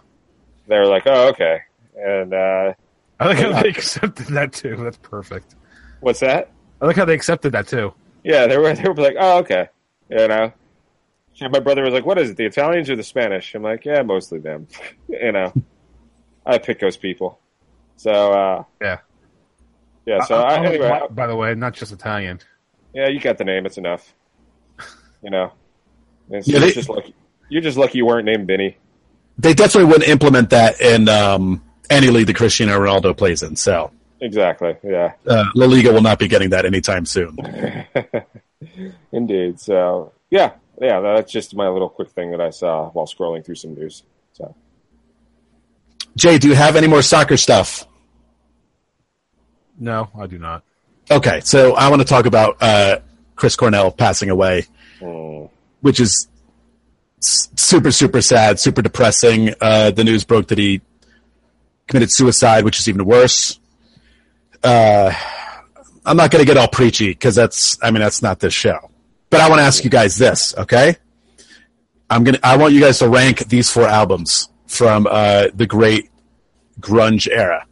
they 0.67 0.79
were 0.79 0.87
like, 0.87 1.05
"Oh, 1.07 1.29
okay." 1.29 1.61
And 1.97 2.33
uh, 2.35 2.73
I 3.21 3.27
like 3.27 3.39
how 3.39 3.63
they 3.63 3.69
accepted 3.69 4.27
that 4.29 4.53
too. 4.53 4.77
That's 4.77 4.99
perfect. 4.99 5.55
what's 6.01 6.21
that? 6.21 6.51
I 6.81 6.87
like 6.87 6.97
how 6.97 7.05
they 7.05 7.15
accepted 7.15 7.53
that 7.53 7.69
too. 7.69 7.95
Yeah, 8.25 8.47
they 8.47 8.57
were 8.59 8.75
they 8.75 8.89
were 8.89 8.95
like, 8.95 9.17
oh, 9.19 9.39
okay, 9.39 9.69
you 10.09 10.29
know. 10.29 10.53
And 11.41 11.53
my 11.53 11.61
brother 11.61 11.83
was 11.83 11.95
like, 11.95 12.05
"What 12.07 12.19
is 12.19 12.31
it? 12.31 12.37
The 12.37 12.45
Italians 12.47 12.91
or 12.91 12.97
the 12.97 13.03
Spanish?" 13.03 13.55
I'm 13.55 13.63
like, 13.63 13.85
"Yeah, 13.85 14.03
mostly 14.03 14.39
them." 14.39 14.67
you 15.09 15.33
know, 15.33 15.53
I 16.45 16.59
pick 16.59 16.79
those 16.81 16.97
people. 16.97 17.39
So 17.97 18.11
uh, 18.33 18.65
Yeah. 18.81 18.99
Yeah. 20.07 20.21
So 20.25 20.37
I- 20.37 20.41
I, 20.43 20.55
I'm- 20.55 20.65
anyway, 20.67 20.89
by, 20.89 21.07
by 21.09 21.27
the 21.27 21.37
way, 21.37 21.55
not 21.55 21.75
just 21.75 21.93
Italian. 21.93 22.41
yeah, 22.95 23.09
you 23.09 23.21
got 23.21 23.39
the 23.39 23.45
name. 23.45 23.67
It's 23.67 23.79
enough. 23.79 24.15
You 25.23 25.31
know, 25.31 25.53
It's- 26.29 26.49
Yeah, 26.49 26.59
you're 26.59 26.71
just 26.73 26.89
lucky. 26.89 27.15
You're 27.49 27.63
just 27.63 27.77
lucky 27.79 27.99
you 27.99 28.07
weren't 28.07 28.25
named 28.27 28.47
Benny. 28.49 28.77
They 29.39 29.55
definitely 29.55 29.85
wouldn't 29.89 30.09
implement 30.09 30.51
that 30.51 30.81
in 30.81 31.09
um, 31.09 31.63
any 31.91 32.09
league 32.09 32.27
that 32.27 32.35
Cristiano 32.37 32.79
Ronaldo 32.79 33.17
plays 33.17 33.43
in. 33.43 33.55
So 33.57 33.93
Exactly. 34.21 34.77
Yeah. 34.83 35.13
uh, 35.27 35.45
La 35.55 35.67
Liga 35.67 35.93
will 35.93 36.01
not 36.03 36.19
be 36.19 36.27
getting 36.29 36.51
that 36.51 36.65
anytime 36.65 37.07
soon. 37.07 37.37
Indeed. 39.13 39.61
So 39.61 40.13
yeah, 40.31 40.53
yeah. 40.81 41.01
That's 41.01 41.31
just 41.31 41.55
my 41.55 41.69
little 41.69 41.89
quick 41.89 42.11
thing 42.11 42.31
that 42.33 42.41
I 42.41 42.51
saw 42.51 42.89
while 42.91 43.07
scrolling 43.07 43.45
through 43.45 43.57
some 43.57 43.75
news. 43.75 44.03
So 44.33 44.55
Jay, 46.17 46.39
do 46.39 46.49
you 46.49 46.55
have 46.55 46.77
any 46.77 46.87
more 46.87 47.03
soccer 47.03 47.37
stuff? 47.37 47.87
No, 49.79 50.09
I 50.19 50.27
do 50.27 50.39
not. 50.39 50.63
Okay, 51.11 51.41
so 51.41 51.75
I 51.75 51.89
want 51.89 52.01
to 52.03 52.09
talk 52.09 52.27
about 52.27 52.57
uh, 52.61 53.01
Chris 53.37 53.57
Cornell 53.57 53.91
passing 53.91 54.31
away, 54.31 54.67
mm, 55.01 55.51
which 55.81 56.01
is 56.01 56.29
super, 57.21 57.91
super 57.91 58.21
sad, 58.21 58.59
super 58.61 58.83
depressing. 58.83 59.55
Uh, 59.61 59.91
the 59.91 60.05
news 60.05 60.25
broke 60.25 60.49
that 60.49 60.59
he 60.59 60.81
committed 61.87 62.11
suicide, 62.11 62.65
which 62.65 62.79
is 62.79 62.89
even 62.89 63.05
worse. 63.05 63.59
Uh, 64.63 65.13
I'm 66.05 66.17
not 66.17 66.31
going 66.31 66.45
to 66.45 66.47
get 66.47 66.57
all 66.57 66.69
preachy 66.69 67.09
because 67.09 67.35
that's, 67.35 67.79
I 67.83 67.91
mean, 67.91 68.01
that's 68.01 68.23
not 68.23 68.41
this 68.41 68.55
show. 68.55 68.91
But 69.31 69.41
I 69.41 69.49
want 69.49 69.61
to 69.61 69.65
ask 69.65 69.83
you 69.85 69.91
guys 69.91 70.17
this, 70.17 70.55
okay? 70.57 70.97
I'm 72.11 72.25
gonna, 72.25 72.39
I 72.43 72.57
want 72.59 72.75
you 72.75 72.81
guys 72.81 72.99
to 72.99 73.09
rank 73.09 73.49
these 73.49 73.71
four 73.71 73.87
albums 73.89 74.49
from 74.67 75.07
uh, 75.11 75.49
the 75.55 75.67
great 75.67 76.11
grunge 76.81 77.27
era. 77.31 77.67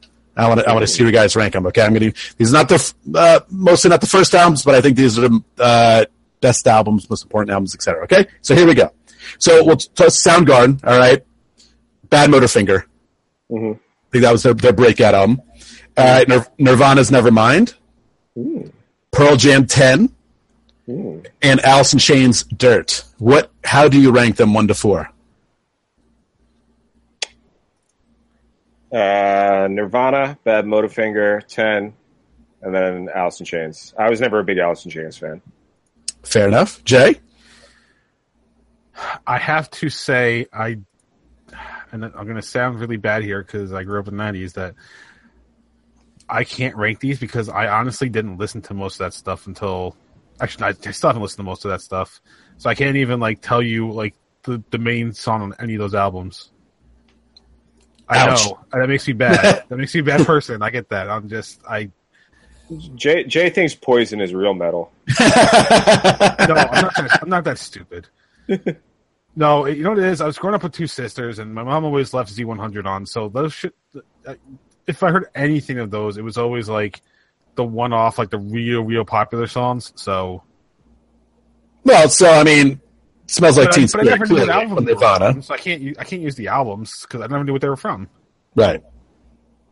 I 0.45 0.49
want 0.49 0.61
to, 0.61 0.69
I 0.69 0.73
want 0.73 0.83
to 0.83 0.87
see 0.87 1.05
you 1.05 1.11
guys 1.13 1.37
rank 1.37 1.53
them. 1.53 1.67
Okay, 1.67 1.83
I'm 1.83 1.93
gonna. 1.93 2.13
These 2.37 2.51
are 2.53 2.59
not 2.59 2.69
the 2.69 2.95
uh, 3.15 3.41
mostly 3.51 3.91
not 3.91 4.01
the 4.01 4.07
first 4.07 4.35
albums, 4.35 4.65
but 4.65 4.75
I 4.75 4.81
think 4.81 4.97
these 4.97 5.19
are 5.19 5.29
the 5.29 5.43
uh, 5.59 6.05
best 6.41 6.67
albums, 6.67 7.09
most 7.11 7.23
important 7.25 7.51
albums, 7.51 7.75
etc. 7.75 8.05
Okay, 8.05 8.27
so 8.41 8.55
here 8.55 8.67
we 8.67 8.75
go. 8.75 8.91
So 9.39 9.65
we'll 9.65 9.79
so 9.79 10.07
Soundgarden. 10.07 10.85
All 10.87 10.99
right, 10.99 11.25
Badmotorfinger. 12.09 12.85
Mhm. 13.51 13.75
I 13.77 13.79
think 14.13 14.23
that 14.23 14.33
was 14.33 14.43
their, 14.43 14.55
their 14.55 14.73
breakout 14.73 15.15
album. 15.15 15.41
All 15.97 16.05
right, 16.05 16.27
Nir- 16.29 16.47
Nirvana's 16.59 17.11
Nevermind. 17.11 17.75
Pearl 19.13 19.37
Jam 19.37 19.67
10 19.67 20.09
and 20.89 21.61
Alice 21.61 21.93
in 21.93 21.99
Chains 21.99 22.45
Dirt. 22.45 23.05
What? 23.19 23.51
How 23.65 23.89
do 23.89 24.01
you 24.01 24.11
rank 24.11 24.37
them 24.37 24.55
one 24.55 24.67
to 24.69 24.75
four? 24.75 25.11
Uh, 28.93 29.69
Nirvana, 29.71 30.39
Badmotorfinger, 30.45 31.47
Ten, 31.47 31.95
and 32.63 32.75
then 32.75 33.09
Alice 33.15 33.41
in 33.41 33.47
Chains. 33.47 33.95
I 33.99 34.11
was 34.11 34.21
never 34.21 34.41
a 34.41 34.45
big 34.45 34.59
Alice 34.59 34.85
in 34.85 34.91
Chains 34.91 35.17
fan. 35.17 35.41
Fair 36.23 36.49
enough, 36.49 36.83
Jay. 36.85 37.17
I 39.27 39.39
have 39.39 39.71
to 39.71 39.89
say, 39.89 40.47
I, 40.53 40.79
and 41.93 42.05
I'm 42.05 42.11
going 42.13 42.35
to 42.35 42.43
sound 42.43 42.81
really 42.81 42.97
bad 42.97 43.23
here 43.23 43.43
because 43.43 43.73
I 43.73 43.85
grew 43.85 43.99
up 44.01 44.09
in 44.09 44.17
the 44.17 44.23
90s, 44.23 44.55
that 44.55 44.75
I 46.29 46.45
can't 46.45 46.77
rank 46.77 47.01
these 47.01 47.19
because 47.19 47.49
I 47.49 47.69
honestly 47.69 48.09
didn't 48.09 48.39
listen 48.39 48.61
to 48.63 48.75
most 48.75 48.95
of 48.95 49.07
that 49.07 49.15
stuff 49.15 49.47
until, 49.47 49.97
actually, 50.41 50.65
I, 50.65 50.69
I 50.87 50.91
still 50.91 51.09
haven't 51.09 51.23
listened 51.23 51.39
to 51.39 51.45
most 51.45 51.65
of 51.65 51.71
that 51.71 51.81
stuff. 51.81 52.21
So 52.59 52.69
I 52.69 52.75
can't 52.75 52.97
even, 52.97 53.21
like, 53.21 53.41
tell 53.41 53.63
you, 53.63 53.91
like, 53.91 54.15
the, 54.43 54.63
the 54.71 54.79
main 54.79 55.13
song 55.13 55.43
on 55.43 55.55
any 55.59 55.75
of 55.75 55.81
those 55.81 55.95
albums. 55.95 56.51
I 58.11 58.19
Ouch. 58.29 58.47
know. 58.47 58.59
That 58.73 58.89
makes 58.89 59.07
me 59.07 59.13
bad. 59.15 59.65
that 59.69 59.77
makes 59.77 59.95
me 59.95 60.01
a 60.01 60.05
bad 60.05 60.27
person. 60.27 60.63
I 60.63 60.71
get 60.71 60.89
that. 60.91 61.09
I'm 61.09 61.29
just, 61.29 61.61
I, 61.69 61.91
Jay 62.95 63.25
Jay 63.25 63.51
thinks 63.51 63.75
Poison 63.75 64.21
is 64.21 64.33
real 64.35 64.55
metal. 64.55 64.93
no, 65.21 65.27
I'm 65.27 66.49
not 66.49 66.95
that, 66.97 67.19
I'm 67.23 67.29
not 67.29 67.45
that 67.45 67.59
stupid. 67.59 68.09
No, 69.37 69.67
you 69.67 69.85
know 69.85 69.91
what 69.91 70.01
it 70.01 70.07
is? 70.07 70.21
I 70.21 70.27
was 70.27 70.39
growing 70.39 70.57
up 70.57 70.63
with 70.65 70.73
two 70.73 70.89
sisters, 70.89 71.39
and 71.39 71.55
my 71.55 71.63
mom 71.63 71.85
always 71.85 72.13
left 72.13 72.35
Z100 72.35 72.85
on. 72.85 73.07
So 73.07 73.29
those 73.29 73.53
shit. 73.53 73.75
Uh, 74.27 74.35
if 74.89 75.05
I 75.05 75.11
heard 75.13 75.27
anything 75.37 75.79
of 75.79 75.93
those, 75.93 76.19
it 76.19 76.23
was 76.23 76.37
always 76.37 76.69
like 76.69 77.01
the 77.55 77.63
one-off, 77.65 78.19
like 78.19 78.31
the 78.31 78.39
real, 78.39 78.83
real 78.83 79.05
popular 79.05 79.47
songs. 79.47 79.93
So, 79.95 80.43
Well, 81.85 82.09
so 82.09 82.29
I 82.29 82.43
mean, 82.43 82.81
smells 83.31 83.57
like 83.57 83.69
but, 83.69 83.75
I, 83.75 83.79
Teen 83.81 83.89
but 83.93 84.01
I 84.01 84.03
Spirit. 84.05 84.05
never 84.19 84.27
knew 84.27 84.41
what 84.41 84.49
album 84.51 84.75
from 84.77 84.85
they 84.85 84.93
were 84.95 85.01
Nirvana, 85.01 85.33
from, 85.33 85.43
so 85.43 85.55
I 85.55 85.59
can't. 85.59 85.81
u- 85.83 85.95
I 85.99 86.05
can't 86.05 86.23
use 86.23 86.35
the 86.37 86.49
albums 86.49 87.03
because 87.03 87.21
I 87.21 87.27
never 87.27 87.45
knew 87.45 87.53
what 87.53 87.63
they 87.63 87.69
were 87.69 87.77
from. 87.77 88.09
right? 88.55 88.83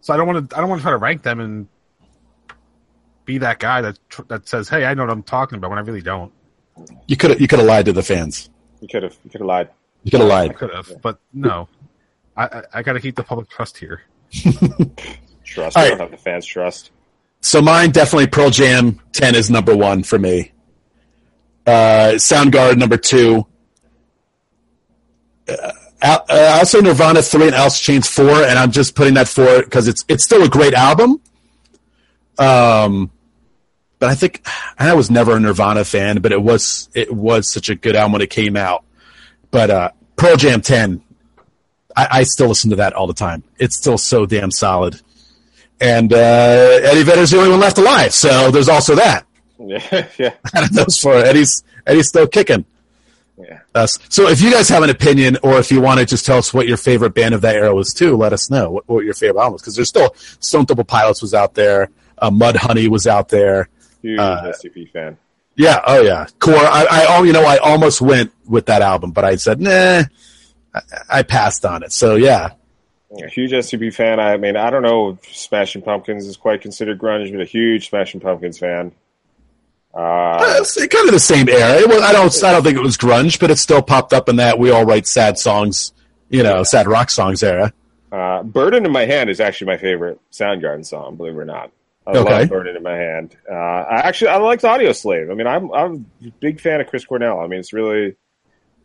So 0.00 0.14
I 0.14 0.16
don't 0.16 0.26
want 0.26 0.50
to. 0.50 0.56
I 0.56 0.60
don't 0.60 0.68
want 0.68 0.80
to 0.80 0.82
try 0.84 0.92
to 0.92 0.96
rank 0.98 1.22
them 1.22 1.40
and 1.40 1.68
be 3.24 3.38
that 3.38 3.58
guy 3.58 3.80
that 3.82 3.98
tr- 4.08 4.22
that 4.28 4.48
says, 4.48 4.68
"Hey, 4.68 4.84
I 4.84 4.94
know 4.94 5.02
what 5.04 5.10
I'm 5.10 5.22
talking 5.22 5.58
about," 5.58 5.70
when 5.70 5.78
I 5.78 5.82
really 5.82 6.02
don't. 6.02 6.32
You 7.06 7.16
could 7.16 7.30
have 7.30 7.40
you 7.40 7.48
could 7.48 7.58
have 7.58 7.68
lied 7.68 7.84
to 7.86 7.92
the 7.92 8.02
fans. 8.02 8.48
You 8.80 8.88
could 8.88 9.02
have 9.02 9.16
you 9.24 9.30
could 9.30 9.40
have 9.40 9.48
lied. 9.48 9.70
You 10.04 10.10
could 10.12 10.20
have 10.20 10.30
I 10.30 10.34
lied. 10.46 10.56
could 10.56 10.72
have, 10.72 10.92
but 11.02 11.18
no. 11.32 11.68
I, 12.36 12.44
I, 12.44 12.62
I 12.74 12.82
got 12.82 12.92
to 12.92 13.00
keep 13.00 13.16
the 13.16 13.24
public 13.24 13.48
trust 13.50 13.76
here. 13.76 14.02
Trust. 15.44 15.76
All 15.76 15.82
I 15.82 15.86
right. 15.86 15.88
don't 15.90 15.98
have 16.00 16.10
the 16.12 16.16
fans' 16.16 16.46
trust. 16.46 16.90
So 17.40 17.60
mine 17.60 17.90
definitely 17.90 18.26
Pearl 18.28 18.50
Jam 18.50 19.00
10 19.12 19.34
is 19.34 19.50
number 19.50 19.74
one 19.76 20.02
for 20.04 20.18
me. 20.18 20.52
Uh, 21.68 22.14
Soundgarden 22.14 22.78
number 22.78 22.96
two. 22.96 23.46
Uh, 25.46 25.72
uh, 26.00 26.18
I'll 26.30 26.64
say 26.64 26.80
Nirvana 26.80 27.20
three 27.20 27.46
and 27.46 27.54
Alice 27.54 27.78
in 27.80 27.94
Chains 27.94 28.08
four, 28.08 28.30
and 28.30 28.58
I'm 28.58 28.70
just 28.70 28.94
putting 28.94 29.14
that 29.14 29.28
four 29.28 29.62
because 29.62 29.86
it's 29.86 30.02
it's 30.08 30.24
still 30.24 30.42
a 30.42 30.48
great 30.48 30.72
album. 30.72 31.20
Um, 32.38 33.10
but 33.98 34.08
I 34.08 34.14
think 34.14 34.46
I 34.78 34.94
was 34.94 35.10
never 35.10 35.36
a 35.36 35.40
Nirvana 35.40 35.84
fan, 35.84 36.22
but 36.22 36.32
it 36.32 36.40
was 36.40 36.88
it 36.94 37.12
was 37.12 37.52
such 37.52 37.68
a 37.68 37.74
good 37.74 37.96
album 37.96 38.12
when 38.12 38.22
it 38.22 38.30
came 38.30 38.56
out. 38.56 38.84
But 39.50 39.68
uh, 39.70 39.90
Pearl 40.16 40.36
Jam 40.36 40.62
ten, 40.62 41.02
I, 41.94 42.08
I 42.10 42.22
still 42.22 42.48
listen 42.48 42.70
to 42.70 42.76
that 42.76 42.94
all 42.94 43.06
the 43.06 43.12
time. 43.12 43.44
It's 43.58 43.76
still 43.76 43.98
so 43.98 44.24
damn 44.24 44.50
solid 44.50 45.02
and 45.80 46.12
uh, 46.12 46.16
Eddie 46.82 47.04
Vedder's 47.04 47.30
the 47.30 47.38
only 47.38 47.50
one 47.50 47.60
left 47.60 47.78
alive. 47.78 48.12
So 48.12 48.50
there's 48.50 48.68
also 48.68 48.96
that. 48.96 49.27
Yeah, 49.92 50.06
yeah, 50.18 50.34
Out 50.56 50.64
of 50.64 50.72
those 50.72 50.98
four, 50.98 51.14
Eddie's 51.14 51.62
Eddie's 51.86 52.08
still 52.08 52.26
kicking. 52.26 52.64
yeah. 53.38 53.60
Us. 53.74 53.98
So 54.08 54.28
if 54.28 54.40
you 54.40 54.50
guys 54.50 54.68
have 54.70 54.82
an 54.82 54.90
opinion, 54.90 55.36
or 55.42 55.58
if 55.58 55.70
you 55.70 55.80
want 55.80 56.00
to 56.00 56.06
just 56.06 56.24
tell 56.26 56.38
us 56.38 56.52
what 56.54 56.66
your 56.66 56.76
favorite 56.78 57.14
band 57.14 57.34
of 57.34 57.42
that 57.42 57.54
era 57.54 57.74
was 57.74 57.92
too, 57.94 58.16
let 58.16 58.32
us 58.32 58.50
know 58.50 58.70
what, 58.70 58.88
what 58.88 59.04
your 59.04 59.14
favorite 59.14 59.40
album 59.40 59.52
was. 59.54 59.62
Because 59.62 59.76
there's 59.76 59.88
still 59.88 60.14
Stone 60.40 60.66
Temple 60.66 60.84
Pilots 60.84 61.20
was 61.22 61.34
out 61.34 61.54
there, 61.54 61.90
uh, 62.18 62.30
Mudhoney 62.30 62.88
was 62.88 63.06
out 63.06 63.28
there. 63.28 63.68
Huge 64.02 64.18
Uh, 64.18 64.52
STP 64.52 64.90
fan. 64.90 65.16
Yeah, 65.56 65.80
oh 65.86 66.00
yeah, 66.02 66.26
Core. 66.38 66.54
I, 66.56 66.86
I, 67.10 67.22
you 67.24 67.32
know, 67.32 67.44
I 67.44 67.56
almost 67.58 68.00
went 68.00 68.32
with 68.46 68.66
that 68.66 68.80
album, 68.80 69.10
but 69.10 69.24
I 69.24 69.36
said 69.36 69.60
nah. 69.60 70.04
I, 70.74 70.80
I 71.10 71.22
passed 71.22 71.64
on 71.64 71.82
it. 71.82 71.92
So 71.92 72.14
yeah, 72.14 72.50
A 73.10 73.28
huge 73.28 73.50
STP 73.52 73.92
fan. 73.92 74.20
I 74.20 74.36
mean, 74.36 74.56
I 74.56 74.70
don't 74.70 74.82
know 74.82 75.10
if 75.10 75.36
Smashing 75.36 75.82
Pumpkins 75.82 76.26
is 76.26 76.36
quite 76.36 76.60
considered 76.62 76.98
grunge, 76.98 77.30
but 77.32 77.40
a 77.40 77.44
huge 77.44 77.88
Smashing 77.88 78.20
Pumpkins 78.20 78.58
fan. 78.58 78.92
Uh, 79.94 80.38
it's 80.60 80.74
kind 80.86 81.06
of 81.08 81.12
the 81.12 81.20
same 81.20 81.48
era. 81.48 81.74
It 81.80 81.88
was, 81.88 82.00
I 82.02 82.12
don't, 82.12 82.44
I 82.44 82.52
don't 82.52 82.62
think 82.62 82.76
it 82.76 82.82
was 82.82 82.96
grunge, 82.96 83.40
but 83.40 83.50
it 83.50 83.56
still 83.58 83.82
popped 83.82 84.12
up 84.12 84.28
in 84.28 84.36
that 84.36 84.58
we 84.58 84.70
all 84.70 84.84
write 84.84 85.06
sad 85.06 85.38
songs, 85.38 85.92
you 86.28 86.42
know, 86.42 86.62
sad 86.62 86.86
rock 86.86 87.10
songs 87.10 87.42
era. 87.42 87.72
uh, 88.12 88.42
Burden 88.42 88.84
in 88.86 88.92
My 88.92 89.06
Hand 89.06 89.30
is 89.30 89.40
actually 89.40 89.68
my 89.68 89.76
favorite 89.78 90.20
Soundgarden 90.30 90.84
song, 90.86 91.16
believe 91.16 91.34
it 91.34 91.38
or 91.38 91.44
not. 91.44 91.72
I 92.06 92.12
Okay. 92.16 92.40
love 92.40 92.48
Burden 92.48 92.76
in 92.76 92.82
My 92.82 92.96
Hand. 92.96 93.36
Uh, 93.50 93.54
I 93.54 93.96
actually, 94.06 94.28
I 94.28 94.36
liked 94.36 94.62
Audioslave. 94.62 95.30
I 95.30 95.34
mean, 95.34 95.46
I'm, 95.46 95.72
I'm 95.72 96.06
a 96.24 96.30
big 96.40 96.60
fan 96.60 96.80
of 96.80 96.86
Chris 96.86 97.04
Cornell. 97.04 97.40
I 97.40 97.46
mean, 97.48 97.60
it's 97.60 97.72
really, 97.72 98.16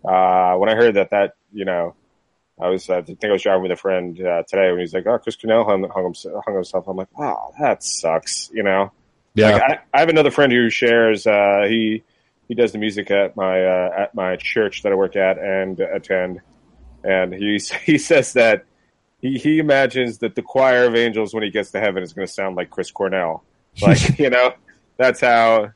uh, 0.03 0.55
when 0.55 0.69
I 0.69 0.75
heard 0.75 0.95
that, 0.95 1.11
that, 1.11 1.35
you 1.53 1.65
know, 1.65 1.95
I 2.61 2.69
was, 2.69 2.89
I 2.89 3.01
think 3.01 3.23
I 3.23 3.31
was 3.31 3.41
driving 3.43 3.63
with 3.63 3.71
a 3.71 3.75
friend, 3.77 4.19
uh, 4.19 4.43
today 4.47 4.67
when 4.69 4.77
he 4.79 4.81
was 4.83 4.93
like, 4.93 5.05
oh, 5.07 5.17
Chris 5.19 5.35
Cornell 5.35 5.63
hung, 5.63 5.87
hung, 5.89 6.03
himself, 6.05 6.43
hung 6.45 6.55
himself. 6.55 6.87
I'm 6.87 6.97
like, 6.97 7.07
oh, 7.17 7.51
that 7.59 7.83
sucks, 7.83 8.49
you 8.53 8.63
know? 8.63 8.91
Yeah. 9.35 9.51
Like, 9.51 9.63
I, 9.63 9.79
I 9.93 9.99
have 9.99 10.09
another 10.09 10.31
friend 10.31 10.51
who 10.51 10.69
shares. 10.69 11.25
Uh, 11.25 11.65
he 11.67 12.03
he 12.47 12.55
does 12.55 12.71
the 12.71 12.77
music 12.77 13.09
at 13.11 13.35
my 13.35 13.63
uh, 13.63 13.89
at 13.97 14.15
my 14.15 14.35
church 14.35 14.83
that 14.83 14.91
I 14.91 14.95
work 14.95 15.15
at 15.15 15.37
and 15.37 15.79
attend, 15.79 16.41
and 17.03 17.33
he 17.33 17.59
he 17.83 17.97
says 17.97 18.33
that 18.33 18.65
he 19.21 19.37
he 19.37 19.59
imagines 19.59 20.19
that 20.19 20.35
the 20.35 20.41
choir 20.41 20.85
of 20.85 20.95
angels 20.95 21.33
when 21.33 21.43
he 21.43 21.49
gets 21.49 21.71
to 21.71 21.79
heaven 21.79 22.03
is 22.03 22.13
going 22.13 22.27
to 22.27 22.33
sound 22.33 22.55
like 22.55 22.69
Chris 22.69 22.91
Cornell. 22.91 23.43
Like 23.81 24.19
you 24.19 24.29
know, 24.29 24.53
that's 24.97 25.21
how 25.21 25.71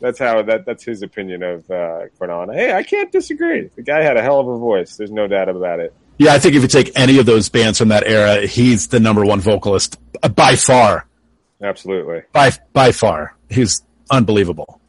that's 0.00 0.18
how 0.18 0.42
that 0.42 0.66
that's 0.66 0.84
his 0.84 1.02
opinion 1.02 1.42
of 1.42 1.70
uh, 1.70 2.08
Cornell. 2.18 2.42
And 2.42 2.52
hey, 2.52 2.72
I 2.72 2.82
can't 2.82 3.10
disagree. 3.10 3.70
The 3.74 3.82
guy 3.82 4.02
had 4.02 4.16
a 4.16 4.22
hell 4.22 4.40
of 4.40 4.48
a 4.48 4.58
voice. 4.58 4.96
There's 4.96 5.12
no 5.12 5.26
doubt 5.26 5.48
about 5.48 5.80
it. 5.80 5.94
Yeah, 6.18 6.34
I 6.34 6.38
think 6.38 6.54
if 6.54 6.62
you 6.62 6.68
take 6.68 6.92
any 6.94 7.18
of 7.18 7.26
those 7.26 7.48
bands 7.48 7.78
from 7.78 7.88
that 7.88 8.06
era, 8.06 8.46
he's 8.46 8.88
the 8.88 9.00
number 9.00 9.24
one 9.24 9.40
vocalist 9.40 9.98
uh, 10.22 10.28
by 10.28 10.56
far. 10.56 11.06
Absolutely. 11.62 12.22
By 12.32 12.50
by 12.72 12.92
far, 12.92 13.36
he's 13.48 13.82
unbelievable. 14.10 14.80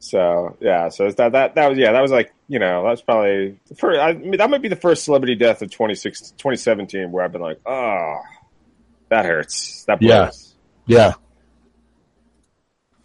So 0.00 0.56
yeah, 0.60 0.88
so 0.90 1.10
that 1.10 1.32
that 1.32 1.54
that 1.54 1.68
was 1.68 1.78
yeah, 1.78 1.92
that 1.92 2.00
was 2.02 2.10
like 2.10 2.32
you 2.48 2.58
know 2.58 2.82
that 2.84 2.90
was 2.90 3.02
probably 3.02 3.58
the 3.68 3.74
first. 3.74 3.98
I 4.00 4.12
mean, 4.12 4.36
that 4.38 4.48
might 4.50 4.62
be 4.62 4.68
the 4.68 4.76
first 4.76 5.04
celebrity 5.04 5.34
death 5.34 5.62
of 5.62 5.70
26 5.70 6.32
2017 6.32 7.10
where 7.10 7.24
I've 7.24 7.32
been 7.32 7.40
like, 7.40 7.60
oh, 7.66 8.16
that 9.08 9.24
hurts. 9.24 9.84
That 9.86 10.00
Yeah. 10.02 10.24
blows. 10.26 10.54
Yeah, 10.86 11.12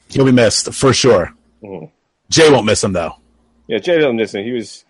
he'll 0.09 0.25
be 0.25 0.31
missed 0.31 0.73
for 0.73 0.93
sure. 0.93 1.33
Mhm. 1.63 1.89
Jay 2.29 2.49
won't 2.51 2.65
miss 2.65 2.83
him 2.83 2.93
though. 2.93 3.13
Yeah, 3.67 3.79
Jay 3.79 3.97
Dillon 3.99 4.17
Disney, 4.17 4.43
he 4.43 4.51
was 4.51 4.85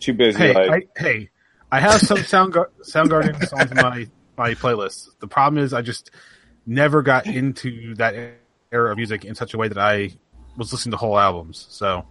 too 0.00 0.12
busy. 0.14 0.38
Hey, 0.38 0.54
like, 0.68 0.88
I, 0.96 1.00
hey, 1.02 1.30
I 1.70 1.80
have 1.80 2.00
some 2.00 2.18
Soundgar- 2.18 2.70
Soundgarden 2.82 3.44
songs 3.46 3.70
in 3.70 3.76
my 3.76 4.08
my 4.38 4.54
playlist. 4.54 5.08
The 5.20 5.26
problem 5.26 5.62
is, 5.62 5.72
I 5.74 5.82
just 5.82 6.10
never 6.66 7.02
got 7.02 7.26
into 7.26 7.94
that 7.96 8.14
era 8.70 8.90
of 8.90 8.96
music 8.96 9.24
in 9.24 9.34
such 9.34 9.54
a 9.54 9.58
way 9.58 9.68
that 9.68 9.78
I 9.78 10.16
was 10.56 10.72
listening 10.72 10.92
to 10.92 10.96
whole 10.96 11.18
albums. 11.18 11.66
So 11.70 12.04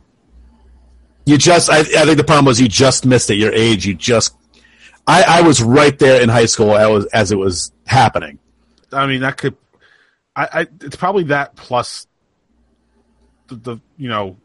You 1.25 1.37
just, 1.37 1.69
I, 1.69 1.79
I 1.79 1.83
think 1.83 2.17
the 2.17 2.23
problem 2.23 2.45
was 2.45 2.59
you 2.59 2.67
just 2.67 3.05
missed 3.05 3.29
it. 3.29 3.35
Your 3.35 3.53
age, 3.53 3.85
you 3.85 3.93
just. 3.93 4.35
I, 5.07 5.23
I 5.27 5.41
was 5.41 5.61
right 5.61 5.97
there 5.97 6.21
in 6.21 6.29
high 6.29 6.45
school 6.45 6.75
as, 6.75 6.89
was, 6.89 7.05
as 7.07 7.31
it 7.31 7.37
was 7.37 7.71
happening. 7.85 8.39
I 8.91 9.07
mean, 9.07 9.21
that 9.21 9.37
could. 9.37 9.55
I, 10.35 10.47
I 10.53 10.61
it's 10.81 10.95
probably 10.95 11.25
that 11.25 11.55
plus 11.55 12.07
the, 13.47 13.55
the 13.55 13.77
you 13.97 14.09
know 14.09 14.37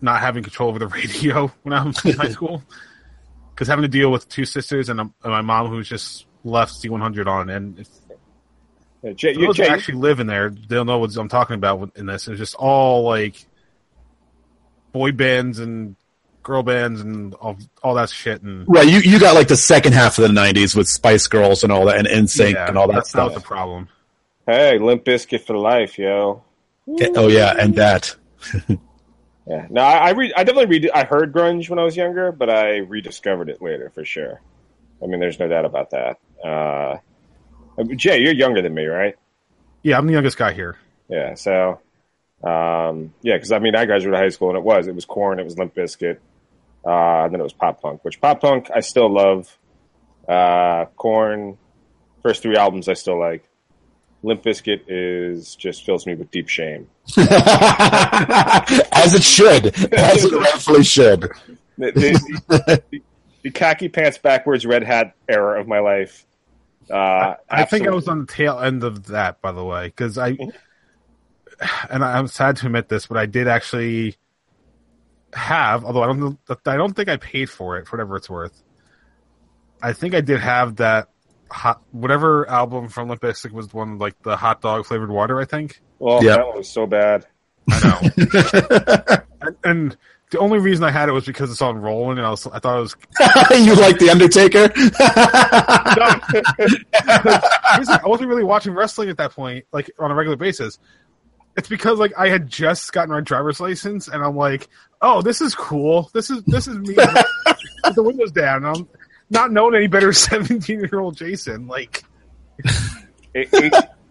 not 0.00 0.20
having 0.20 0.42
control 0.42 0.68
over 0.70 0.78
the 0.78 0.86
radio 0.88 1.48
when 1.62 1.72
I 1.72 1.84
was 1.84 2.02
in 2.04 2.16
high 2.16 2.30
school 2.30 2.62
because 3.54 3.68
having 3.68 3.82
to 3.82 3.88
deal 3.88 4.10
with 4.10 4.28
two 4.28 4.44
sisters 4.44 4.88
and, 4.88 5.00
a, 5.00 5.02
and 5.02 5.12
my 5.24 5.42
mom 5.42 5.66
who's 5.68 5.88
just 5.88 6.26
left 6.44 6.72
Z100 6.74 7.26
on 7.26 7.50
and 7.50 7.86
yeah, 9.02 9.12
Jay, 9.12 9.34
For 9.34 9.40
you, 9.40 9.46
those 9.46 9.56
who 9.58 9.62
actually 9.64 9.98
live 9.98 10.20
in 10.20 10.26
there, 10.26 10.50
they'll 10.50 10.84
know 10.84 10.98
what 10.98 11.14
I'm 11.16 11.28
talking 11.28 11.54
about 11.54 11.92
in 11.96 12.06
this. 12.06 12.28
It's 12.28 12.38
just 12.38 12.54
all 12.54 13.04
like 13.04 13.44
boy 14.92 15.12
bands 15.12 15.58
and 15.58 15.96
girl 16.42 16.62
bands 16.62 17.00
and 17.00 17.34
all, 17.34 17.56
all 17.82 17.94
that 17.94 18.10
shit. 18.10 18.42
And 18.42 18.64
Right, 18.68 18.88
you, 18.88 19.00
you 19.00 19.20
got 19.20 19.34
like 19.34 19.48
the 19.48 19.56
second 19.56 19.92
half 19.92 20.18
of 20.18 20.22
the 20.22 20.34
90s 20.40 20.74
with 20.74 20.88
Spice 20.88 21.26
Girls 21.26 21.62
and 21.62 21.72
all 21.72 21.84
that, 21.86 21.96
and 21.98 22.06
NSYNC 22.08 22.54
yeah, 22.54 22.68
and 22.68 22.78
all 22.78 22.86
that 22.88 22.94
that's 22.94 23.14
not 23.14 23.34
the 23.34 23.40
problem. 23.40 23.88
hey, 24.46 24.78
Limp 24.78 25.04
Bizkit 25.04 25.46
for 25.46 25.56
life, 25.56 25.98
yo. 25.98 26.42
Oh, 26.88 27.28
yeah, 27.28 27.54
and 27.58 27.74
that. 27.76 28.16
Yeah, 29.48 29.66
no, 29.70 29.80
I 29.80 30.08
I, 30.08 30.10
re- 30.10 30.32
I 30.36 30.44
definitely 30.44 30.78
read. 30.78 30.90
I 30.90 31.04
heard 31.04 31.32
grunge 31.32 31.70
when 31.70 31.78
I 31.78 31.82
was 31.82 31.96
younger, 31.96 32.32
but 32.32 32.50
I 32.50 32.78
rediscovered 32.78 33.48
it 33.48 33.62
later 33.62 33.88
for 33.88 34.04
sure. 34.04 34.42
I 35.02 35.06
mean, 35.06 35.20
there's 35.20 35.38
no 35.38 35.48
doubt 35.48 35.64
about 35.64 35.90
that. 35.92 36.18
Uh, 36.44 36.98
Jay, 37.96 38.20
you're 38.20 38.34
younger 38.34 38.62
than 38.62 38.74
me, 38.74 38.86
right? 38.86 39.14
Yeah, 39.82 39.98
I'm 39.98 40.06
the 40.06 40.12
youngest 40.12 40.36
guy 40.36 40.52
here. 40.52 40.76
Yeah, 41.08 41.34
so 41.34 41.80
um, 42.42 43.12
yeah, 43.22 43.36
because 43.36 43.52
I 43.52 43.58
mean, 43.58 43.74
I 43.74 43.84
graduated 43.86 44.18
high 44.18 44.28
school 44.28 44.50
and 44.50 44.58
it 44.58 44.64
was 44.64 44.86
it 44.86 44.94
was 44.94 45.04
Korn, 45.04 45.38
it 45.40 45.44
was 45.44 45.58
Limp 45.58 45.74
Bizkit, 45.74 46.18
uh, 46.84 47.24
and 47.24 47.32
then 47.32 47.40
it 47.40 47.44
was 47.44 47.52
pop 47.52 47.80
punk. 47.80 48.04
Which 48.04 48.20
pop 48.20 48.40
punk 48.40 48.70
I 48.74 48.80
still 48.80 49.12
love. 49.12 49.56
Uh, 50.28 50.86
Korn, 50.96 51.56
first 52.22 52.42
three 52.42 52.56
albums 52.56 52.88
I 52.88 52.94
still 52.94 53.18
like. 53.18 53.48
Limp 54.22 54.42
Bizkit 54.42 54.82
is 54.88 55.54
just 55.54 55.84
fills 55.84 56.06
me 56.06 56.14
with 56.14 56.30
deep 56.30 56.48
shame. 56.48 56.88
As 57.16 59.14
it 59.14 59.22
should. 59.22 59.66
As 59.92 60.24
it 60.24 60.32
rightfully 60.32 60.84
should. 60.84 61.30
The, 61.80 61.92
the, 61.92 62.82
the, 62.90 63.02
the 63.42 63.50
khaki 63.52 63.88
pants 63.88 64.18
backwards 64.18 64.66
red 64.66 64.82
hat 64.82 65.14
era 65.28 65.60
of 65.60 65.68
my 65.68 65.78
life. 65.78 66.26
Uh, 66.90 67.34
I 67.50 67.64
think 67.64 67.86
I 67.86 67.90
was 67.90 68.08
on 68.08 68.20
the 68.20 68.26
tail 68.32 68.58
end 68.58 68.82
of 68.84 69.06
that, 69.08 69.40
by 69.40 69.52
the 69.52 69.64
way, 69.64 69.86
because 69.88 70.16
I, 70.18 70.28
and 71.90 72.04
I- 72.04 72.18
I'm 72.18 72.26
sad 72.28 72.56
to 72.58 72.66
admit 72.66 72.88
this, 72.88 73.06
but 73.06 73.16
I 73.16 73.26
did 73.26 73.48
actually 73.48 74.16
have, 75.34 75.84
although 75.84 76.02
I 76.02 76.06
don't, 76.06 76.38
I 76.66 76.76
don't 76.76 76.94
think 76.94 77.08
I 77.08 77.16
paid 77.18 77.50
for 77.50 77.76
it 77.78 77.86
for 77.86 77.96
whatever 77.96 78.16
it's 78.16 78.30
worth. 78.30 78.62
I 79.82 79.92
think 79.92 80.14
I 80.14 80.20
did 80.22 80.40
have 80.40 80.76
that 80.76 81.08
hot, 81.50 81.82
whatever 81.92 82.48
album 82.48 82.88
from 82.88 83.08
Limp 83.08 83.20
Bizkit 83.22 83.52
was 83.52 83.68
the 83.68 83.76
one 83.76 83.98
like 83.98 84.20
the 84.22 84.36
hot 84.36 84.60
dog 84.60 84.86
flavored 84.86 85.10
water. 85.10 85.40
I 85.40 85.44
think. 85.44 85.80
Oh, 86.00 86.22
Yeah. 86.22 86.36
that 86.36 86.46
one 86.46 86.56
was 86.58 86.70
so 86.70 86.86
bad. 86.86 87.26
I 87.70 87.80
know. 87.84 89.16
and, 89.42 89.56
and 89.64 89.96
the 90.30 90.38
only 90.38 90.58
reason 90.58 90.84
I 90.84 90.90
had 90.90 91.08
it 91.08 91.12
was 91.12 91.24
because 91.24 91.50
it's 91.50 91.62
on 91.62 91.80
Rolling, 91.80 92.18
and 92.18 92.26
I 92.26 92.30
was, 92.30 92.46
I 92.46 92.58
thought 92.58 92.78
it 92.78 92.80
was 92.80 92.96
you 93.66 93.74
like 93.74 93.98
The 93.98 94.10
Undertaker? 94.10 94.68
Here's 97.74 97.88
I 97.88 98.06
wasn't 98.06 98.28
really 98.28 98.44
watching 98.44 98.74
wrestling 98.74 99.08
at 99.08 99.16
that 99.18 99.32
point, 99.32 99.64
like 99.72 99.90
on 99.98 100.10
a 100.10 100.14
regular 100.14 100.36
basis. 100.36 100.78
It's 101.56 101.68
because 101.68 101.98
like 101.98 102.12
I 102.16 102.28
had 102.28 102.48
just 102.48 102.92
gotten 102.92 103.10
my 103.10 103.20
driver's 103.20 103.60
license, 103.60 104.08
and 104.08 104.22
I'm 104.22 104.36
like, 104.36 104.68
"Oh, 105.02 105.22
this 105.22 105.40
is 105.40 105.54
cool. 105.54 106.10
This 106.14 106.30
is 106.30 106.42
this 106.44 106.68
is 106.68 106.78
me 106.78 106.94
with 106.94 107.16
the 107.94 108.02
windows 108.02 108.30
down." 108.30 108.64
And 108.64 108.76
I'm 108.76 108.88
not 109.30 109.50
knowing 109.50 109.74
any 109.74 109.88
better, 109.88 110.12
seventeen 110.12 110.80
year 110.80 111.00
old 111.00 111.16
Jason. 111.16 111.66
Like, 111.66 112.04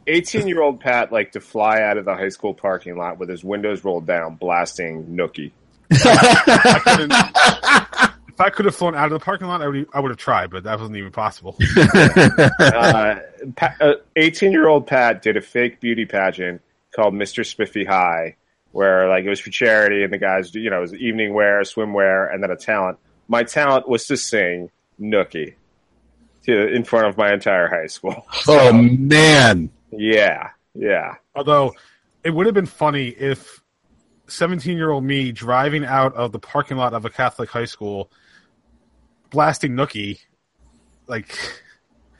Eighteen-year-old 0.09 0.80
Pat 0.80 1.11
liked 1.11 1.34
to 1.34 1.41
fly 1.41 1.82
out 1.82 1.97
of 1.97 2.05
the 2.05 2.15
high 2.15 2.30
school 2.30 2.53
parking 2.53 2.97
lot 2.97 3.20
with 3.20 3.28
his 3.28 3.43
windows 3.43 3.84
rolled 3.84 4.07
down, 4.07 4.36
blasting 4.36 5.03
Nookie. 5.07 5.51
I 5.92 7.38
if 8.38 8.42
I 8.42 8.50
could 8.50 8.66
have 8.66 8.76
flown 8.76 8.96
out 8.96 9.06
of 9.06 9.20
the 9.20 9.24
parking 9.24 9.48
lot, 9.48 9.62
I 9.62 9.68
would 9.68 9.88
I 9.94 10.00
would 10.00 10.12
have 10.12 10.18
tried, 10.18 10.52
but 10.52 10.64
that 10.64 10.80
wasn't 10.80 10.98
even 10.98 11.12
possible. 11.12 11.58
Uh, 12.60 13.20
uh, 13.80 13.94
Eighteen 14.16 14.52
year 14.52 14.68
old 14.68 14.88
Pat 14.88 15.22
did 15.22 15.38
a 15.38 15.42
fake 15.42 15.80
beauty 15.80 16.06
pageant 16.06 16.62
called 16.96 17.14
Mr. 17.14 17.46
Spiffy 17.46 17.86
High, 17.86 18.36
where 18.72 19.08
like 19.08 19.26
it 19.26 19.30
was 19.30 19.40
for 19.40 19.50
charity, 19.52 20.04
and 20.04 20.12
the 20.12 20.18
guys, 20.18 20.54
you 20.54 20.70
know, 20.70 20.78
it 20.78 20.82
was 20.82 20.94
evening 20.96 21.34
wear, 21.34 21.62
swimwear, 21.62 22.34
and 22.34 22.44
then 22.44 22.52
a 22.52 22.56
talent. 22.56 22.98
My 23.28 23.44
talent 23.44 23.88
was 23.88 24.06
to 24.08 24.18
sing 24.18 24.70
Nookie 25.00 25.54
to 26.46 26.68
in 26.74 26.84
front 26.84 27.08
of 27.08 27.18
my 27.18 27.32
entire 27.34 27.68
high 27.68 27.88
school. 27.88 28.26
oh 28.48 28.74
man, 28.74 29.70
Yeah, 29.92 30.50
yeah. 30.74 31.16
Although 31.36 31.74
it 32.24 32.32
would 32.32 32.46
have 32.46 32.56
been 32.56 32.66
funny 32.66 33.10
if 33.10 33.62
17 34.28 34.78
year 34.78 34.91
old 34.91 35.03
me 35.03 35.32
driving 35.32 35.86
out 35.86 36.13
of 36.15 36.32
the 36.32 36.39
parking 36.39 36.78
lot 36.78 36.93
of 36.93 37.05
a 37.05 37.09
Catholic 37.09 37.49
high 37.49 37.65
school 37.65 38.11
blasting 39.30 39.73
Nookie, 39.73 40.19
like, 41.07 41.38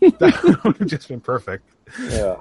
that 0.00 0.60
would 0.64 0.76
have 0.76 0.88
just 0.88 1.08
been 1.08 1.20
perfect. 1.20 1.68
Yeah. 2.10 2.36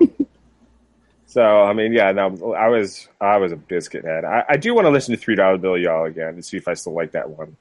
so 1.25 1.41
I 1.41 1.73
mean, 1.73 1.93
yeah, 1.93 2.11
no, 2.11 2.53
I 2.53 2.67
was 2.67 3.07
I 3.19 3.37
was 3.37 3.51
a 3.51 3.55
biscuit 3.55 4.05
head. 4.05 4.25
I, 4.25 4.43
I 4.49 4.57
do 4.57 4.73
want 4.73 4.85
to 4.85 4.91
listen 4.91 5.15
to 5.15 5.21
Three 5.21 5.35
Dollar 5.35 5.57
Bill 5.57 5.77
Y'all 5.77 6.05
again 6.05 6.35
to 6.35 6.43
see 6.43 6.57
if 6.57 6.67
I 6.67 6.73
still 6.73 6.93
like 6.93 7.11
that 7.13 7.29
one. 7.29 7.55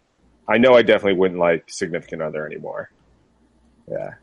I 0.49 0.59
know 0.59 0.75
I 0.75 0.83
definitely 0.83 1.19
wouldn't 1.19 1.41
like 1.41 1.65
Significant 1.69 2.23
Other 2.23 2.47
anymore. 2.47 2.91
Yeah. 3.91 4.15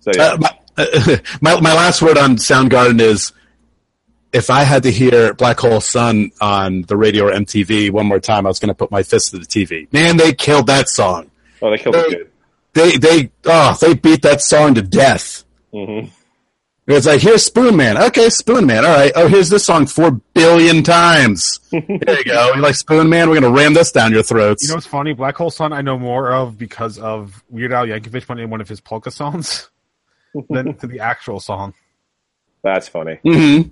So 0.00 0.10
yeah, 0.14 0.32
Uh, 0.32 0.38
my, 0.38 1.20
my 1.40 1.60
my 1.60 1.74
last 1.74 2.02
word 2.02 2.18
on 2.18 2.36
Soundgarden 2.36 3.00
is 3.00 3.32
if 4.36 4.50
I 4.50 4.62
had 4.62 4.82
to 4.84 4.92
hear 4.92 5.34
Black 5.34 5.58
Hole 5.58 5.80
Sun 5.80 6.30
on 6.40 6.82
the 6.82 6.96
radio 6.96 7.24
or 7.28 7.32
MTV 7.32 7.90
one 7.90 8.06
more 8.06 8.20
time, 8.20 8.46
I 8.46 8.50
was 8.50 8.58
going 8.58 8.68
to 8.68 8.74
put 8.74 8.90
my 8.90 9.02
fist 9.02 9.30
to 9.30 9.38
the 9.38 9.46
TV. 9.46 9.90
Man, 9.92 10.16
they 10.16 10.32
killed 10.32 10.66
that 10.68 10.88
song. 10.88 11.30
oh, 11.62 11.70
they 11.70 11.78
killed 11.78 11.96
it 11.96 12.10
good. 12.10 12.30
They 12.74 12.98
they 12.98 13.30
oh 13.46 13.76
they 13.80 13.94
beat 13.94 14.20
that 14.22 14.42
song 14.42 14.74
to 14.74 14.82
death. 14.82 15.44
Mhm. 15.72 16.10
It's 16.88 17.06
like 17.06 17.20
here's 17.22 17.48
Spoonman. 17.48 17.96
Okay, 18.08 18.26
Spoonman. 18.26 18.84
All 18.84 18.94
right. 18.94 19.10
Oh, 19.16 19.26
here's 19.28 19.48
this 19.48 19.64
song 19.64 19.86
four 19.86 20.10
billion 20.34 20.82
times. 20.82 21.58
There 21.72 22.18
you 22.18 22.24
go. 22.24 22.52
You 22.54 22.60
like 22.60 22.74
Spoonman? 22.74 23.28
We're 23.28 23.40
gonna 23.40 23.50
ram 23.50 23.72
this 23.74 23.90
down 23.92 24.12
your 24.12 24.22
throats. 24.22 24.62
You 24.62 24.68
know 24.68 24.74
what's 24.76 24.86
funny? 24.86 25.14
Black 25.14 25.36
Hole 25.36 25.50
Sun 25.50 25.72
I 25.72 25.80
know 25.80 25.98
more 25.98 26.30
of 26.30 26.58
because 26.58 26.98
of 26.98 27.42
Weird 27.48 27.72
Al 27.72 27.86
Yankovic 27.86 28.26
put 28.26 28.38
in 28.38 28.50
one 28.50 28.60
of 28.60 28.68
his 28.68 28.80
polka 28.82 29.10
songs 29.10 29.70
than 30.50 30.74
to 30.76 30.86
the 30.86 31.00
actual 31.00 31.40
song. 31.40 31.72
That's 32.62 32.88
funny. 32.88 33.18
hmm 33.24 33.62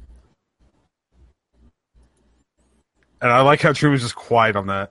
And 3.25 3.33
I 3.33 3.41
like 3.41 3.62
how 3.62 3.72
Truman's 3.72 4.03
just 4.03 4.14
quiet 4.14 4.55
on 4.55 4.66
that. 4.66 4.91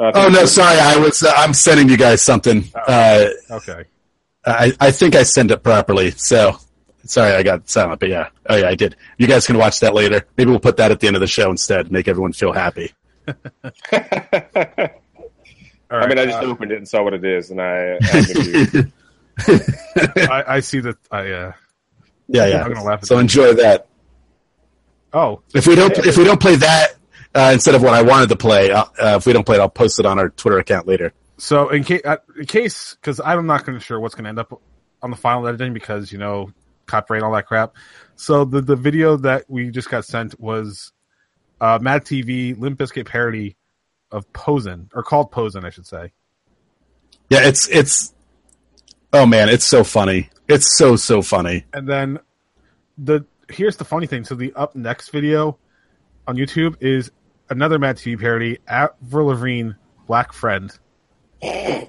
Uh, 0.00 0.12
Oh 0.14 0.28
no, 0.30 0.46
sorry. 0.46 0.78
I 0.80 0.96
was. 0.96 1.22
Uh, 1.22 1.30
I'm 1.36 1.52
sending 1.52 1.90
you 1.90 1.98
guys 1.98 2.22
something. 2.22 2.64
Uh, 2.74 3.26
Okay. 3.50 3.84
I 4.46 4.72
I 4.80 4.90
think 4.92 5.14
I 5.14 5.22
sent 5.22 5.50
it 5.50 5.62
properly. 5.62 6.12
So 6.12 6.56
sorry, 7.04 7.32
I 7.34 7.42
got 7.42 7.68
silent. 7.68 8.00
But 8.00 8.08
yeah, 8.08 8.30
oh 8.48 8.56
yeah, 8.56 8.68
I 8.68 8.74
did. 8.76 8.96
You 9.18 9.26
guys 9.26 9.46
can 9.46 9.58
watch 9.58 9.80
that 9.80 9.92
later. 9.92 10.26
Maybe 10.38 10.50
we'll 10.50 10.58
put 10.58 10.78
that 10.78 10.90
at 10.90 11.00
the 11.00 11.06
end 11.06 11.16
of 11.16 11.20
the 11.20 11.26
show 11.26 11.50
instead. 11.50 11.92
Make 11.92 12.08
everyone 12.08 12.32
feel 12.32 12.52
happy. 12.52 12.92
All 13.28 13.34
I 15.90 16.06
mean, 16.06 16.18
I 16.18 16.24
just 16.24 16.38
uh, 16.42 16.46
opened 16.46 16.72
it 16.72 16.78
and 16.78 16.88
saw 16.88 17.02
what 17.02 17.12
it 17.12 17.24
is, 17.26 17.50
and 17.50 17.60
I. 17.60 17.98
I'm. 18.00 18.92
I, 20.30 20.44
I 20.56 20.60
see 20.60 20.80
that. 20.80 20.96
I 21.10 21.30
uh, 21.30 21.52
Yeah, 22.28 22.46
yeah. 22.46 22.62
I'm 22.64 22.72
gonna 22.72 22.84
laugh 22.86 23.00
at 23.02 23.06
so 23.06 23.16
that. 23.16 23.20
enjoy 23.20 23.52
that. 23.54 23.86
oh, 25.12 25.42
If 25.54 25.66
we 25.66 25.74
don't, 25.74 25.96
if 25.98 26.16
we 26.16 26.24
don't 26.24 26.40
play 26.40 26.56
that 26.56 26.94
uh, 27.34 27.50
instead 27.52 27.74
of 27.74 27.82
what 27.82 27.94
I 27.94 28.02
wanted 28.02 28.28
to 28.30 28.36
play, 28.36 28.70
uh, 28.70 28.84
uh, 29.00 29.16
if 29.16 29.26
we 29.26 29.32
don't 29.32 29.44
play 29.44 29.56
it, 29.56 29.60
I'll 29.60 29.68
post 29.68 29.98
it 29.98 30.06
on 30.06 30.18
our 30.18 30.28
Twitter 30.28 30.58
account 30.58 30.86
later. 30.86 31.12
So 31.38 31.70
in 31.70 31.82
case, 31.82 32.02
uh, 32.04 32.16
in 32.38 32.46
case, 32.46 32.94
because 32.94 33.20
I'm 33.24 33.46
not 33.46 33.64
going 33.64 33.78
to 33.78 33.84
sure 33.84 33.98
what's 33.98 34.14
going 34.14 34.24
to 34.24 34.28
end 34.28 34.38
up 34.38 34.60
on 35.02 35.10
the 35.10 35.16
final 35.16 35.46
editing 35.46 35.72
because 35.74 36.12
you 36.12 36.18
know 36.18 36.52
copyright 36.86 37.22
all 37.22 37.32
that 37.32 37.46
crap. 37.46 37.74
So 38.16 38.44
the 38.44 38.60
the 38.60 38.76
video 38.76 39.16
that 39.18 39.44
we 39.48 39.70
just 39.70 39.90
got 39.90 40.04
sent 40.04 40.38
was 40.38 40.92
uh, 41.60 41.78
Mad 41.80 42.04
TV 42.04 42.58
Limp 42.58 42.78
Bizkit 42.78 43.06
parody 43.06 43.56
of 44.10 44.30
Posen 44.32 44.90
or 44.94 45.02
called 45.02 45.30
Posen, 45.30 45.64
I 45.64 45.70
should 45.70 45.86
say. 45.86 46.12
Yeah, 47.30 47.40
it's 47.46 47.68
it's. 47.68 48.14
Oh 49.12 49.26
man, 49.26 49.48
it's 49.48 49.64
so 49.64 49.84
funny. 49.84 50.30
It's 50.48 50.76
so 50.76 50.96
so 50.96 51.22
funny. 51.22 51.64
And 51.72 51.88
then 51.88 52.18
the 52.98 53.24
here's 53.48 53.76
the 53.76 53.84
funny 53.84 54.06
thing. 54.06 54.24
So 54.24 54.34
the 54.34 54.52
up 54.54 54.76
next 54.76 55.10
video 55.10 55.58
on 56.26 56.36
YouTube 56.36 56.76
is 56.80 57.10
another 57.50 57.78
Mad 57.78 57.96
TV 57.96 58.18
parody, 58.18 58.58
Avril 58.66 59.26
Lavigne, 59.26 59.72
Black 60.06 60.32
Friend. 60.32 60.76
I 61.42 61.88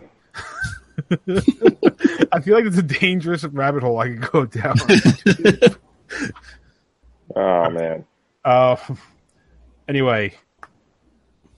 feel 2.41 2.55
like 2.55 2.65
it's 2.65 2.77
a 2.77 2.83
dangerous 2.83 3.43
rabbit 3.43 3.83
hole 3.83 3.99
I 3.99 4.09
could 4.09 4.31
go 4.31 4.45
down. 4.45 4.75
oh 7.35 7.69
man. 7.69 8.05
Uh, 8.43 8.75
anyway, 9.87 10.33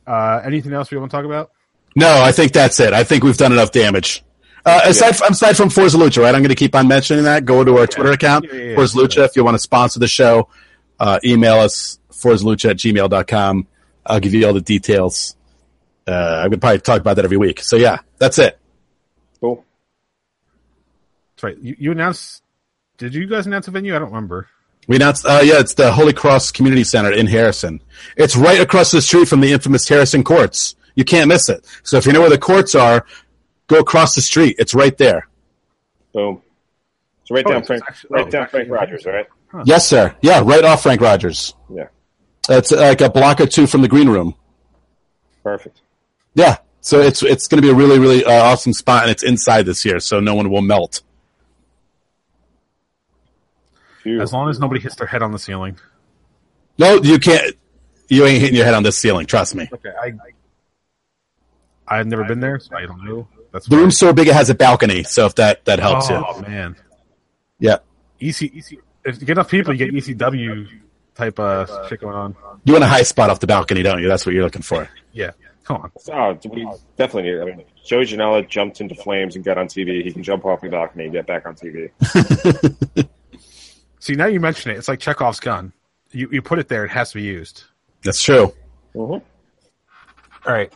uh, 0.06 0.42
anything 0.44 0.74
else 0.74 0.92
we 0.92 0.98
want 0.98 1.12
to 1.12 1.18
talk 1.18 1.26
about? 1.26 1.52
No, 1.96 2.22
I 2.22 2.32
think 2.32 2.52
that's 2.52 2.80
it. 2.80 2.94
I 2.94 3.04
think 3.04 3.24
we've 3.24 3.38
done 3.38 3.52
enough 3.52 3.72
damage. 3.72 4.24
Uh, 4.66 4.82
aside, 4.86 5.16
from, 5.16 5.32
aside 5.32 5.56
from 5.56 5.70
Forza 5.70 5.98
Lucha, 5.98 6.22
right? 6.24 6.34
I'm 6.34 6.42
going 6.42 6.50
to 6.50 6.56
keep 6.56 6.76
on 6.76 6.88
mentioning 6.88 7.24
that. 7.26 7.46
Go 7.46 7.64
to 7.64 7.78
our 7.78 7.88
Twitter 7.88 8.12
account, 8.12 8.46
Yeah, 8.46 8.54
yeah, 8.54 8.64
yeah. 8.70 8.76
Forza 8.76 8.98
Lucha. 8.98 9.26
If 9.26 9.36
you 9.36 9.44
want 9.44 9.56
to 9.56 9.60
sponsor 9.60 10.00
the 10.00 10.08
show, 10.08 10.50
uh, 11.00 11.20
email 11.24 11.60
us, 11.60 12.00
forzalucha 12.12 12.72
at 12.72 12.78
gmail.com. 12.78 13.68
I'll 14.06 14.20
give 14.20 14.34
you 14.34 14.46
all 14.46 14.54
the 14.54 14.62
details. 14.62 15.36
Uh, 16.08 16.12
I'm 16.12 16.50
going 16.50 16.52
to 16.52 16.58
probably 16.60 16.80
talk 16.80 17.02
about 17.02 17.16
that 17.16 17.26
every 17.26 17.38
week. 17.38 17.62
So 17.62 17.76
yeah, 17.78 17.98
that's 18.20 18.38
it. 18.40 18.60
Cool. 19.42 19.66
That's 21.36 21.44
right. 21.44 21.58
You, 21.58 21.76
you 21.80 21.92
announced. 21.92 22.44
Did 22.98 23.14
you 23.16 23.26
guys 23.28 23.46
announce 23.48 23.68
a 23.68 23.72
venue? 23.72 23.96
I 23.96 24.00
don't 24.00 24.10
remember. 24.10 24.48
We 24.88 24.98
announced, 24.98 25.26
uh, 25.26 25.42
yeah, 25.44 25.60
it's 25.60 25.74
the 25.74 25.92
Holy 25.92 26.14
Cross 26.14 26.52
Community 26.52 26.84
Center 26.84 27.12
in 27.12 27.26
Harrison. 27.26 27.82
It's 28.16 28.36
right 28.36 28.62
across 28.62 28.92
the 28.92 29.02
street 29.02 29.28
from 29.28 29.42
the 29.42 29.52
infamous 29.52 29.90
Harrison 29.90 30.24
Courts. 30.24 30.76
You 30.94 31.04
can't 31.04 31.28
miss 31.28 31.50
it. 31.50 31.66
So 31.84 31.98
if 31.98 32.06
you 32.06 32.14
know 32.14 32.22
where 32.22 32.30
the 32.30 32.38
courts 32.38 32.76
are, 32.76 33.06
go 33.68 33.80
across 33.80 34.14
the 34.16 34.22
street. 34.22 34.56
It's 34.60 34.76
right 34.76 34.96
there. 34.98 35.28
Boom. 36.14 36.42
So 37.26 37.34
right 37.36 37.44
Oh, 37.48 37.50
down 37.50 37.58
it's 37.60 37.68
Frank, 37.68 37.84
actually- 37.90 38.10
right 38.12 38.28
oh, 38.28 38.30
down 38.30 38.48
Frank 38.48 38.62
actually- 38.66 38.72
Rodgers, 38.72 39.06
right? 39.06 39.26
Yes, 39.66 39.88
sir. 39.88 40.16
Yeah, 40.22 40.42
right 40.46 40.64
off 40.64 40.84
Frank 40.84 41.02
Rodgers. 41.02 41.56
Yeah. 41.74 41.88
It's 42.50 42.72
like 42.72 43.02
a 43.02 43.10
block 43.10 43.42
or 43.42 43.46
two 43.48 43.66
from 43.68 43.82
the 43.82 43.88
green 43.88 44.10
room. 44.10 44.36
Perfect. 45.44 45.82
Yeah. 46.34 46.58
So 46.82 47.00
it's 47.00 47.24
it's 47.24 47.48
going 47.48 47.62
to 47.62 47.66
be 47.68 47.72
a 47.72 47.76
really 47.76 47.98
really 47.98 48.24
uh, 48.24 48.32
awesome 48.32 48.74
spot, 48.74 49.04
and 49.04 49.12
it's 49.12 49.24
inside 49.24 49.66
this 49.66 49.84
year, 49.86 50.00
so 50.00 50.20
no 50.20 50.36
one 50.36 50.50
will 50.52 50.62
melt. 50.62 51.02
Phew. 54.04 54.22
As 54.22 54.32
long 54.34 54.50
as 54.50 54.60
nobody 54.60 54.80
hits 54.82 54.96
their 54.96 55.08
head 55.08 55.22
on 55.24 55.32
the 55.32 55.40
ceiling. 55.40 55.78
No, 56.78 57.02
you 57.02 57.18
can't. 57.20 57.56
You 58.08 58.26
ain't 58.26 58.40
hitting 58.40 58.56
your 58.56 58.66
head 58.66 58.76
on 58.76 58.84
this 58.84 58.98
ceiling. 58.98 59.26
Trust 59.26 59.56
me. 59.56 59.68
Okay, 59.74 59.90
I. 60.00 60.14
I've 61.88 62.08
never 62.08 62.24
been 62.24 62.40
there, 62.40 62.60
so 62.60 62.76
I 62.76 62.86
don't 62.86 63.04
know. 63.04 63.28
That's 63.52 63.68
The 63.68 63.78
room's 63.78 63.98
so 63.98 64.12
big 64.14 64.28
it 64.28 64.34
has 64.34 64.50
a 64.50 64.56
balcony, 64.56 65.04
so 65.04 65.26
if 65.26 65.36
that 65.36 65.66
that 65.66 65.80
helps 65.80 66.10
Oh 66.10 66.36
you. 66.38 66.42
man, 66.44 66.76
Yeah. 67.60 67.78
EC, 68.20 68.44
EC. 68.44 68.80
If 69.04 69.20
you 69.22 69.26
get 69.28 69.30
enough 69.34 69.50
people, 69.50 69.74
you 69.74 69.92
get 69.92 69.94
ECW 69.94 70.68
type 71.16 71.40
uh, 71.40 71.88
shit 71.88 72.02
going 72.02 72.16
on. 72.16 72.36
You 72.64 72.74
want 72.74 72.84
a 72.84 72.88
high 72.88 73.04
spot 73.04 73.30
off 73.30 73.40
the 73.40 73.48
balcony, 73.48 73.84
don't 73.84 74.02
you? 74.02 74.08
That's 74.08 74.26
what 74.26 74.34
you're 74.36 74.44
looking 74.44 74.62
for. 74.62 74.90
Yeah, 75.12 75.32
come 75.64 75.78
on. 75.78 75.92
Oh, 76.12 76.38
we 76.52 76.68
definitely 76.98 77.32
need. 77.32 77.42
I 77.42 77.46
mean, 77.46 77.66
Joey 77.84 78.06
Janela 78.06 78.48
jumped 78.48 78.82
into 78.82 78.96
flames 78.96 79.36
and 79.36 79.44
got 79.44 79.58
on 79.58 79.68
TV. 79.68 80.04
He 80.04 80.12
can 80.12 80.24
jump 80.24 80.46
off 80.46 80.62
the 80.62 80.70
balcony 80.70 81.06
and 81.06 81.14
get 81.14 81.26
back 81.26 81.46
on 81.46 81.56
TV. 81.56 81.92
See, 84.00 84.14
now 84.14 84.28
you 84.28 84.40
mention 84.40 84.72
it, 84.72 84.78
it's 84.78 84.88
like 84.88 85.00
Chekhov's 85.00 85.40
gun. 85.40 85.74
You 86.12 86.30
you 86.32 86.42
put 86.42 86.60
it 86.60 86.68
there, 86.68 86.86
it 86.86 86.92
has 86.92 87.12
to 87.12 87.16
be 87.16 87.24
used. 87.24 87.64
That's 88.04 88.22
true. 88.22 88.54
Mm-hmm. 88.94 89.14
All 90.48 90.54
right. 90.54 90.72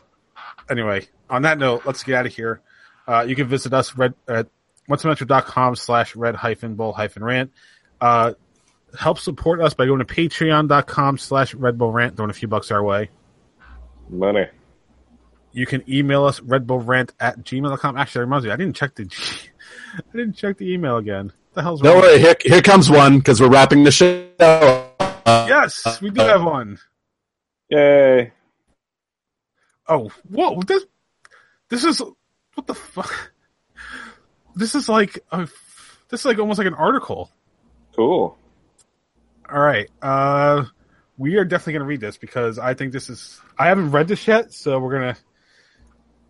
Anyway, 0.70 1.08
on 1.30 1.44
that 1.44 1.58
note, 1.58 1.84
let's 1.86 2.04
get 2.04 2.16
out 2.16 2.26
of 2.26 2.34
here. 2.34 2.62
Uh, 3.08 3.26
you 3.28 3.36
can 3.36 3.48
visit 3.48 3.74
us 3.74 3.96
red 3.96 4.14
at 4.28 4.48
onceametro.com 4.90 5.76
slash 5.76 6.16
red 6.16 6.36
hyphen 6.36 6.76
bull 6.76 6.94
hyphen 6.94 7.24
rant. 7.24 7.52
Uh, 8.02 8.34
help 8.98 9.20
support 9.20 9.62
us 9.62 9.74
by 9.74 9.86
going 9.86 10.00
to 10.00 10.06
patreon.com 10.06 11.18
slash 11.18 11.54
red 11.54 11.78
bull 11.78 11.92
rant, 11.92 12.16
throwing 12.16 12.32
a 12.32 12.34
few 12.34 12.48
bucks 12.48 12.72
our 12.72 12.84
way. 12.84 13.10
Money. 14.10 14.48
You 15.52 15.66
can 15.66 15.84
email 15.90 16.26
us 16.26 16.40
redbullrant 16.40 17.12
at 17.20 17.40
gmail.com. 17.40 17.98
Actually, 17.98 18.20
that 18.20 18.26
reminds 18.26 18.46
me, 18.46 18.52
I 18.52 18.56
didn't 18.56 18.76
check 18.76 18.96
the 18.96 19.06
G- 19.06 19.50
I 19.98 20.18
didn't 20.18 20.34
check 20.34 20.58
the 20.58 20.72
email 20.72 20.98
again. 20.98 21.26
What 21.26 21.56
the 21.56 21.62
hell's 21.64 21.82
Don't 21.82 22.02
worry. 22.02 22.20
Here, 22.20 22.36
here 22.44 22.62
comes 22.62 22.90
one 22.90 23.18
because 23.18 23.42
we're 23.42 23.50
wrapping 23.50 23.84
the 23.84 23.92
show. 23.92 24.28
Yes, 25.26 26.02
we 26.02 26.12
do 26.12 26.22
have 26.22 26.44
one. 26.44 26.78
Yay. 27.70 28.32
Oh, 29.88 30.12
whoa! 30.30 30.62
This 30.62 30.86
this 31.70 31.84
is 31.84 32.02
what 32.54 32.68
the 32.68 32.76
fuck. 32.76 33.32
This 34.56 34.76
is 34.76 34.88
like 34.90 35.20
a, 35.32 35.48
this 36.10 36.22
is 36.22 36.26
like 36.26 36.40
almost 36.40 36.58
like 36.58 36.68
an 36.68 36.74
article. 36.74 37.32
Cool. 37.96 38.38
All 39.52 39.60
right. 39.60 39.90
Uh, 40.02 40.66
we 41.18 41.36
are 41.38 41.46
definitely 41.46 41.74
going 41.74 41.82
to 41.82 41.88
read 41.88 42.02
this 42.02 42.18
because 42.18 42.60
I 42.60 42.74
think 42.74 42.94
this 42.94 43.10
is. 43.10 43.40
I 43.58 43.68
haven't 43.68 43.92
read 43.92 44.08
this 44.08 44.28
yet, 44.28 44.54
so 44.54 44.80
we're 44.80 44.94
gonna. 44.94 45.18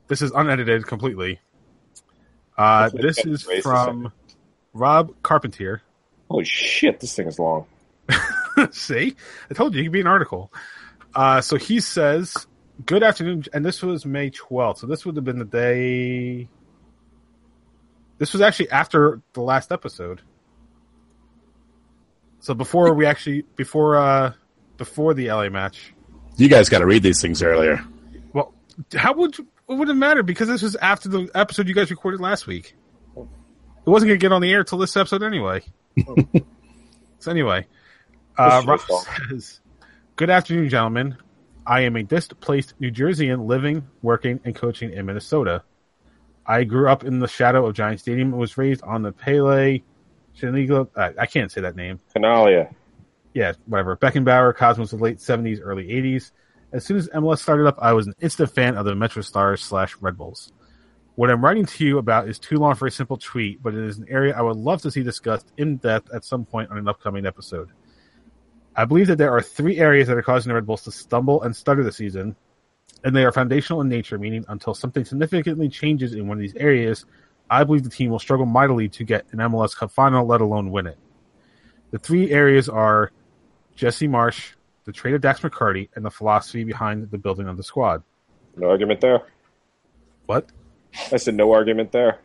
This 0.08 0.22
is 0.22 0.32
unedited 0.32 0.88
completely. 0.88 1.40
Uh, 2.58 2.90
this 2.94 3.24
is 3.26 3.44
from 3.62 4.12
Rob 4.74 5.14
Carpentier. 5.24 5.82
Holy 6.30 6.44
shit, 6.44 7.00
this 7.00 7.16
thing 7.16 7.28
is 7.28 7.40
long. 7.40 7.66
See, 8.72 9.16
I 9.50 9.54
told 9.54 9.74
you 9.76 9.82
it 9.82 9.84
could 9.86 9.92
be 9.94 10.02
an 10.02 10.08
article. 10.08 10.52
Uh, 11.14 11.42
so 11.42 11.56
he 11.56 11.80
says, 11.80 12.48
"Good 12.86 13.04
afternoon," 13.04 13.46
and 13.54 13.66
this 13.66 13.82
was 13.82 14.06
May 14.06 14.30
twelfth. 14.32 14.80
So 14.80 14.88
this 14.88 15.06
would 15.06 15.16
have 15.16 15.26
been 15.26 15.40
the 15.40 15.46
day. 15.46 16.48
This 18.18 18.34
was 18.34 18.42
actually 18.42 18.72
after 18.72 19.22
the 19.34 19.42
last 19.42 19.72
episode. 19.72 20.22
So 22.40 22.54
before 22.54 22.94
we 22.94 23.06
actually 23.06 23.44
before 23.56 23.98
uh 23.98 24.34
before 24.78 25.14
the 25.14 25.28
LA 25.28 25.50
match. 25.50 25.94
You 26.38 26.48
guys 26.48 26.70
got 26.70 26.80
to 26.80 26.86
read 26.86 27.04
these 27.04 27.22
things 27.22 27.44
earlier. 27.44 27.84
Well, 28.34 28.54
how 28.96 29.14
would 29.14 29.38
you, 29.38 29.48
it 29.70 29.74
wouldn't 29.74 29.98
matter 29.98 30.24
because 30.24 30.48
this 30.48 30.62
was 30.62 30.76
after 30.78 31.10
the 31.10 31.30
episode 31.36 31.68
you 31.68 31.76
guys 31.76 31.92
recorded 31.92 32.22
last 32.22 32.48
week. 32.48 32.76
It 33.16 33.90
wasn't 33.90 34.10
going 34.10 34.20
to 34.20 34.24
get 34.24 34.32
on 34.32 34.42
the 34.42 34.52
air 34.52 34.64
till 34.64 34.78
this 34.78 34.96
episode 34.96 35.24
anyway. 35.24 35.62
so 37.20 37.32
anyway, 37.32 37.68
uh, 38.38 38.78
says, 39.30 39.60
"Good 40.16 40.30
afternoon, 40.30 40.70
gentlemen. 40.70 41.18
I 41.66 41.82
am 41.82 41.96
a 41.96 42.04
displaced 42.04 42.74
New 42.80 42.92
Jerseyan 42.92 43.46
living, 43.48 43.88
working, 44.02 44.40
and 44.44 44.56
coaching 44.56 44.92
in 44.92 45.06
Minnesota. 45.06 45.64
I 46.46 46.64
grew 46.64 46.90
up 46.90 47.04
in 47.04 47.20
the 47.20 47.28
shadow 47.28 47.66
of 47.68 47.76
Giant 47.76 48.00
Stadium 48.00 48.30
and 48.30 48.40
was 48.40 48.58
raised 48.58 48.82
on 48.82 49.04
the 49.04 49.12
Pele, 49.12 49.82
Shanigo, 50.40 50.90
uh, 50.96 51.12
I 51.18 51.26
can't 51.26 51.52
say 51.52 51.62
that 51.62 51.76
name. 51.76 52.00
Canalia. 52.16 52.74
Yeah, 53.34 53.54
whatever. 53.66 53.96
Beckenbauer, 53.96 54.56
Cosmos 54.56 54.94
of 54.94 55.02
late 55.02 55.18
70s, 55.18 55.60
early 55.62 55.88
80s. 55.88 56.32
As 56.72 56.86
soon 56.86 56.98
as 56.98 57.10
MLS 57.10 57.40
started 57.40 57.68
up, 57.68 57.78
I 57.80 57.94
was 57.94 58.08
an 58.08 58.14
instant 58.22 58.52
fan 58.54 58.78
of 58.78 58.86
the 58.86 58.96
Metro 58.96 59.22
Stars 59.22 59.64
slash 59.64 59.96
Red 60.02 60.18
Bulls. 60.18 60.52
What 61.16 61.30
I'm 61.30 61.44
writing 61.44 61.66
to 61.66 61.86
you 61.86 61.98
about 61.98 62.30
is 62.30 62.40
too 62.40 62.58
long 62.58 62.76
for 62.76 62.88
a 62.88 62.92
simple 62.92 63.18
tweet, 63.18 63.62
but 63.62 63.74
it 63.74 63.84
is 63.84 63.98
an 63.98 64.06
area 64.08 64.38
I 64.38 64.42
would 64.42 64.56
love 64.56 64.82
to 64.84 64.92
see 64.92 65.04
discussed 65.04 65.52
in 65.58 65.78
depth 65.78 66.14
at 66.14 66.24
some 66.24 66.46
point 66.46 66.72
on 66.72 66.78
an 66.78 66.88
upcoming 66.88 67.26
episode. 67.26 67.70
I 68.76 68.86
believe 68.86 69.08
that 69.08 69.18
there 69.18 69.36
are 69.36 69.42
three 69.42 69.80
areas 69.80 70.08
that 70.08 70.16
are 70.16 70.22
causing 70.22 70.50
the 70.50 70.56
Red 70.56 70.66
Bulls 70.66 70.84
to 70.84 70.92
stumble 70.92 71.42
and 71.42 71.54
stutter 71.54 71.84
the 71.84 71.92
season, 71.92 72.36
and 73.04 73.16
they 73.16 73.26
are 73.26 73.32
foundational 73.32 73.82
in 73.82 73.90
nature, 73.90 74.18
meaning 74.18 74.46
until 74.48 74.74
something 74.74 75.04
significantly 75.04 75.68
changes 75.68 76.14
in 76.14 76.28
one 76.28 76.38
of 76.38 76.42
these 76.42 76.56
areas, 76.56 77.06
I 77.50 77.64
believe 77.64 77.84
the 77.84 77.90
team 77.90 78.12
will 78.12 78.20
struggle 78.20 78.46
mightily 78.46 78.90
to 78.90 79.04
get 79.04 79.26
an 79.32 79.40
MLS 79.40 79.76
Cup 79.76 79.92
final, 79.92 80.26
let 80.26 80.42
alone 80.42 80.72
win 80.72 80.88
it. 80.88 80.98
The 81.92 82.00
three 82.00 82.32
areas 82.32 82.70
are 82.70 83.12
Jesse 83.76 84.08
Marsch, 84.08 84.54
the 84.86 84.92
trade 84.92 85.16
of 85.16 85.22
Dax 85.22 85.40
McCarty, 85.40 85.90
and 85.96 86.06
the 86.06 86.12
philosophy 86.12 86.64
behind 86.64 87.10
the 87.10 87.18
building 87.18 87.48
of 87.48 87.58
the 87.58 87.64
squad. 87.64 88.04
No 88.56 88.70
argument 88.70 89.02
there. 89.02 89.22
What? 90.26 90.52
I 91.12 91.18
said 91.18 91.36
no 91.36 91.52
argument 91.52 91.92
there. 91.92 92.20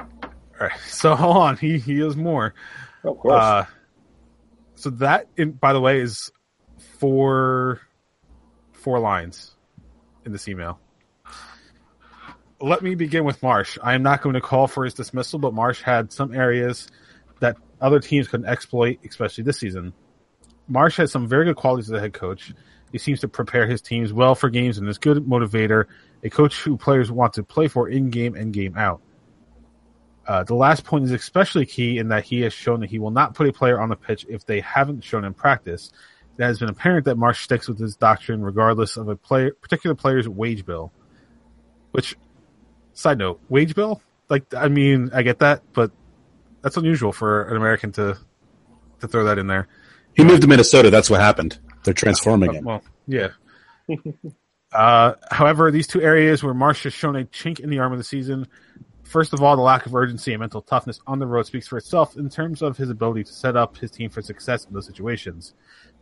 All 0.00 0.28
right. 0.60 0.78
So 0.86 1.14
hold 1.14 1.36
on. 1.36 1.56
He 1.56 1.78
he 1.78 2.00
has 2.00 2.16
more. 2.16 2.54
Of 3.04 3.18
course. 3.18 3.42
Uh, 3.42 3.64
so 4.74 4.90
that, 4.90 5.28
in, 5.36 5.52
by 5.52 5.72
the 5.72 5.80
way, 5.80 6.00
is 6.00 6.30
four 6.98 7.80
four 8.72 8.98
lines 8.98 9.52
in 10.24 10.32
this 10.32 10.48
email. 10.48 10.80
Let 12.62 12.80
me 12.80 12.94
begin 12.94 13.24
with 13.24 13.40
Marsch. 13.40 13.76
I 13.82 13.94
am 13.94 14.04
not 14.04 14.22
going 14.22 14.34
to 14.34 14.40
call 14.40 14.68
for 14.68 14.84
his 14.84 14.94
dismissal, 14.94 15.40
but 15.40 15.52
Marsch 15.52 15.82
had 15.82 16.12
some 16.12 16.32
areas 16.32 16.86
that 17.40 17.56
other 17.80 17.98
teams 17.98 18.28
couldn't 18.28 18.46
exploit, 18.46 19.00
especially 19.04 19.42
this 19.42 19.58
season. 19.58 19.92
Marsch 20.70 20.96
has 20.98 21.10
some 21.10 21.26
very 21.26 21.44
good 21.44 21.56
qualities 21.56 21.90
as 21.90 21.98
a 21.98 22.00
head 22.00 22.12
coach. 22.12 22.54
He 22.92 22.98
seems 22.98 23.18
to 23.22 23.28
prepare 23.28 23.66
his 23.66 23.82
teams 23.82 24.12
well 24.12 24.36
for 24.36 24.48
games 24.48 24.78
and 24.78 24.88
is 24.88 24.98
good 24.98 25.24
motivator, 25.26 25.86
a 26.22 26.30
coach 26.30 26.62
who 26.62 26.76
players 26.76 27.10
want 27.10 27.32
to 27.32 27.42
play 27.42 27.66
for 27.66 27.88
in 27.88 28.10
game 28.10 28.36
and 28.36 28.52
game 28.52 28.76
out. 28.76 29.00
Uh, 30.24 30.44
the 30.44 30.54
last 30.54 30.84
point 30.84 31.02
is 31.02 31.10
especially 31.10 31.66
key 31.66 31.98
in 31.98 32.10
that 32.10 32.22
he 32.22 32.42
has 32.42 32.52
shown 32.52 32.78
that 32.78 32.90
he 32.90 33.00
will 33.00 33.10
not 33.10 33.34
put 33.34 33.48
a 33.48 33.52
player 33.52 33.80
on 33.80 33.88
the 33.88 33.96
pitch 33.96 34.24
if 34.28 34.46
they 34.46 34.60
haven't 34.60 35.02
shown 35.02 35.24
in 35.24 35.34
practice. 35.34 35.90
It 36.38 36.44
has 36.44 36.60
been 36.60 36.68
apparent 36.68 37.06
that 37.06 37.16
Marsch 37.16 37.42
sticks 37.42 37.66
with 37.66 37.80
his 37.80 37.96
doctrine 37.96 38.40
regardless 38.40 38.96
of 38.96 39.08
a 39.08 39.16
player, 39.16 39.50
particular 39.60 39.96
player's 39.96 40.28
wage 40.28 40.64
bill. 40.64 40.92
Which, 41.90 42.16
side 42.94 43.18
note, 43.18 43.40
wage 43.48 43.74
bill? 43.74 44.02
Like, 44.28 44.54
I 44.54 44.68
mean, 44.68 45.10
I 45.12 45.22
get 45.22 45.40
that, 45.40 45.62
but 45.72 45.90
that's 46.62 46.76
unusual 46.76 47.12
for 47.12 47.42
an 47.44 47.56
American 47.56 47.92
to 47.92 48.16
to 49.00 49.08
throw 49.08 49.24
that 49.24 49.38
in 49.38 49.46
there. 49.46 49.68
He 50.14 50.24
moved 50.24 50.42
to 50.42 50.48
Minnesota. 50.48 50.90
That's 50.90 51.10
what 51.10 51.20
happened. 51.20 51.58
They're 51.84 51.94
transforming 51.94 52.54
him. 52.54 52.64
Well, 52.64 52.82
yeah. 53.06 53.28
uh, 54.72 55.14
however, 55.30 55.70
these 55.70 55.86
two 55.86 56.00
areas 56.00 56.42
where 56.42 56.54
Marsch 56.54 56.84
has 56.84 56.92
shown 56.92 57.16
a 57.16 57.24
chink 57.24 57.60
in 57.60 57.70
the 57.70 57.80
arm 57.80 57.92
of 57.92 57.98
the 57.98 58.04
season. 58.04 58.46
First 59.02 59.32
of 59.32 59.42
all, 59.42 59.56
the 59.56 59.62
lack 59.62 59.84
of 59.86 59.94
urgency 59.94 60.32
and 60.32 60.40
mental 60.40 60.62
toughness 60.62 61.00
on 61.06 61.18
the 61.18 61.26
road 61.26 61.46
speaks 61.46 61.66
for 61.66 61.76
itself 61.76 62.16
in 62.16 62.30
terms 62.30 62.62
of 62.62 62.76
his 62.76 62.88
ability 62.88 63.24
to 63.24 63.32
set 63.32 63.56
up 63.56 63.76
his 63.76 63.90
team 63.90 64.08
for 64.08 64.22
success 64.22 64.64
in 64.64 64.72
those 64.72 64.86
situations. 64.86 65.54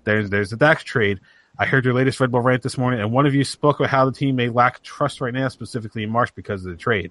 There's 0.05 0.31
there's 0.31 0.51
the 0.51 0.57
Dax 0.57 0.85
trade. 0.85 1.21
I 1.59 1.67
heard 1.67 1.85
your 1.85 1.95
latest 1.95 2.21
Red 2.21 2.31
Bull 2.31 2.41
rant 2.41 2.63
this 2.63 2.79
morning, 2.79 3.01
and 3.01 3.13
one 3.13 3.27
of 3.27 3.35
you 3.35 3.45
spoke 3.45 3.81
about 3.81 3.91
how 3.91 4.05
the 4.07 4.13
team 4.13 4.37
may 4.37 4.49
lack 4.49 4.83
trust 4.83 5.21
right 5.21 5.35
now, 5.35 5.49
specifically 5.49 6.03
in 6.03 6.11
Marsch 6.11 6.35
because 6.35 6.65
of 6.65 6.73
the 6.73 6.77
trade. 6.77 7.11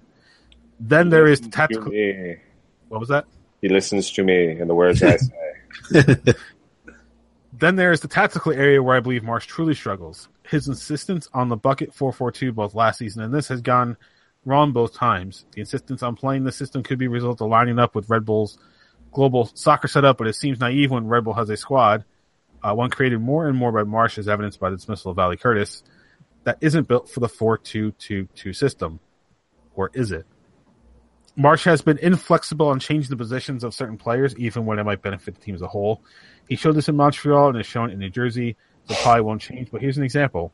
Then 0.80 1.10
there 1.10 1.26
is 1.26 1.40
the 1.40 1.50
tactical. 1.50 1.92
What 2.88 3.00
was 3.00 3.10
that? 3.10 3.26
He 3.60 3.68
listens 3.68 4.10
to 4.12 4.24
me 4.24 4.52
and 4.52 4.68
the 4.68 4.74
words 4.74 5.02
I 5.02 5.16
say. 5.16 6.14
Then 7.60 7.76
there 7.76 7.92
is 7.92 8.00
the 8.00 8.08
tactical 8.08 8.52
area 8.52 8.82
where 8.82 8.96
I 8.96 9.00
believe 9.00 9.22
Marsch 9.22 9.44
truly 9.44 9.74
struggles. 9.74 10.28
His 10.48 10.66
insistence 10.66 11.28
on 11.34 11.50
the 11.50 11.56
bucket 11.56 11.92
442 11.92 12.52
both 12.52 12.74
last 12.74 12.98
season 12.98 13.22
and 13.22 13.34
this 13.34 13.48
has 13.48 13.60
gone 13.60 13.98
wrong 14.46 14.72
both 14.72 14.94
times. 14.94 15.44
The 15.52 15.60
insistence 15.60 16.02
on 16.02 16.16
playing 16.16 16.44
the 16.44 16.52
system 16.52 16.82
could 16.82 16.98
be 16.98 17.06
a 17.06 17.10
result 17.10 17.42
of 17.42 17.50
lining 17.50 17.78
up 17.78 17.94
with 17.94 18.08
Red 18.08 18.24
Bull's 18.24 18.58
global 19.12 19.50
soccer 19.54 19.88
setup, 19.88 20.16
but 20.16 20.26
it 20.26 20.36
seems 20.36 20.58
naive 20.58 20.90
when 20.90 21.06
Red 21.06 21.24
Bull 21.24 21.34
has 21.34 21.50
a 21.50 21.56
squad, 21.56 22.04
uh, 22.62 22.74
one 22.74 22.90
created 22.90 23.20
more 23.20 23.48
and 23.48 23.56
more 23.56 23.72
by 23.72 23.82
Marsch 23.82 24.18
as 24.18 24.28
evidenced 24.28 24.60
by 24.60 24.70
the 24.70 24.76
dismissal 24.76 25.10
of 25.10 25.16
Valley 25.16 25.36
Curtis, 25.36 25.82
that 26.44 26.58
isn't 26.60 26.88
built 26.88 27.08
for 27.08 27.20
the 27.20 27.28
4-2-2-2 27.28 28.54
system. 28.54 29.00
Or 29.74 29.90
is 29.94 30.12
it? 30.12 30.26
Marsch 31.38 31.64
has 31.64 31.80
been 31.80 31.98
inflexible 31.98 32.68
on 32.68 32.80
changing 32.80 33.10
the 33.10 33.16
positions 33.16 33.64
of 33.64 33.72
certain 33.72 33.96
players, 33.96 34.36
even 34.36 34.66
when 34.66 34.78
it 34.78 34.84
might 34.84 35.00
benefit 35.02 35.34
the 35.34 35.40
team 35.40 35.54
as 35.54 35.62
a 35.62 35.68
whole. 35.68 36.02
He 36.48 36.56
showed 36.56 36.74
this 36.74 36.88
in 36.88 36.96
Montreal 36.96 37.48
and 37.48 37.56
has 37.56 37.66
shown 37.66 37.90
in 37.90 37.98
New 37.98 38.10
Jersey, 38.10 38.56
so 38.88 38.94
probably 38.96 39.22
won't 39.22 39.40
change. 39.40 39.70
But 39.70 39.80
here's 39.80 39.96
an 39.96 40.04
example: 40.04 40.52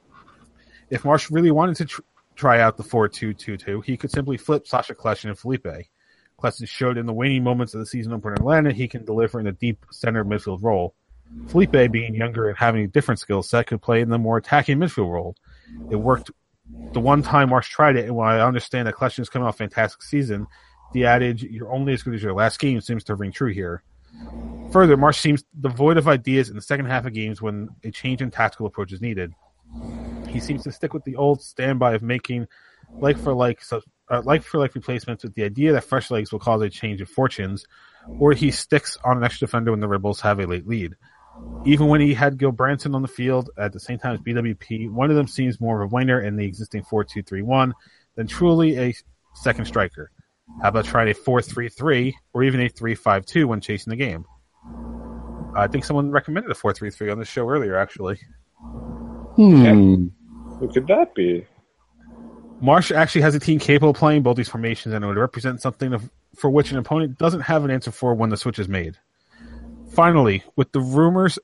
if 0.91 1.03
Marsch 1.03 1.31
really 1.31 1.51
wanted 1.51 1.77
to 1.77 1.87
tr- 1.87 2.03
try 2.35 2.61
out 2.61 2.77
the 2.77 2.83
four-two-two-two, 2.83 3.81
he 3.81 3.97
could 3.97 4.11
simply 4.11 4.37
flip 4.37 4.67
Sacha 4.69 4.95
Kljestan 4.95 5.31
and 5.31 5.39
Felipe. 5.39 5.67
Kleshin 6.39 6.69
showed 6.69 6.99
in 6.99 7.07
the 7.07 7.13
waning 7.13 7.43
moments 7.43 7.75
of 7.75 7.81
the 7.81 7.87
season 7.87 8.13
opener 8.13 8.35
in 8.35 8.41
Atlanta 8.41 8.73
he 8.73 8.89
can 8.89 9.05
deliver 9.05 9.41
in 9.41 9.47
a 9.47 9.53
deep 9.53 9.87
center 9.91 10.25
midfield 10.25 10.63
role. 10.63 10.95
Felipe, 11.49 11.93
being 11.93 12.15
younger 12.15 12.49
and 12.49 12.59
having 12.59 12.85
a 12.85 12.89
different 12.89 13.21
skill 13.21 13.43
set, 13.43 13.67
could 13.67 13.83
play 13.83 14.01
in 14.01 14.09
the 14.09 14.19
more 14.19 14.37
attacking 14.37 14.79
midfield 14.79 15.11
role. 15.11 15.37
It 15.91 15.97
worked 15.97 16.31
the 16.93 17.01
one 17.01 17.23
time 17.23 17.51
Marsch 17.51 17.69
tried 17.69 17.97
it, 17.97 18.07
and 18.07 18.17
while 18.17 18.41
I 18.41 18.45
understand 18.45 18.89
that 18.89 18.95
Kljestan 18.95 19.21
is 19.21 19.29
coming 19.29 19.47
off 19.47 19.57
a 19.57 19.59
fantastic 19.59 20.03
season, 20.03 20.47
the 20.93 21.07
adage 21.07 21.43
"you're 21.43 21.73
only 21.73 21.93
as 21.93 22.03
good 22.03 22.15
as 22.15 22.23
your 22.23 22.35
last 22.35 22.59
game" 22.59 22.81
seems 22.81 23.05
to 23.05 23.15
ring 23.15 23.33
true 23.33 23.53
here. 23.53 23.83
Further, 24.73 24.97
Marsch 24.97 25.21
seems 25.21 25.45
devoid 25.59 25.97
of 25.97 26.09
ideas 26.09 26.49
in 26.49 26.57
the 26.57 26.63
second 26.63 26.87
half 26.87 27.07
of 27.07 27.13
games 27.13 27.41
when 27.41 27.69
a 27.85 27.91
change 27.91 28.21
in 28.21 28.31
tactical 28.31 28.67
approach 28.67 28.93
is 28.93 29.01
needed. 29.01 29.33
He 30.29 30.41
seems 30.41 30.65
to 30.65 30.73
stick 30.73 30.93
with 30.93 31.05
the 31.05 31.17
old 31.17 31.43
standby 31.43 31.95
of 31.95 32.03
making 32.03 32.49
like 32.99 33.19
for 33.19 33.33
like 33.33 33.63
uh, 33.71 34.23
like 34.25 34.43
for 34.43 34.59
like 34.59 34.75
replacements 34.75 35.25
with 35.25 35.35
the 35.35 35.45
idea 35.45 35.73
that 35.73 35.85
fresh 35.85 36.11
legs 36.11 36.33
will 36.33 36.39
cause 36.39 36.63
a 36.63 36.69
change 36.69 37.01
of 37.01 37.09
fortunes, 37.09 37.65
or 38.19 38.33
he 38.33 38.51
sticks 38.51 38.97
on 39.05 39.17
an 39.17 39.25
extra 39.25 39.47
defender 39.47 39.71
when 39.71 39.81
the 39.81 39.89
Rebels 39.89 40.21
have 40.21 40.41
a 40.41 40.47
late 40.47 40.67
lead. 40.67 40.95
Even 41.65 41.89
when 41.89 42.01
he 42.01 42.15
had 42.15 42.39
Gulbrandsen 42.39 42.95
on 42.95 43.03
the 43.03 43.09
field 43.09 43.51
at 43.59 43.73
the 43.73 43.81
same 43.81 43.99
time 43.99 44.15
as 44.15 44.21
BWP, 44.21 44.91
one 44.91 45.11
of 45.11 45.17
them 45.17 45.27
seems 45.27 45.61
more 45.61 45.83
of 45.83 45.91
a 45.91 45.95
winger 45.95 46.21
in 46.21 46.37
the 46.37 46.45
existing 46.45 46.83
4-2-3-1 46.85 47.73
than 48.15 48.27
truly 48.27 48.79
a 48.79 48.95
second 49.35 49.65
striker. 49.65 50.11
How 50.63 50.69
about 50.69 50.85
trying 50.85 51.11
a 51.11 51.15
4-3-3 51.15 52.15
or 52.33 52.45
even 52.45 52.61
a 52.61 52.69
3-5-2 52.69 53.47
when 53.47 53.61
chasing 53.61 53.91
the 53.91 53.97
game? 53.97 54.25
I 55.57 55.67
think 55.67 55.85
someone 55.85 56.11
recommended 56.11 56.51
a 56.51 56.55
4-3-3 56.55 57.13
on 57.13 57.19
the 57.19 57.25
show 57.25 57.49
earlier, 57.49 57.77
actually. 57.77 58.19
Hmm. 59.37 60.07
Who 60.59 60.69
could 60.73 60.87
that 60.87 61.15
be? 61.15 61.47
Marsch 62.63 62.95
actually 62.95 63.21
has 63.23 63.35
a 63.35 63.41
team 63.41 63.59
capable 63.59 63.91
of 63.91 63.97
playing 63.97 64.23
both 64.23 64.37
these 64.37 64.49
formations 64.49 64.95
and 64.95 65.05
it 65.05 65.09
would 65.09 65.19
represent 65.19 65.61
something 65.61 65.93
of, 65.93 66.11
for 66.37 66.49
which 66.49 66.71
an 66.71 66.79
opponent 66.79 67.19
doesn't 67.19 67.43
have 67.43 67.65
an 67.65 67.71
answer 67.71 67.91
for 67.91 68.15
when 68.15 68.31
the 68.31 68.37
switch 68.37 68.59
is 68.59 68.69
made. 68.69 68.97
Finally, 69.97 70.43
with 70.57 70.71
the 70.73 70.81
rumors, 70.81 71.39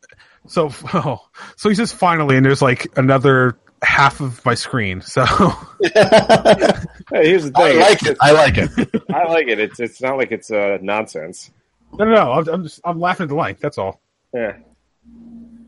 so 0.46 0.70
oh, 0.94 1.20
so 1.56 1.68
he 1.68 1.74
says 1.74 1.92
finally, 1.92 2.36
and 2.36 2.44
there's 2.46 2.62
like 2.62 2.86
another 2.98 3.56
half 3.82 4.20
of 4.20 4.44
my 4.44 4.54
screen. 4.54 5.00
So 5.00 5.24
Hey, 5.24 7.28
here's 7.28 7.44
the 7.44 7.50
thing. 7.50 7.52
I 7.56 7.72
thing. 7.72 7.80
like 7.80 8.02
it. 8.04 8.16
I 8.20 8.32
like 8.32 8.58
it. 8.58 8.70
I 9.14 9.24
like 9.24 9.48
it. 9.48 9.58
It's 9.58 9.80
it's 9.80 10.00
not 10.00 10.16
like 10.18 10.30
it's 10.32 10.50
uh, 10.50 10.78
nonsense. 10.82 11.50
no, 11.98 12.04
no, 12.04 12.14
no, 12.14 12.32
I'm, 12.32 12.48
I'm 12.48 12.62
just 12.62 12.80
I'm 12.84 13.00
laughing 13.00 13.24
at 13.24 13.28
the 13.30 13.34
length. 13.34 13.60
That's 13.60 13.78
all. 13.78 14.00
Yeah. 14.34 14.56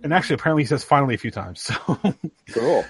And 0.03 0.12
actually, 0.12 0.35
apparently, 0.35 0.64
he 0.64 0.66
says 0.66 0.85
finally 0.85 1.14
a 1.14 1.18
few 1.18 1.30
times. 1.30 1.61
So, 1.61 1.74
Cool. 2.53 2.85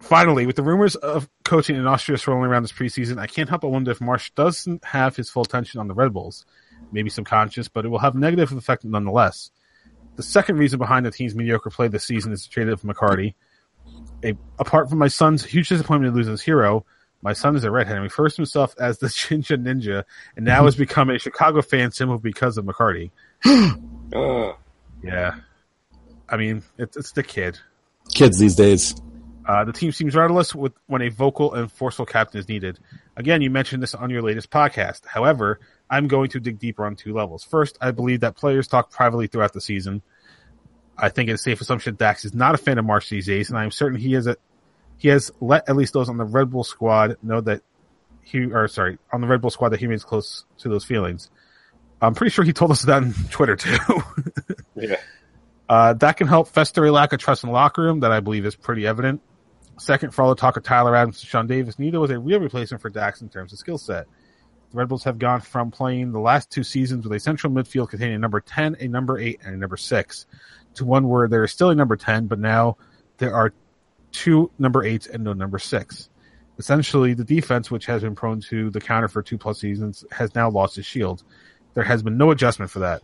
finally, 0.00 0.46
with 0.46 0.56
the 0.56 0.62
rumors 0.62 0.96
of 0.96 1.28
coaching 1.44 1.76
in 1.76 1.86
Austria 1.86 2.16
swirling 2.16 2.50
around 2.50 2.62
this 2.62 2.72
preseason, 2.72 3.18
I 3.18 3.26
can't 3.26 3.46
help 3.48 3.60
but 3.60 3.68
wonder 3.68 3.90
if 3.90 3.98
Marsch 3.98 4.34
doesn't 4.34 4.82
have 4.86 5.16
his 5.16 5.28
full 5.28 5.42
attention 5.42 5.80
on 5.80 5.86
the 5.88 5.92
Red 5.94 6.14
Bulls. 6.14 6.46
Maybe 6.92 7.10
subconscious, 7.10 7.68
but 7.68 7.84
it 7.84 7.88
will 7.88 7.98
have 7.98 8.14
negative 8.14 8.52
effect 8.52 8.84
nonetheless. 8.84 9.50
The 10.16 10.22
second 10.22 10.56
reason 10.58 10.78
behind 10.78 11.06
the 11.06 11.10
team's 11.10 11.34
mediocre 11.34 11.70
play 11.70 11.88
this 11.88 12.04
season 12.04 12.32
is 12.32 12.42
the 12.42 12.48
trade 12.48 12.68
of 12.68 12.82
McCarty. 12.82 13.34
A, 14.24 14.34
apart 14.58 14.88
from 14.88 14.98
my 14.98 15.08
son's 15.08 15.44
huge 15.44 15.68
disappointment 15.68 16.10
in 16.10 16.16
losing 16.16 16.32
his 16.32 16.42
hero, 16.42 16.84
my 17.22 17.32
son 17.32 17.56
is 17.56 17.64
a 17.64 17.70
redhead 17.70 17.96
and 17.96 18.02
refers 18.02 18.34
to 18.34 18.42
himself 18.42 18.74
as 18.78 18.98
the 18.98 19.06
Chincha 19.08 19.56
Ninja, 19.62 20.04
and 20.36 20.44
now 20.44 20.64
has 20.64 20.76
become 20.76 21.10
a 21.10 21.18
Chicago 21.18 21.62
fan 21.62 21.92
symbol 21.92 22.18
because 22.18 22.58
of 22.58 22.64
McCarty. 22.64 23.10
Uh, 24.10 24.54
Yeah, 25.02 25.34
I 26.30 26.38
mean 26.38 26.62
it's 26.78 26.96
it's 26.96 27.12
the 27.12 27.22
kid. 27.22 27.58
Kids 28.14 28.38
these 28.38 28.56
days. 28.56 28.94
Uh, 29.46 29.64
the 29.64 29.72
team 29.72 29.92
seems 29.92 30.14
rudderless 30.14 30.54
with, 30.54 30.72
when 30.86 31.02
a 31.02 31.08
vocal 31.08 31.54
and 31.54 31.70
forceful 31.72 32.04
captain 32.04 32.38
is 32.38 32.48
needed. 32.48 32.78
Again, 33.16 33.40
you 33.40 33.50
mentioned 33.50 33.82
this 33.82 33.94
on 33.94 34.10
your 34.10 34.22
latest 34.22 34.50
podcast. 34.50 35.06
However, 35.06 35.60
I'm 35.90 36.08
going 36.08 36.30
to 36.30 36.40
dig 36.40 36.58
deeper 36.58 36.84
on 36.84 36.96
two 36.96 37.14
levels. 37.14 37.44
First, 37.44 37.78
I 37.80 37.90
believe 37.90 38.20
that 38.20 38.36
players 38.36 38.68
talk 38.68 38.90
privately 38.90 39.26
throughout 39.26 39.52
the 39.52 39.60
season. 39.60 40.02
I 40.96 41.08
think 41.08 41.30
it's 41.30 41.40
a 41.40 41.44
safe 41.44 41.60
assumption 41.60 41.94
Dax 41.94 42.24
is 42.24 42.34
not 42.34 42.54
a 42.54 42.58
fan 42.58 42.78
of 42.78 42.84
Marsch 42.84 43.08
these 43.08 43.26
days, 43.26 43.50
and 43.50 43.58
I'm 43.58 43.70
certain 43.70 43.98
he 43.98 44.14
is 44.14 44.26
a 44.26 44.36
he 44.96 45.08
has 45.08 45.30
let 45.40 45.68
at 45.68 45.76
least 45.76 45.92
those 45.92 46.08
on 46.08 46.16
the 46.16 46.24
Red 46.24 46.50
Bull 46.50 46.64
squad 46.64 47.16
know 47.22 47.40
that 47.40 47.62
he 48.22 48.44
or 48.46 48.66
sorry 48.68 48.98
on 49.12 49.20
the 49.20 49.26
Red 49.28 49.40
Bull 49.40 49.50
squad 49.50 49.70
that 49.70 49.80
he 49.80 49.86
remains 49.86 50.04
close 50.04 50.44
to 50.58 50.68
those 50.68 50.84
feelings. 50.84 51.30
I'm 52.02 52.14
pretty 52.14 52.30
sure 52.30 52.44
he 52.44 52.52
told 52.52 52.72
us 52.72 52.82
that 52.82 53.02
on 53.02 53.14
Twitter 53.30 53.56
too. 53.56 53.78
yeah. 54.74 54.96
Uh, 55.68 55.92
that 55.94 56.16
can 56.16 56.26
help 56.26 56.48
fester 56.48 56.84
a 56.84 56.90
lack 56.90 57.12
of 57.12 57.20
trust 57.20 57.44
in 57.44 57.48
the 57.48 57.52
locker 57.52 57.82
room 57.82 58.00
that 58.00 58.10
I 58.10 58.20
believe 58.20 58.46
is 58.46 58.56
pretty 58.56 58.86
evident. 58.86 59.20
Second, 59.78 60.12
for 60.12 60.22
all 60.22 60.30
the 60.30 60.34
talk 60.34 60.56
of 60.56 60.64
Tyler 60.64 60.96
Adams 60.96 61.20
and 61.20 61.28
Sean 61.28 61.46
Davis, 61.46 61.78
neither 61.78 62.00
was 62.00 62.10
a 62.10 62.18
real 62.18 62.40
replacement 62.40 62.82
for 62.82 62.90
Dax 62.90 63.20
in 63.20 63.28
terms 63.28 63.52
of 63.52 63.58
skill 63.58 63.78
set. 63.78 64.06
The 64.70 64.76
Red 64.76 64.88
Bulls 64.88 65.04
have 65.04 65.18
gone 65.18 65.40
from 65.40 65.70
playing 65.70 66.12
the 66.12 66.18
last 66.18 66.50
two 66.50 66.62
seasons 66.62 67.04
with 67.04 67.16
a 67.16 67.20
central 67.20 67.52
midfield 67.52 67.88
containing 67.88 68.16
a 68.16 68.18
number 68.18 68.40
10, 68.40 68.76
a 68.80 68.88
number 68.88 69.18
8, 69.18 69.40
and 69.44 69.54
a 69.54 69.58
number 69.58 69.78
6 69.78 70.26
to 70.74 70.84
one 70.84 71.08
where 71.08 71.26
there 71.26 71.42
is 71.42 71.52
still 71.52 71.70
a 71.70 71.74
number 71.74 71.96
10, 71.96 72.26
but 72.26 72.38
now 72.38 72.76
there 73.16 73.34
are 73.34 73.52
two 74.12 74.50
number 74.58 74.84
8s 74.84 75.08
and 75.12 75.24
no 75.24 75.32
number 75.32 75.58
6. 75.58 76.10
Essentially, 76.58 77.14
the 77.14 77.24
defense, 77.24 77.70
which 77.70 77.86
has 77.86 78.02
been 78.02 78.14
prone 78.14 78.40
to 78.42 78.68
the 78.70 78.80
counter 78.80 79.08
for 79.08 79.22
two 79.22 79.38
plus 79.38 79.60
seasons, 79.60 80.04
has 80.10 80.34
now 80.34 80.50
lost 80.50 80.76
its 80.76 80.86
shield. 80.86 81.22
There 81.74 81.84
has 81.84 82.02
been 82.02 82.18
no 82.18 82.30
adjustment 82.30 82.70
for 82.70 82.80
that. 82.80 83.02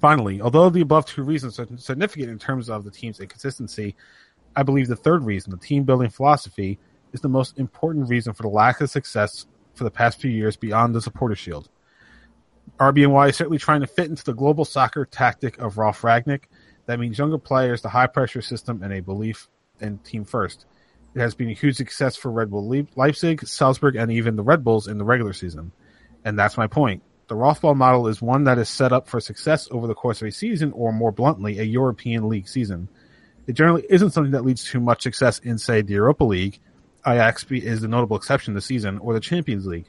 Finally, 0.00 0.40
although 0.40 0.70
the 0.70 0.80
above 0.80 1.04
two 1.04 1.22
reasons 1.22 1.58
are 1.58 1.66
significant 1.76 2.30
in 2.30 2.38
terms 2.38 2.70
of 2.70 2.84
the 2.84 2.90
team's 2.90 3.20
inconsistency, 3.20 3.94
I 4.56 4.62
believe 4.62 4.88
the 4.88 4.96
third 4.96 5.24
reason, 5.24 5.50
the 5.50 5.58
team 5.58 5.84
building 5.84 6.08
philosophy, 6.08 6.78
is 7.12 7.20
the 7.20 7.28
most 7.28 7.58
important 7.58 8.08
reason 8.08 8.32
for 8.32 8.44
the 8.44 8.48
lack 8.48 8.80
of 8.80 8.88
success 8.88 9.46
for 9.80 9.84
the 9.84 9.90
past 9.90 10.20
few 10.20 10.30
years 10.30 10.58
beyond 10.58 10.94
the 10.94 11.00
supporter 11.00 11.34
shield. 11.34 11.70
RBNY 12.78 13.30
is 13.30 13.36
certainly 13.36 13.56
trying 13.56 13.80
to 13.80 13.86
fit 13.86 14.10
into 14.10 14.22
the 14.22 14.34
global 14.34 14.66
soccer 14.66 15.06
tactic 15.06 15.56
of 15.56 15.78
Ralf 15.78 16.02
Rangnick. 16.02 16.42
That 16.84 17.00
means 17.00 17.16
younger 17.16 17.38
players, 17.38 17.80
the 17.80 17.88
high 17.88 18.08
pressure 18.08 18.42
system, 18.42 18.82
and 18.82 18.92
a 18.92 19.00
belief 19.00 19.48
in 19.80 19.96
team 20.00 20.26
first. 20.26 20.66
It 21.14 21.20
has 21.20 21.34
been 21.34 21.48
a 21.48 21.54
huge 21.54 21.76
success 21.76 22.14
for 22.14 22.30
Red 22.30 22.50
Bull 22.50 22.86
Leipzig, 22.94 23.46
Salzburg, 23.46 23.96
and 23.96 24.12
even 24.12 24.36
the 24.36 24.42
Red 24.42 24.62
Bulls 24.62 24.86
in 24.86 24.98
the 24.98 25.04
regular 25.04 25.32
season. 25.32 25.72
And 26.26 26.38
that's 26.38 26.58
my 26.58 26.66
point. 26.66 27.02
The 27.28 27.36
Rothball 27.36 27.74
model 27.74 28.06
is 28.06 28.20
one 28.20 28.44
that 28.44 28.58
is 28.58 28.68
set 28.68 28.92
up 28.92 29.08
for 29.08 29.18
success 29.18 29.66
over 29.70 29.86
the 29.86 29.94
course 29.94 30.20
of 30.20 30.28
a 30.28 30.32
season, 30.32 30.72
or 30.72 30.92
more 30.92 31.10
bluntly, 31.10 31.58
a 31.58 31.62
European 31.62 32.28
League 32.28 32.48
season. 32.48 32.90
It 33.46 33.54
generally 33.54 33.86
isn't 33.88 34.10
something 34.10 34.32
that 34.32 34.44
leads 34.44 34.62
to 34.72 34.78
much 34.78 35.04
success 35.04 35.38
in, 35.38 35.56
say, 35.56 35.80
the 35.80 35.94
Europa 35.94 36.24
League. 36.24 36.60
Ajax 37.06 37.44
is 37.50 37.80
the 37.80 37.88
notable 37.88 38.16
exception 38.16 38.54
this 38.54 38.66
season, 38.66 38.98
or 38.98 39.14
the 39.14 39.20
Champions 39.20 39.66
League. 39.66 39.86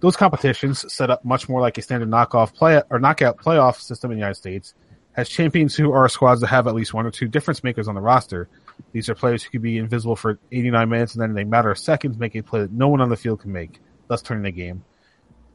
Those 0.00 0.16
competitions, 0.16 0.92
set 0.92 1.10
up 1.10 1.24
much 1.24 1.48
more 1.48 1.60
like 1.60 1.78
a 1.78 1.82
standard 1.82 2.10
knockoff 2.10 2.52
play 2.54 2.82
or 2.90 2.98
knockout 2.98 3.38
playoff 3.38 3.80
system 3.80 4.10
in 4.10 4.18
the 4.18 4.20
United 4.20 4.34
States, 4.34 4.74
has 5.12 5.28
champions 5.28 5.74
who 5.76 5.92
are 5.92 6.08
squads 6.08 6.40
that 6.40 6.48
have 6.48 6.66
at 6.66 6.74
least 6.74 6.92
one 6.92 7.06
or 7.06 7.10
two 7.10 7.28
difference 7.28 7.64
makers 7.64 7.88
on 7.88 7.94
the 7.94 8.00
roster. 8.00 8.48
These 8.92 9.08
are 9.08 9.14
players 9.14 9.42
who 9.42 9.50
can 9.50 9.62
be 9.62 9.78
invisible 9.78 10.16
for 10.16 10.38
89 10.52 10.88
minutes 10.88 11.14
and 11.14 11.22
then 11.22 11.30
in 11.30 11.38
a 11.38 11.44
matter 11.48 11.70
of 11.70 11.78
seconds 11.78 12.18
make 12.18 12.34
a 12.34 12.42
play 12.42 12.60
that 12.60 12.72
no 12.72 12.88
one 12.88 13.00
on 13.00 13.08
the 13.08 13.16
field 13.16 13.40
can 13.40 13.52
make, 13.52 13.80
thus 14.08 14.22
turning 14.22 14.42
the 14.42 14.50
game. 14.50 14.84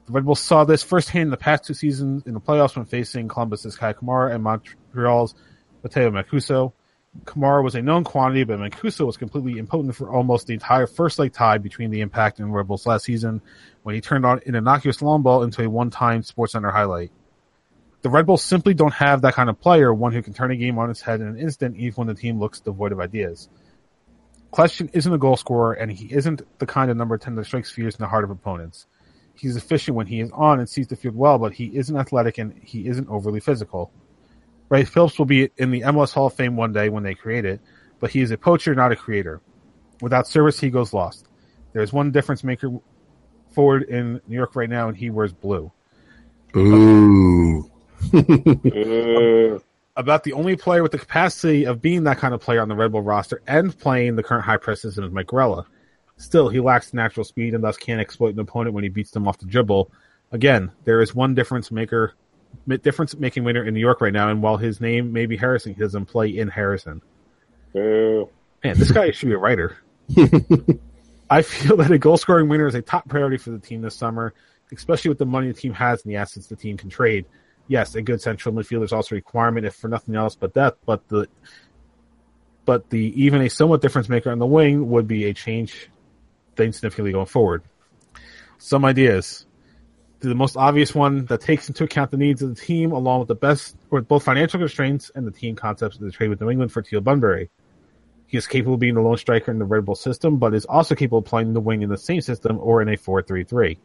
The 0.07 0.13
Red 0.13 0.25
Bulls 0.25 0.39
saw 0.39 0.63
this 0.63 0.81
firsthand 0.81 1.23
in 1.23 1.29
the 1.29 1.37
past 1.37 1.65
two 1.65 1.73
seasons 1.73 2.23
in 2.25 2.33
the 2.33 2.39
playoffs 2.39 2.75
when 2.75 2.85
facing 2.85 3.27
Columbus's 3.27 3.75
Kei 3.75 3.93
Kamara 3.93 4.33
and 4.33 4.43
Montreal's 4.43 5.35
Matteo 5.83 6.09
Mancosu. 6.09 6.73
Kamara 7.25 7.63
was 7.63 7.75
a 7.75 7.81
known 7.81 8.03
quantity, 8.03 8.43
but 8.43 8.59
Mancosu 8.59 9.05
was 9.05 9.17
completely 9.17 9.57
impotent 9.57 9.95
for 9.95 10.11
almost 10.11 10.47
the 10.47 10.53
entire 10.53 10.87
first 10.87 11.17
leg 11.17 11.33
tie 11.33 11.57
between 11.57 11.89
the 11.89 12.01
Impact 12.01 12.39
and 12.39 12.53
Red 12.53 12.67
Bulls 12.67 12.85
last 12.85 13.05
season 13.05 13.41
when 13.83 13.95
he 13.95 14.01
turned 14.01 14.25
on 14.25 14.41
an 14.45 14.55
innocuous 14.55 15.01
long 15.01 15.23
ball 15.23 15.43
into 15.43 15.63
a 15.63 15.69
one-time 15.69 16.21
SportsCenter 16.21 16.71
highlight. 16.71 17.11
The 18.01 18.09
Red 18.09 18.25
Bulls 18.25 18.43
simply 18.43 18.73
don't 18.73 18.93
have 18.93 19.21
that 19.23 19.33
kind 19.33 19.49
of 19.49 19.59
player, 19.59 19.93
one 19.93 20.13
who 20.13 20.21
can 20.21 20.33
turn 20.33 20.51
a 20.51 20.55
game 20.55 20.77
on 20.77 20.89
its 20.89 21.01
head 21.01 21.19
in 21.19 21.27
an 21.27 21.37
instant, 21.37 21.75
even 21.77 21.95
when 21.95 22.07
the 22.07 22.13
team 22.13 22.39
looks 22.39 22.59
devoid 22.61 22.91
of 22.91 22.99
ideas. 22.99 23.49
Question 24.51 24.89
isn't 24.93 25.11
a 25.11 25.17
goal 25.17 25.35
scorer, 25.35 25.73
and 25.73 25.91
he 25.91 26.13
isn't 26.13 26.41
the 26.59 26.65
kind 26.65 26.89
of 26.89 26.97
number 26.97 27.17
10 27.17 27.35
that 27.35 27.45
strikes 27.45 27.71
fears 27.71 27.95
in 27.95 28.01
the 28.01 28.07
heart 28.07 28.23
of 28.23 28.29
opponents. 28.29 28.85
He's 29.35 29.55
efficient 29.55 29.95
when 29.95 30.07
he 30.07 30.21
is 30.21 30.31
on 30.31 30.59
and 30.59 30.69
sees 30.69 30.87
the 30.87 30.95
field 30.95 31.15
well, 31.15 31.37
but 31.37 31.53
he 31.53 31.75
isn't 31.75 31.95
athletic 31.95 32.37
and 32.37 32.59
he 32.63 32.87
isn't 32.87 33.09
overly 33.09 33.39
physical. 33.39 33.91
Ray 34.69 34.85
Phillips 34.85 35.17
will 35.17 35.25
be 35.25 35.49
in 35.57 35.71
the 35.71 35.81
MLS 35.81 36.13
Hall 36.13 36.27
of 36.27 36.33
Fame 36.33 36.55
one 36.55 36.73
day 36.73 36.89
when 36.89 37.03
they 37.03 37.15
create 37.15 37.45
it, 37.45 37.59
but 37.99 38.11
he 38.11 38.21
is 38.21 38.31
a 38.31 38.37
poacher, 38.37 38.75
not 38.75 38.91
a 38.91 38.95
creator. 38.95 39.41
Without 40.01 40.27
service, 40.27 40.59
he 40.59 40.69
goes 40.69 40.93
lost. 40.93 41.27
There's 41.73 41.91
one 41.91 42.11
difference 42.11 42.43
maker 42.43 42.79
forward 43.51 43.83
in 43.83 44.21
New 44.27 44.35
York 44.35 44.55
right 44.55 44.69
now, 44.69 44.87
and 44.87 44.95
he 44.95 45.09
wears 45.09 45.33
blue. 45.33 45.71
Ooh. 46.55 47.69
About 49.95 50.23
the 50.23 50.33
only 50.33 50.55
player 50.55 50.81
with 50.81 50.93
the 50.93 50.99
capacity 50.99 51.65
of 51.65 51.81
being 51.81 52.05
that 52.05 52.19
kind 52.19 52.33
of 52.33 52.39
player 52.39 52.61
on 52.61 52.69
the 52.69 52.75
Red 52.75 52.91
Bull 52.91 53.01
roster 53.01 53.41
and 53.47 53.77
playing 53.77 54.15
the 54.15 54.23
current 54.23 54.45
high 54.45 54.57
press 54.57 54.81
system 54.81 55.03
is 55.03 55.11
Mike 55.11 55.27
Grella. 55.27 55.65
Still, 56.15 56.47
he 56.47 56.59
lacks 56.59 56.93
natural 56.93 57.25
speed 57.25 57.53
and 57.53 57.63
thus 57.63 57.75
can't 57.75 57.99
exploit 57.99 58.33
an 58.33 58.39
opponent 58.39 58.73
when 58.73 58.83
he 58.83 58.89
beats 58.89 59.11
them 59.11 59.27
off 59.27 59.39
the 59.39 59.45
dribble. 59.45 59.91
Again, 60.31 60.71
there 60.85 61.01
is 61.01 61.13
one 61.13 61.35
difference 61.35 61.69
maker, 61.71 62.13
difference 62.81 63.15
making 63.15 63.43
winner 63.43 63.63
in 63.63 63.73
New 63.73 63.79
York 63.79 64.01
right 64.01 64.13
now, 64.13 64.29
and 64.29 64.41
while 64.41 64.57
his 64.57 64.79
name 64.79 65.11
may 65.11 65.25
be 65.25 65.37
Harrison, 65.37 65.73
he 65.73 65.79
doesn't 65.79 66.05
play 66.05 66.29
in 66.29 66.47
Harrison. 66.47 67.01
Man, 68.63 68.77
this 68.77 68.91
guy 68.91 69.11
should 69.11 69.29
be 69.29 69.35
a 69.35 69.37
writer. 69.37 69.77
I 71.29 71.43
feel 71.43 71.77
that 71.77 71.91
a 71.91 71.97
goal 71.97 72.17
scoring 72.17 72.49
winner 72.49 72.67
is 72.67 72.75
a 72.75 72.81
top 72.81 73.07
priority 73.07 73.37
for 73.37 73.51
the 73.51 73.59
team 73.59 73.81
this 73.81 73.95
summer, 73.95 74.33
especially 74.71 75.09
with 75.09 75.19
the 75.19 75.25
money 75.25 75.47
the 75.47 75.53
team 75.53 75.73
has 75.73 76.03
and 76.03 76.11
the 76.11 76.17
assets 76.17 76.47
the 76.47 76.55
team 76.55 76.77
can 76.77 76.89
trade. 76.89 77.25
Yes, 77.67 77.93
a 77.93 78.01
good 78.01 78.19
central 78.19 78.53
midfielder 78.55 78.83
is 78.83 78.93
also 78.93 79.13
a 79.13 79.17
requirement, 79.17 79.65
if 79.65 79.75
for 79.75 79.87
nothing 79.87 80.15
else 80.15 80.35
but 80.35 80.55
that. 80.55 80.77
But 80.85 81.07
the 81.07 81.27
but 82.65 82.89
the 82.89 83.23
even 83.23 83.41
a 83.41 83.49
somewhat 83.49 83.81
difference 83.81 84.09
maker 84.09 84.31
on 84.31 84.39
the 84.39 84.45
wing 84.45 84.89
would 84.89 85.07
be 85.07 85.25
a 85.25 85.33
change 85.33 85.89
thing 86.55 86.73
significantly 86.73 87.11
going 87.11 87.27
forward. 87.27 87.63
Some 88.57 88.83
ideas. 88.85 89.45
The 90.21 90.35
most 90.35 90.57
obvious 90.57 90.93
one 90.93 91.25
that 91.25 91.39
takes 91.39 91.69
into 91.69 91.85
account 91.85 92.11
the 92.11 92.17
needs 92.17 92.41
of 92.41 92.53
the 92.53 92.61
team, 92.61 92.91
along 92.91 93.19
with 93.19 93.29
the 93.29 93.35
best, 93.35 93.77
with 93.89 94.07
both 94.07 94.23
financial 94.23 94.59
constraints 94.59 95.09
and 95.15 95.25
the 95.25 95.31
team 95.31 95.55
concepts 95.55 95.95
of 95.95 96.01
the 96.01 96.11
trade 96.11 96.29
with 96.29 96.41
New 96.41 96.49
England 96.49 96.73
for 96.73 96.81
Teal 96.81 96.99
Bunbury. 96.99 97.49
He 98.27 98.37
is 98.37 98.45
capable 98.45 98.73
of 98.73 98.81
being 98.81 98.95
the 98.95 99.01
lone 99.01 99.17
striker 99.17 99.49
in 99.49 99.59
the 99.59 99.65
Red 99.65 99.85
Bull 99.85 99.95
system, 99.95 100.37
but 100.37 100.53
is 100.53 100.65
also 100.65 100.93
capable 100.93 101.19
of 101.19 101.25
playing 101.25 101.53
the 101.53 101.61
wing 101.61 101.81
in 101.81 101.89
the 101.89 101.97
same 101.97 102.21
system 102.21 102.59
or 102.59 102.81
in 102.81 102.89
a 102.89 102.97
4-3-3. 102.97 103.77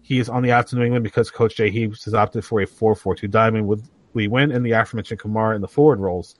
He 0.00 0.18
is 0.18 0.30
on 0.30 0.42
the 0.42 0.52
outs 0.52 0.72
of 0.72 0.78
New 0.78 0.86
England 0.86 1.04
because 1.04 1.30
Coach 1.30 1.56
Jay 1.56 1.70
Heaps 1.70 2.06
has 2.06 2.14
opted 2.14 2.44
for 2.44 2.60
a 2.60 2.66
4-4-2 2.66 3.30
diamond 3.30 3.68
with 3.68 3.86
Lee 4.14 4.26
Nguyen 4.26 4.54
and 4.54 4.64
the 4.64 4.72
aforementioned 4.72 5.20
Kamara 5.20 5.54
in 5.54 5.60
the 5.60 5.68
forward 5.68 6.00
roles. 6.00 6.34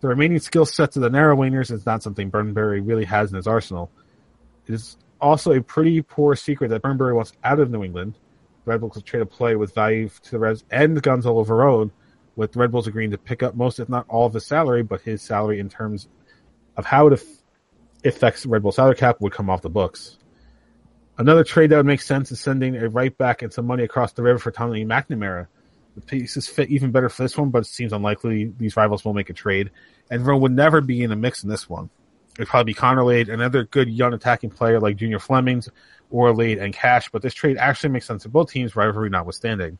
The 0.00 0.08
remaining 0.08 0.38
skill 0.40 0.66
sets 0.66 0.96
of 0.96 1.02
the 1.02 1.08
narrow 1.08 1.34
wingers 1.34 1.70
is 1.70 1.86
not 1.86 2.02
something 2.02 2.28
Bunbury 2.28 2.82
really 2.82 3.06
has 3.06 3.30
in 3.30 3.36
his 3.36 3.46
arsenal. 3.46 3.90
It 4.66 4.74
is 4.74 4.98
also 5.20 5.52
a 5.52 5.62
pretty 5.62 6.02
poor 6.02 6.36
secret 6.36 6.68
that 6.68 6.82
Bunbury 6.82 7.14
wants 7.14 7.32
out 7.42 7.60
of 7.60 7.70
New 7.70 7.82
England. 7.82 8.18
Red 8.64 8.80
Bulls 8.80 9.02
trade 9.02 9.22
a 9.22 9.26
play 9.26 9.56
with 9.56 9.74
value 9.74 10.08
to 10.08 10.30
the 10.30 10.38
Reds 10.38 10.64
and 10.70 11.00
Gonzalo 11.02 11.44
Veron, 11.44 11.90
with 12.36 12.56
Red 12.56 12.72
Bulls 12.72 12.86
agreeing 12.86 13.10
to 13.10 13.18
pick 13.18 13.42
up 13.42 13.54
most, 13.54 13.78
if 13.78 13.88
not 13.88 14.06
all, 14.08 14.26
of 14.26 14.34
his 14.34 14.46
salary, 14.46 14.82
but 14.82 15.00
his 15.02 15.22
salary 15.22 15.60
in 15.60 15.68
terms 15.68 16.08
of 16.76 16.84
how 16.84 17.06
it 17.08 17.22
affects 18.04 18.46
Red 18.46 18.62
Bull 18.62 18.72
salary 18.72 18.96
cap 18.96 19.20
would 19.20 19.32
come 19.32 19.50
off 19.50 19.62
the 19.62 19.70
books. 19.70 20.18
Another 21.16 21.44
trade 21.44 21.70
that 21.70 21.76
would 21.76 21.86
make 21.86 22.00
sense 22.00 22.32
is 22.32 22.40
sending 22.40 22.74
a 22.76 22.88
right 22.88 23.16
back 23.16 23.42
and 23.42 23.52
some 23.52 23.66
money 23.66 23.84
across 23.84 24.12
the 24.12 24.22
river 24.22 24.38
for 24.38 24.50
Tommy 24.50 24.84
McNamara. 24.84 25.46
The 25.94 26.00
pieces 26.00 26.48
fit 26.48 26.70
even 26.70 26.90
better 26.90 27.08
for 27.08 27.22
this 27.22 27.38
one, 27.38 27.50
but 27.50 27.62
it 27.62 27.66
seems 27.66 27.92
unlikely 27.92 28.52
these 28.58 28.76
rivals 28.76 29.04
will 29.04 29.14
make 29.14 29.30
a 29.30 29.34
trade. 29.34 29.70
And 30.10 30.24
Verone 30.24 30.40
would 30.40 30.52
never 30.52 30.80
be 30.80 31.04
in 31.04 31.10
the 31.10 31.16
mix 31.16 31.44
in 31.44 31.48
this 31.48 31.68
one. 31.68 31.88
It'd 32.36 32.48
probably 32.48 32.72
be 32.72 32.74
Connor 32.74 33.04
Lade, 33.04 33.28
another 33.28 33.62
good 33.62 33.88
young 33.88 34.12
attacking 34.12 34.50
player 34.50 34.80
like 34.80 34.96
Junior 34.96 35.20
Flemings, 35.20 35.68
or 36.14 36.32
Lade 36.32 36.58
and 36.58 36.72
Cash, 36.72 37.10
but 37.10 37.22
this 37.22 37.34
trade 37.34 37.56
actually 37.58 37.90
makes 37.90 38.06
sense 38.06 38.22
to 38.22 38.28
both 38.28 38.48
teams, 38.52 38.76
rivalry 38.76 39.10
notwithstanding. 39.10 39.78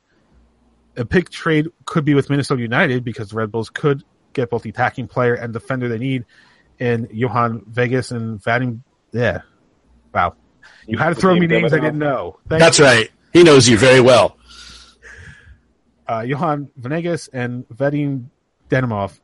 a 0.97 1.05
big 1.05 1.31
trade 1.31 1.69
could 1.85 2.05
be 2.05 2.15
with 2.15 2.29
Minnesota 2.29 2.61
United 2.61 3.05
because 3.05 3.31
the 3.31 3.37
Red 3.37 3.53
Bulls 3.53 3.71
could 3.71 4.03
get 4.33 4.51
both 4.51 4.63
the 4.63 4.71
attacking 4.71 5.07
player 5.07 5.35
and 5.35 5.53
defender 5.53 5.89
they 5.89 5.99
need 5.99 6.25
in 6.81 7.07
Johan 7.13 7.63
Venegas 7.69 8.11
and 8.11 8.43
Vadim. 8.43 8.81
Yeah. 9.13 9.43
Wow. 10.13 10.35
You 10.89 10.99
had 10.99 11.11
to 11.11 11.15
throw 11.15 11.37
me 11.37 11.47
names 11.47 11.73
I 11.73 11.79
didn't 11.79 11.99
know. 12.01 12.39
Thank 12.49 12.59
That's 12.61 12.81
you. 12.81 12.85
right. 12.85 13.11
He 13.33 13.45
knows 13.45 13.69
you 13.69 13.79
very 13.79 14.01
well. 14.01 14.37
uh, 16.09 16.25
Johan 16.27 16.69
Venegas 16.77 17.29
and 17.29 17.67
Vadim 17.69 18.27
Demidov. 18.69 19.19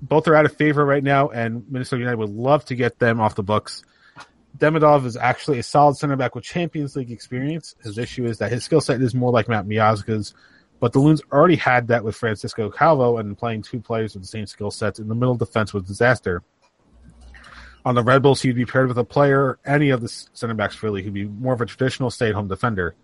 Both 0.00 0.28
are 0.28 0.34
out 0.34 0.44
of 0.46 0.56
favor 0.56 0.84
right 0.84 1.02
now, 1.02 1.28
and 1.28 1.64
Minnesota 1.70 2.00
United 2.00 2.18
would 2.18 2.30
love 2.30 2.64
to 2.66 2.74
get 2.74 2.98
them 2.98 3.20
off 3.20 3.34
the 3.34 3.42
books. 3.44 3.84
Demidov 4.58 5.06
is 5.06 5.16
actually 5.16 5.58
a 5.58 5.62
solid 5.62 5.96
center 5.96 6.16
back 6.16 6.34
with 6.34 6.44
Champions 6.44 6.94
League 6.96 7.10
experience. 7.10 7.74
His 7.82 7.98
issue 7.98 8.26
is 8.26 8.38
that 8.38 8.52
his 8.52 8.64
skill 8.64 8.80
set 8.80 9.00
is 9.00 9.14
more 9.14 9.30
like 9.30 9.48
Matt 9.48 9.66
Miazga's, 9.66 10.34
but 10.78 10.92
the 10.92 10.98
Loons 10.98 11.22
already 11.32 11.56
had 11.56 11.88
that 11.88 12.04
with 12.04 12.16
Francisco 12.16 12.70
Calvo, 12.70 13.18
and 13.18 13.38
playing 13.38 13.62
two 13.62 13.80
players 13.80 14.14
with 14.14 14.22
the 14.22 14.28
same 14.28 14.46
skill 14.46 14.70
sets 14.70 14.98
in 14.98 15.08
the 15.08 15.14
middle 15.14 15.36
defense 15.36 15.72
was 15.72 15.84
disaster. 15.84 16.42
On 17.84 17.94
the 17.94 18.02
Red 18.02 18.22
Bulls, 18.22 18.42
he'd 18.42 18.54
be 18.54 18.64
paired 18.64 18.88
with 18.88 18.98
a 18.98 19.04
player, 19.04 19.58
any 19.64 19.90
of 19.90 20.00
the 20.00 20.08
center 20.08 20.54
backs 20.54 20.82
really, 20.82 21.02
who'd 21.02 21.14
be 21.14 21.24
more 21.24 21.54
of 21.54 21.60
a 21.60 21.66
traditional 21.66 22.10
stay-at-home 22.10 22.48
defender. 22.48 22.94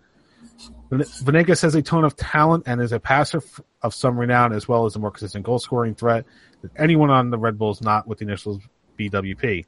Venegas 0.91 1.61
has 1.61 1.75
a 1.75 1.81
ton 1.81 2.05
of 2.05 2.15
talent 2.15 2.63
and 2.65 2.81
is 2.81 2.91
a 2.91 2.99
passer 2.99 3.41
of 3.81 3.93
some 3.93 4.17
renown, 4.17 4.53
as 4.53 4.67
well 4.67 4.85
as 4.85 4.95
a 4.95 4.99
more 4.99 5.11
consistent 5.11 5.45
goal 5.45 5.59
scoring 5.59 5.95
threat 5.95 6.25
than 6.61 6.71
anyone 6.77 7.09
on 7.09 7.29
the 7.29 7.37
Red 7.37 7.57
Bulls 7.57 7.81
not 7.81 8.07
with 8.07 8.19
the 8.19 8.25
initials 8.25 8.59
BWP. 8.97 9.65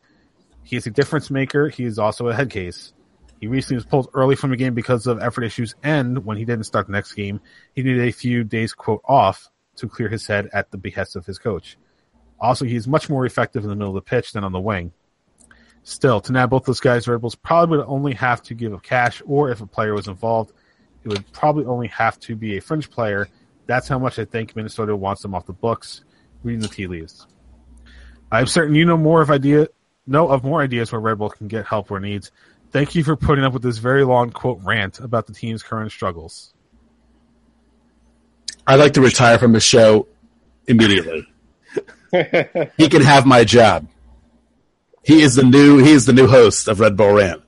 He 0.64 0.76
is 0.76 0.88
a 0.88 0.92
difference 0.92 1.30
maker. 1.30 1.70
He 1.70 1.84
is 1.84 2.00
also 2.00 2.28
a 2.28 2.34
head 2.34 2.50
case. 2.50 2.94
He 3.40 3.48
recently 3.48 3.78
was 3.78 3.86
pulled 3.86 4.10
early 4.14 4.36
from 4.36 4.52
the 4.52 4.56
game 4.56 4.76
because 4.76 5.08
of 5.08 5.20
effort 5.20 5.44
issues, 5.44 5.74
and 5.82 6.24
when 6.26 6.38
he 6.38 6.46
didn't 6.46 6.66
start 6.66 6.86
the 6.86 6.94
next 6.94 7.14
game, 7.14 7.42
he 7.74 7.82
needed 7.82 8.08
a 8.08 8.12
few 8.12 8.44
days 8.44 8.74
quote 8.74 9.02
off 9.06 9.50
to 9.78 9.88
clear 9.88 10.10
his 10.10 10.28
head 10.28 10.48
at 10.54 10.70
the 10.70 10.78
behest 10.78 11.16
of 11.16 11.26
his 11.26 11.40
coach. 11.40 11.78
Also, 12.40 12.66
he 12.66 12.76
is 12.76 12.88
much 12.88 13.10
more 13.10 13.26
effective 13.26 13.64
in 13.64 13.70
the 13.70 13.76
middle 13.76 13.98
of 13.98 14.04
the 14.04 14.08
pitch 14.08 14.34
than 14.34 14.44
on 14.44 14.52
the 14.52 14.60
wing. 14.60 14.94
Still, 15.84 16.22
to 16.22 16.32
nab 16.32 16.52
both 16.52 16.66
those 16.66 16.80
guys, 16.80 17.08
Red 17.08 17.22
Bulls 17.22 17.34
probably 17.34 17.78
would 17.78 17.88
only 17.88 18.14
have 18.14 18.44
to 18.44 18.54
give 18.54 18.74
up 18.74 18.84
cash, 18.84 19.24
or 19.26 19.50
if 19.50 19.62
a 19.62 19.66
player 19.66 19.96
was 19.96 20.08
involved, 20.08 20.54
it 21.04 21.10
would 21.10 21.32
probably 21.32 21.66
only 21.66 21.88
have 21.88 22.20
to 22.20 22.36
be 22.36 22.58
a 22.58 22.62
fringe 22.62 22.92
player. 22.92 23.28
That's 23.66 23.88
how 23.88 23.98
much 23.98 24.20
I 24.20 24.26
think 24.26 24.56
Minnesota 24.56 24.96
wants 24.96 25.24
them 25.24 25.34
off 25.34 25.48
the 25.48 25.54
books. 25.54 26.04
Reading 26.44 26.62
the 26.62 26.68
tea 26.68 26.88
leaves. 26.88 27.28
I'm 28.32 28.48
certain 28.48 28.74
you 28.74 28.86
know 28.86 28.98
more 28.98 29.22
of 29.22 29.30
idea 29.30 29.68
know 30.08 30.30
of 30.30 30.44
more 30.44 30.62
ideas 30.62 30.92
where 30.92 31.02
Red 31.02 31.18
Bull 31.18 31.30
can 31.30 31.48
get 31.48 31.66
help 31.66 31.90
where 31.90 32.00
needs. 32.00 32.32
Thank 32.72 32.96
you 32.96 33.04
for 33.04 33.16
putting 33.16 33.44
up 33.44 33.54
with 33.54 33.64
this 33.64 33.78
very 33.80 34.04
long 34.04 34.32
quote 34.32 34.60
rant 34.64 35.00
about 35.00 35.28
the 35.28 35.34
team's 35.34 35.62
current 35.64 35.92
struggles. 35.92 36.54
I'd 38.66 38.76
like 38.80 38.94
to 38.94 39.02
retire 39.02 39.38
from 39.38 39.52
the 39.54 39.60
show 39.60 40.08
immediately. 40.68 41.28
he 42.78 42.90
can 42.90 43.02
have 43.02 43.26
my 43.26 43.44
job. 43.44 43.88
He 45.04 45.22
is 45.22 45.36
the 45.36 45.44
new 45.44 45.80
he 45.80 45.92
is 45.92 46.06
the 46.06 46.14
new 46.14 46.28
host 46.28 46.68
of 46.68 46.80
Red 46.80 46.96
Bull 46.96 47.14
Rant. 47.14 47.42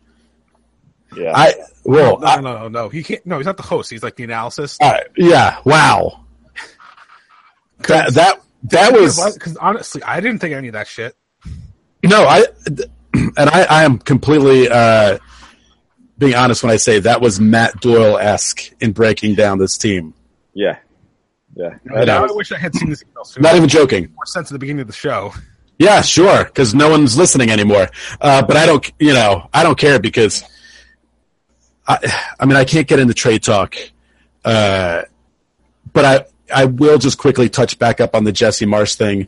Yeah. 1.15 1.31
I 1.35 1.53
well 1.83 2.19
no, 2.19 2.25
I- 2.27 2.41
no, 2.41 2.53
no, 2.53 2.67
no. 2.69 2.89
He 2.89 3.03
can't. 3.03 3.25
No, 3.25 3.37
he's 3.37 3.45
not 3.45 3.57
the 3.57 3.63
host. 3.63 3.91
He's 3.91 4.01
like 4.03 4.15
the 4.15 4.23
analysis. 4.23 4.77
uh, 4.81 4.97
yeah, 5.15 5.59
wow. 5.63 6.21
That 7.87 8.13
that 8.13 8.41
that 8.63 8.93
was 8.93 9.33
Because 9.33 9.57
honestly, 9.57 10.01
I 10.03 10.19
didn't 10.21 10.39
think 10.39 10.53
any 10.55 10.69
of 10.69 10.73
that 10.73 10.87
shit. 10.87 11.15
No, 12.03 12.25
I 12.25 12.45
and 13.13 13.49
I, 13.49 13.63
I 13.69 13.83
am 13.83 13.97
completely 13.97 14.69
uh, 14.69 15.17
being 16.17 16.35
honest 16.35 16.63
when 16.63 16.71
I 16.71 16.77
say 16.77 16.99
that 16.99 17.21
was 17.21 17.39
Matt 17.39 17.79
Doyle 17.81 18.17
esque 18.17 18.73
in 18.81 18.91
breaking 18.91 19.35
down 19.35 19.57
this 19.57 19.77
team. 19.77 20.13
yeah. 20.53 20.77
Yeah. 21.55 21.77
I 21.95 22.05
Now. 22.05 22.25
I 22.25 22.31
wish 22.31 22.51
I 22.51 22.57
had 22.57 22.73
seen 22.73 22.89
this 22.89 23.03
email 23.03 23.23
sooner. 23.25 23.43
Not 23.43 23.55
even 23.55 23.69
joking. 23.69 24.11
more 24.15 24.25
sense 24.25 24.49
at 24.49 24.53
the 24.53 24.59
beginning 24.59 24.81
of 24.81 24.87
the 24.87 24.93
show. 24.93 25.33
Yeah, 25.77 26.01
sure, 26.01 26.45
because 26.45 26.73
no 26.73 26.89
one's 26.89 27.17
listening 27.17 27.49
anymore. 27.49 27.89
Uh, 28.21 28.43
but 28.43 28.57
I 28.57 28.65
don't, 28.65 28.91
you 28.99 29.13
know, 29.13 29.49
I 29.53 29.63
don't 29.63 29.77
care 29.77 29.99
because 29.99 30.43
I, 31.87 31.99
I 32.39 32.45
mean, 32.45 32.55
I 32.55 32.63
can't 32.63 32.87
get 32.87 32.99
into 32.99 33.13
trade 33.13 33.43
talk. 33.43 33.75
Uh, 34.45 35.03
but 35.91 36.05
I, 36.05 36.25
I 36.53 36.65
will 36.65 36.97
just 36.97 37.17
quickly 37.17 37.49
touch 37.49 37.77
back 37.79 37.99
up 37.99 38.15
on 38.15 38.23
the 38.23 38.31
Jesse 38.31 38.65
Marsch 38.65 38.95
thing. 38.95 39.27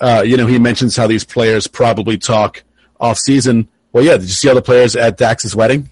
Uh, 0.00 0.22
you 0.24 0.36
know, 0.36 0.46
he 0.46 0.58
mentions 0.58 0.96
how 0.96 1.06
these 1.06 1.24
players 1.24 1.66
probably 1.66 2.18
talk 2.18 2.62
off 3.00 3.18
season. 3.18 3.68
Well, 3.92 4.04
yeah, 4.04 4.12
did 4.12 4.22
you 4.22 4.28
see 4.28 4.48
all 4.48 4.54
the 4.54 4.62
players 4.62 4.94
at 4.96 5.16
Dax's 5.16 5.56
wedding? 5.56 5.88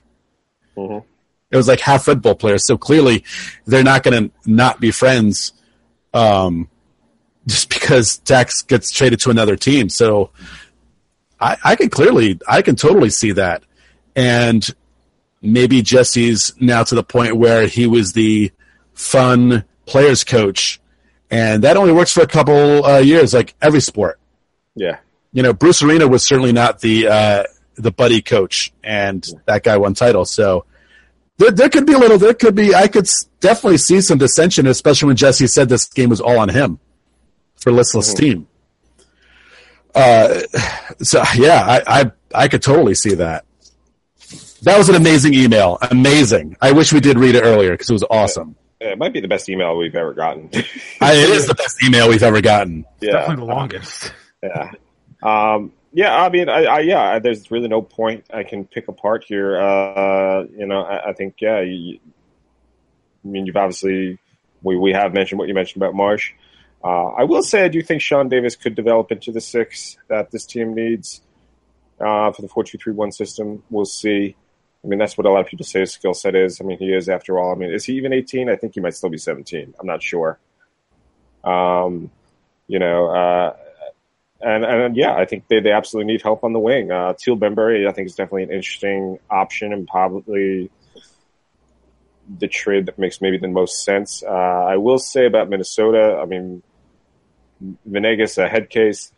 Mhm. 0.76 1.02
It 1.50 1.56
was 1.56 1.68
like 1.68 1.80
half 1.80 2.06
Red 2.08 2.20
Bull 2.20 2.34
players. 2.34 2.66
So 2.66 2.76
clearly 2.76 3.24
they're 3.66 3.84
not 3.84 4.02
going 4.02 4.24
to 4.28 4.50
not 4.50 4.80
be 4.80 4.90
friends. 4.90 5.52
Um, 6.12 6.68
just 7.46 7.68
because 7.68 8.18
Dax 8.18 8.62
gets 8.62 8.90
traded 8.90 9.20
to 9.20 9.30
another 9.30 9.56
team. 9.56 9.88
So 9.88 10.30
I, 11.40 11.56
I 11.62 11.76
can 11.76 11.90
clearly, 11.90 12.38
I 12.48 12.62
can 12.62 12.74
totally 12.76 13.10
see 13.10 13.32
that. 13.32 13.62
And 14.16 14.66
maybe 15.42 15.82
Jesse's 15.82 16.54
now 16.58 16.82
to 16.84 16.94
the 16.94 17.02
point 17.02 17.36
where 17.36 17.66
he 17.66 17.86
was 17.86 18.12
the 18.14 18.50
fun 18.94 19.64
players 19.86 20.24
coach. 20.24 20.80
And 21.30 21.64
that 21.64 21.76
only 21.76 21.92
works 21.92 22.12
for 22.12 22.22
a 22.22 22.26
couple 22.26 22.84
uh, 22.84 22.98
years, 22.98 23.34
like 23.34 23.54
every 23.60 23.80
sport. 23.80 24.20
Yeah. 24.74 24.98
You 25.32 25.42
know, 25.42 25.52
Bruce 25.52 25.82
Arena 25.82 26.06
was 26.06 26.24
certainly 26.24 26.52
not 26.52 26.80
the, 26.80 27.08
uh, 27.08 27.44
the 27.74 27.90
buddy 27.90 28.22
coach 28.22 28.72
and 28.82 29.26
that 29.46 29.64
guy 29.64 29.76
won 29.76 29.94
title. 29.94 30.24
So 30.24 30.64
there, 31.38 31.50
there 31.50 31.68
could 31.68 31.86
be 31.86 31.92
a 31.92 31.98
little, 31.98 32.18
there 32.18 32.34
could 32.34 32.54
be, 32.54 32.74
I 32.74 32.86
could 32.86 33.08
definitely 33.40 33.78
see 33.78 34.00
some 34.00 34.18
dissension, 34.18 34.66
especially 34.66 35.08
when 35.08 35.16
Jesse 35.16 35.46
said 35.48 35.68
this 35.68 35.86
game 35.86 36.10
was 36.10 36.20
all 36.20 36.38
on 36.38 36.48
him 36.48 36.78
for 37.56 37.72
listless 37.72 38.14
team. 38.14 38.46
Uh, 39.94 40.40
so 41.00 41.22
yeah, 41.36 41.64
I, 41.86 42.00
I 42.00 42.12
I 42.34 42.48
could 42.48 42.62
totally 42.62 42.94
see 42.94 43.14
that. 43.14 43.44
That 44.62 44.76
was 44.76 44.88
an 44.88 44.96
amazing 44.96 45.34
email. 45.34 45.78
Amazing. 45.90 46.56
I 46.60 46.72
wish 46.72 46.92
we 46.92 47.00
did 47.00 47.18
read 47.18 47.36
it 47.36 47.42
earlier 47.42 47.72
because 47.72 47.90
it 47.90 47.92
was 47.92 48.04
awesome. 48.10 48.56
It 48.92 48.98
might 48.98 49.12
be 49.12 49.20
the 49.20 49.28
best 49.28 49.48
email 49.48 49.76
we've 49.76 49.94
ever 49.94 50.14
gotten. 50.14 50.50
I, 51.00 51.12
it 51.14 51.30
is 51.30 51.46
the 51.46 51.54
best 51.54 51.82
email 51.84 52.08
we've 52.08 52.22
ever 52.22 52.40
gotten. 52.40 52.84
yeah. 53.00 53.12
Definitely 53.12 53.46
the 53.46 53.52
longest. 53.52 54.12
Yeah. 54.42 54.70
Um, 55.22 55.72
yeah, 55.92 56.14
I 56.14 56.28
mean, 56.28 56.48
I, 56.48 56.64
I, 56.64 56.80
yeah, 56.80 57.18
there's 57.20 57.50
really 57.50 57.68
no 57.68 57.80
point 57.80 58.26
I 58.32 58.42
can 58.42 58.64
pick 58.64 58.88
apart 58.88 59.24
here. 59.24 59.60
Uh, 59.60 60.44
you 60.56 60.66
know, 60.66 60.82
I, 60.82 61.10
I 61.10 61.12
think, 61.12 61.36
yeah, 61.40 61.60
you, 61.60 62.00
I 63.24 63.28
mean, 63.28 63.46
you've 63.46 63.56
obviously, 63.56 64.18
we, 64.62 64.76
we 64.76 64.92
have 64.92 65.14
mentioned 65.14 65.38
what 65.38 65.48
you 65.48 65.54
mentioned 65.54 65.82
about 65.82 65.94
Marsch. 65.94 66.32
Uh, 66.82 67.06
I 67.06 67.24
will 67.24 67.42
say 67.42 67.64
I 67.64 67.68
do 67.68 67.80
think 67.80 68.02
Sean 68.02 68.28
Davis 68.28 68.56
could 68.56 68.74
develop 68.74 69.10
into 69.10 69.32
the 69.32 69.40
six 69.40 69.96
that 70.08 70.30
this 70.30 70.44
team 70.44 70.74
needs 70.74 71.22
uh, 71.98 72.32
for 72.32 72.42
the 72.42 72.48
4 72.48 72.64
2 72.64 72.76
3 72.76 72.92
1 72.92 73.12
system. 73.12 73.62
We'll 73.70 73.86
see. 73.86 74.36
I 74.84 74.86
mean, 74.86 74.98
that's 74.98 75.16
what 75.16 75.26
a 75.26 75.30
lot 75.30 75.40
of 75.40 75.46
people 75.46 75.64
say 75.64 75.80
his 75.80 75.92
skill 75.92 76.12
set 76.12 76.34
is. 76.34 76.60
I 76.60 76.64
mean, 76.64 76.78
he 76.78 76.92
is, 76.92 77.08
after 77.08 77.38
all. 77.38 77.52
I 77.52 77.54
mean, 77.54 77.72
is 77.72 77.84
he 77.84 77.94
even 77.94 78.12
18? 78.12 78.50
I 78.50 78.56
think 78.56 78.74
he 78.74 78.80
might 78.80 78.94
still 78.94 79.08
be 79.08 79.16
17. 79.16 79.74
I'm 79.80 79.86
not 79.86 80.02
sure. 80.02 80.38
Um, 81.42 82.10
you 82.66 82.78
know, 82.78 83.06
uh, 83.06 83.56
and, 84.40 84.64
and 84.64 84.96
yeah, 84.96 85.14
I 85.14 85.24
think 85.24 85.48
they, 85.48 85.60
they 85.60 85.72
absolutely 85.72 86.12
need 86.12 86.22
help 86.22 86.44
on 86.44 86.52
the 86.52 86.58
wing. 86.58 86.90
Uh, 86.90 87.14
Teal 87.18 87.36
Bunbury, 87.36 87.86
I 87.86 87.92
think, 87.92 88.06
is 88.06 88.14
definitely 88.14 88.44
an 88.44 88.50
interesting 88.50 89.18
option 89.30 89.72
and 89.72 89.88
probably 89.88 90.70
the 92.38 92.48
trade 92.48 92.86
that 92.86 92.98
makes 92.98 93.20
maybe 93.20 93.38
the 93.38 93.48
most 93.48 93.84
sense. 93.84 94.22
Uh, 94.22 94.30
I 94.30 94.76
will 94.76 94.98
say 94.98 95.26
about 95.26 95.48
Minnesota, 95.48 96.18
I 96.20 96.26
mean, 96.26 96.62
Venegas, 97.86 98.36
a 98.36 98.48
head 98.48 98.68
case. 98.68 99.12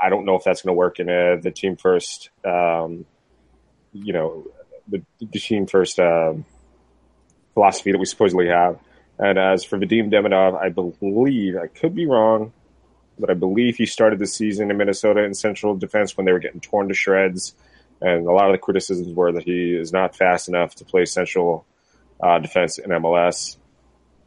I, 0.00 0.08
don't 0.08 0.24
know 0.24 0.36
if 0.36 0.44
that's 0.44 0.62
going 0.62 0.72
to 0.72 0.78
work 0.78 1.00
in 1.00 1.08
a, 1.08 1.40
the 1.40 1.50
team 1.50 1.76
first, 1.76 2.30
um, 2.44 3.06
you 3.92 4.12
know, 4.12 4.46
the, 4.88 5.02
team 5.38 5.66
first 5.66 5.98
um 5.98 6.44
philosophy 7.54 7.92
that 7.92 7.98
we 7.98 8.04
supposedly 8.04 8.48
have. 8.48 8.78
And 9.18 9.38
as 9.38 9.64
for 9.64 9.78
Vadim 9.78 10.10
Demidov, 10.10 10.60
I 10.60 10.70
believe, 10.70 11.56
I 11.56 11.68
could 11.68 11.94
be 11.94 12.06
wrong, 12.06 12.52
but 13.18 13.30
I 13.30 13.34
believe 13.34 13.76
he 13.76 13.86
started 13.86 14.18
the 14.18 14.26
season 14.26 14.70
in 14.70 14.76
Minnesota 14.76 15.22
in 15.22 15.34
central 15.34 15.76
defense 15.76 16.16
when 16.16 16.26
they 16.26 16.32
were 16.32 16.40
getting 16.40 16.60
torn 16.60 16.88
to 16.88 16.94
shreds. 16.94 17.54
And 18.00 18.26
a 18.26 18.32
lot 18.32 18.46
of 18.46 18.52
the 18.52 18.58
criticisms 18.58 19.14
were 19.14 19.32
that 19.32 19.44
he 19.44 19.72
is 19.72 19.92
not 19.92 20.16
fast 20.16 20.48
enough 20.48 20.74
to 20.76 20.84
play 20.84 21.04
central 21.04 21.64
uh, 22.20 22.40
defense 22.40 22.78
in 22.78 22.90
MLS. 22.90 23.56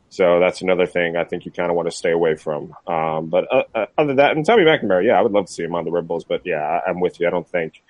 So 0.10 0.39
that's 0.39 0.62
another 0.62 0.86
thing 0.86 1.18
I 1.18 1.26
think 1.26 1.45
you 1.45 1.51
kind 1.51 1.70
of 1.70 1.76
want 1.76 1.91
to 1.91 1.95
stay 1.95 2.12
away 2.12 2.36
from. 2.36 2.74
Um, 2.88 3.28
but 3.28 3.45
uh, 3.51 3.64
uh, 3.76 3.86
other 3.97 4.08
than 4.08 4.16
that, 4.18 4.38
and 4.38 4.45
Tommy 4.45 4.64
McNamara, 4.64 5.05
yeah, 5.05 5.20
I 5.20 5.22
would 5.22 5.34
love 5.34 5.47
to 5.47 5.51
see 5.51 5.64
him 5.64 5.76
on 5.76 5.84
the 5.84 5.91
Red 5.91 6.08
Bulls. 6.08 6.24
But 6.24 6.43
yeah, 6.45 6.80
I'm 6.88 7.01
with 7.01 7.20
you. 7.20 7.28
I 7.28 7.30
don't 7.30 7.47
think 7.47 7.84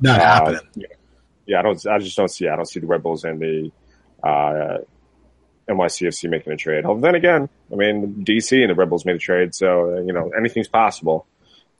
Not 0.00 0.20
uh, 0.20 0.24
happening. 0.24 0.60
yeah, 0.76 0.86
yeah, 1.50 1.58
I 1.58 1.62
don't. 1.62 1.86
I 1.86 1.98
just 1.98 2.16
don't 2.16 2.30
see. 2.30 2.46
I 2.46 2.54
don't 2.54 2.68
see 2.68 2.78
the 2.78 2.86
Red 2.86 3.02
Bulls 3.02 3.24
and 3.24 3.40
the 3.40 3.72
uh, 4.22 4.78
NYCFC 5.68 6.30
making 6.30 6.52
a 6.52 6.56
trade. 6.56 6.84
Although 6.84 7.00
then 7.00 7.16
again, 7.16 7.48
I 7.72 7.74
mean, 7.74 8.24
DC 8.24 8.60
and 8.60 8.70
the 8.70 8.74
Red 8.74 8.88
Bulls 8.88 9.04
made 9.04 9.16
a 9.16 9.18
trade, 9.18 9.52
so 9.52 9.96
uh, 9.96 10.00
you 10.00 10.12
know 10.12 10.30
anything's 10.38 10.68
possible. 10.68 11.26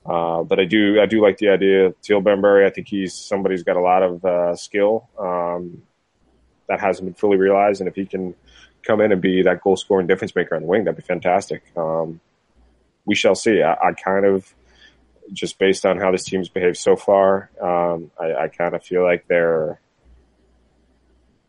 Uh, 0.04 0.42
but 0.42 0.58
I 0.58 0.64
do, 0.64 1.00
I 1.00 1.06
do 1.06 1.22
like 1.22 1.36
the 1.38 1.50
idea 1.50 1.86
of 1.86 2.00
Teal 2.00 2.20
Bunbury. 2.20 2.66
I 2.66 2.70
think 2.70 2.88
he's 2.88 3.14
somebody 3.14 3.54
who's 3.54 3.62
got 3.62 3.76
a 3.76 3.80
lot 3.80 4.02
of 4.02 4.24
uh, 4.24 4.56
skill. 4.56 5.08
Um, 5.18 5.82
that 6.68 6.80
hasn't 6.80 7.06
been 7.06 7.14
fully 7.14 7.36
realized. 7.36 7.80
And 7.80 7.88
if 7.88 7.94
he 7.94 8.06
can 8.06 8.34
come 8.82 9.00
in 9.00 9.12
and 9.12 9.20
be 9.20 9.42
that 9.42 9.60
goal 9.60 9.76
scoring 9.76 10.06
difference 10.06 10.34
maker 10.34 10.56
on 10.56 10.62
the 10.62 10.68
wing, 10.68 10.84
that'd 10.84 10.96
be 10.96 11.02
fantastic. 11.02 11.62
Um, 11.76 12.20
we 13.04 13.14
shall 13.14 13.34
see. 13.34 13.62
I, 13.62 13.74
I, 13.74 13.92
kind 13.92 14.24
of 14.24 14.54
just 15.32 15.58
based 15.58 15.86
on 15.86 15.98
how 15.98 16.10
this 16.10 16.24
team's 16.24 16.48
behaved 16.48 16.76
so 16.76 16.96
far, 16.96 17.50
um, 17.60 18.10
I, 18.18 18.44
I 18.44 18.48
kind 18.48 18.74
of 18.74 18.82
feel 18.82 19.02
like 19.02 19.26
they're 19.28 19.80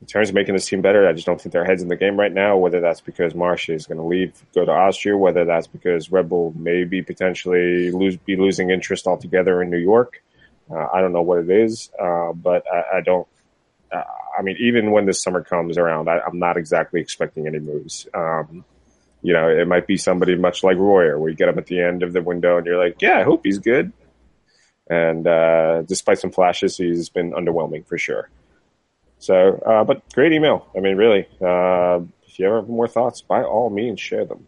in 0.01 0.07
terms 0.07 0.29
of 0.29 0.35
making 0.35 0.55
this 0.55 0.65
team 0.65 0.81
better, 0.81 1.07
I 1.07 1.13
just 1.13 1.27
don't 1.27 1.39
think 1.39 1.53
their 1.53 1.63
heads 1.63 1.83
in 1.83 1.87
the 1.87 1.95
game 1.95 2.19
right 2.19 2.33
now. 2.33 2.57
Whether 2.57 2.81
that's 2.81 3.01
because 3.01 3.33
Marsch 3.33 3.73
is 3.73 3.85
going 3.85 3.99
to 3.99 4.03
leave, 4.03 4.33
go 4.53 4.65
to 4.65 4.71
Austria, 4.71 5.15
whether 5.15 5.45
that's 5.45 5.67
because 5.67 6.11
Red 6.11 6.27
Bull 6.27 6.53
may 6.57 6.85
be 6.85 7.03
potentially 7.03 7.91
lose, 7.91 8.17
be 8.17 8.35
losing 8.35 8.71
interest 8.71 9.05
altogether 9.05 9.61
in 9.61 9.69
New 9.69 9.77
York. 9.77 10.23
Uh, 10.71 10.87
I 10.91 11.01
don't 11.01 11.13
know 11.13 11.21
what 11.21 11.39
it 11.39 11.51
is, 11.51 11.91
uh, 12.01 12.33
but 12.33 12.63
I, 12.71 12.97
I 12.97 13.01
don't. 13.01 13.27
Uh, 13.91 14.03
I 14.37 14.41
mean, 14.41 14.57
even 14.59 14.91
when 14.91 15.05
this 15.05 15.21
summer 15.21 15.43
comes 15.43 15.77
around, 15.77 16.09
I, 16.09 16.19
am 16.25 16.39
not 16.39 16.57
exactly 16.57 16.99
expecting 16.99 17.45
any 17.45 17.59
moves. 17.59 18.07
Um, 18.13 18.65
you 19.21 19.33
know, 19.33 19.49
it 19.49 19.67
might 19.67 19.87
be 19.87 19.97
somebody 19.97 20.35
much 20.35 20.63
like 20.63 20.77
Royer, 20.77 21.19
where 21.19 21.29
you 21.29 21.35
get 21.35 21.49
him 21.49 21.57
at 21.57 21.67
the 21.67 21.79
end 21.81 22.03
of 22.03 22.13
the 22.13 22.21
window 22.21 22.57
and 22.57 22.65
you're 22.65 22.83
like, 22.83 23.01
yeah, 23.01 23.19
I 23.19 23.23
hope 23.23 23.41
he's 23.43 23.59
good. 23.59 23.91
And 24.89 25.25
uh, 25.27 25.83
despite 25.83 26.19
some 26.19 26.31
flashes, 26.31 26.77
he's 26.77 27.09
been 27.09 27.31
underwhelming 27.31 27.85
for 27.85 27.97
sure. 27.97 28.29
So, 29.19 29.61
uh, 29.65 29.83
but 29.83 30.01
great 30.13 30.33
email. 30.33 30.67
I 30.75 30.79
mean, 30.79 30.97
really, 30.97 31.27
uh, 31.39 32.01
if 32.27 32.39
you 32.39 32.47
ever 32.47 32.57
have 32.57 32.69
more 32.69 32.87
thoughts, 32.87 33.21
by 33.21 33.43
all 33.43 33.69
means, 33.69 33.99
share 33.99 34.25
them. 34.25 34.47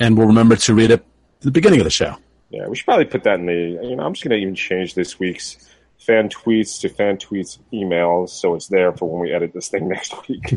And 0.00 0.16
we'll 0.16 0.26
remember 0.26 0.56
to 0.56 0.74
read 0.74 0.90
it 0.90 1.00
at 1.00 1.40
the 1.40 1.50
beginning 1.50 1.80
of 1.80 1.84
the 1.84 1.90
show. 1.90 2.16
Yeah, 2.50 2.66
we 2.68 2.76
should 2.76 2.86
probably 2.86 3.04
put 3.04 3.24
that 3.24 3.38
in 3.40 3.46
the. 3.46 3.78
You 3.82 3.96
know, 3.96 4.04
I'm 4.04 4.14
just 4.14 4.24
going 4.24 4.36
to 4.36 4.42
even 4.42 4.54
change 4.54 4.94
this 4.94 5.18
week's 5.18 5.68
fan 5.98 6.28
tweets 6.28 6.80
to 6.80 6.88
fan 6.88 7.18
tweets 7.18 7.58
emails, 7.72 8.30
so 8.30 8.54
it's 8.54 8.68
there 8.68 8.92
for 8.92 9.10
when 9.10 9.20
we 9.20 9.32
edit 9.32 9.52
this 9.52 9.68
thing 9.68 9.88
next 9.88 10.28
week. 10.28 10.54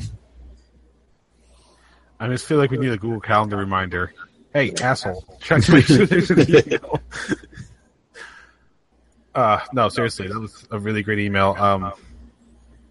I 2.20 2.28
just 2.28 2.46
feel 2.46 2.58
like 2.58 2.72
we 2.72 2.78
need 2.78 2.92
a 2.92 2.98
Google 2.98 3.22
Calendar 3.22 3.58
reminder. 3.58 4.14
Hey, 4.54 4.74
asshole! 4.82 5.24
Check 5.42 5.64
to 5.64 5.74
make 5.74 5.86
sure 5.86 6.06
there's 6.06 6.32
an 6.32 6.40
email. 6.50 7.00
uh, 9.36 9.60
no, 9.74 9.90
seriously, 9.90 10.28
that 10.28 10.40
was 10.40 10.68
a 10.72 10.80
really 10.80 11.04
great 11.04 11.20
email. 11.20 11.56
Um, 11.58 11.94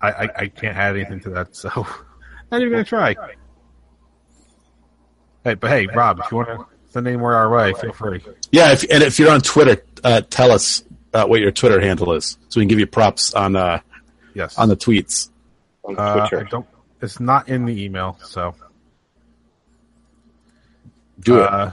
I, 0.01 0.09
I, 0.11 0.29
I 0.37 0.47
can't 0.49 0.77
add 0.77 0.97
anything 0.97 1.21
to 1.21 1.31
that, 1.31 1.57
so 1.57 1.69
not 2.51 2.61
even 2.61 2.71
gonna 2.71 2.85
try. 2.85 3.17
Hey, 5.45 5.55
but 5.55 5.71
hey, 5.71 5.87
Rob, 5.87 6.21
if 6.21 6.31
you 6.31 6.37
want 6.39 6.49
to 6.49 6.67
send 6.91 7.07
any 7.07 7.17
more 7.17 7.35
our 7.35 7.51
way, 7.51 7.73
feel 7.75 7.93
free. 7.93 8.23
Yeah, 8.53 8.73
if, 8.73 8.83
and 8.91 9.03
if 9.03 9.19
you're 9.19 9.31
on 9.31 9.41
Twitter, 9.41 9.83
uh, 10.05 10.21
tell 10.23 10.53
us 10.53 10.85
uh, 11.13 11.27
what 11.27 11.41
your 11.41 11.51
Twitter 11.51 11.81
handle 11.81 12.13
is, 12.13 12.39
so 12.49 12.61
we 12.61 12.65
can 12.65 12.69
give 12.69 12.79
you 12.79 12.87
props 12.87 13.35
on 13.35 13.57
uh, 13.57 13.81
yes 14.35 14.57
on 14.59 14.69
the 14.69 14.77
tweets. 14.77 15.31
On 15.85 15.97
Uh, 15.99 16.29
Twitter. 16.29 16.47
I 16.47 16.49
don't. 16.49 16.67
It's 17.03 17.21
not 17.21 17.49
in 17.49 17.65
the 17.65 17.85
email, 17.85 18.19
so 18.25 18.55
Do 21.21 21.41
uh, 21.41 21.73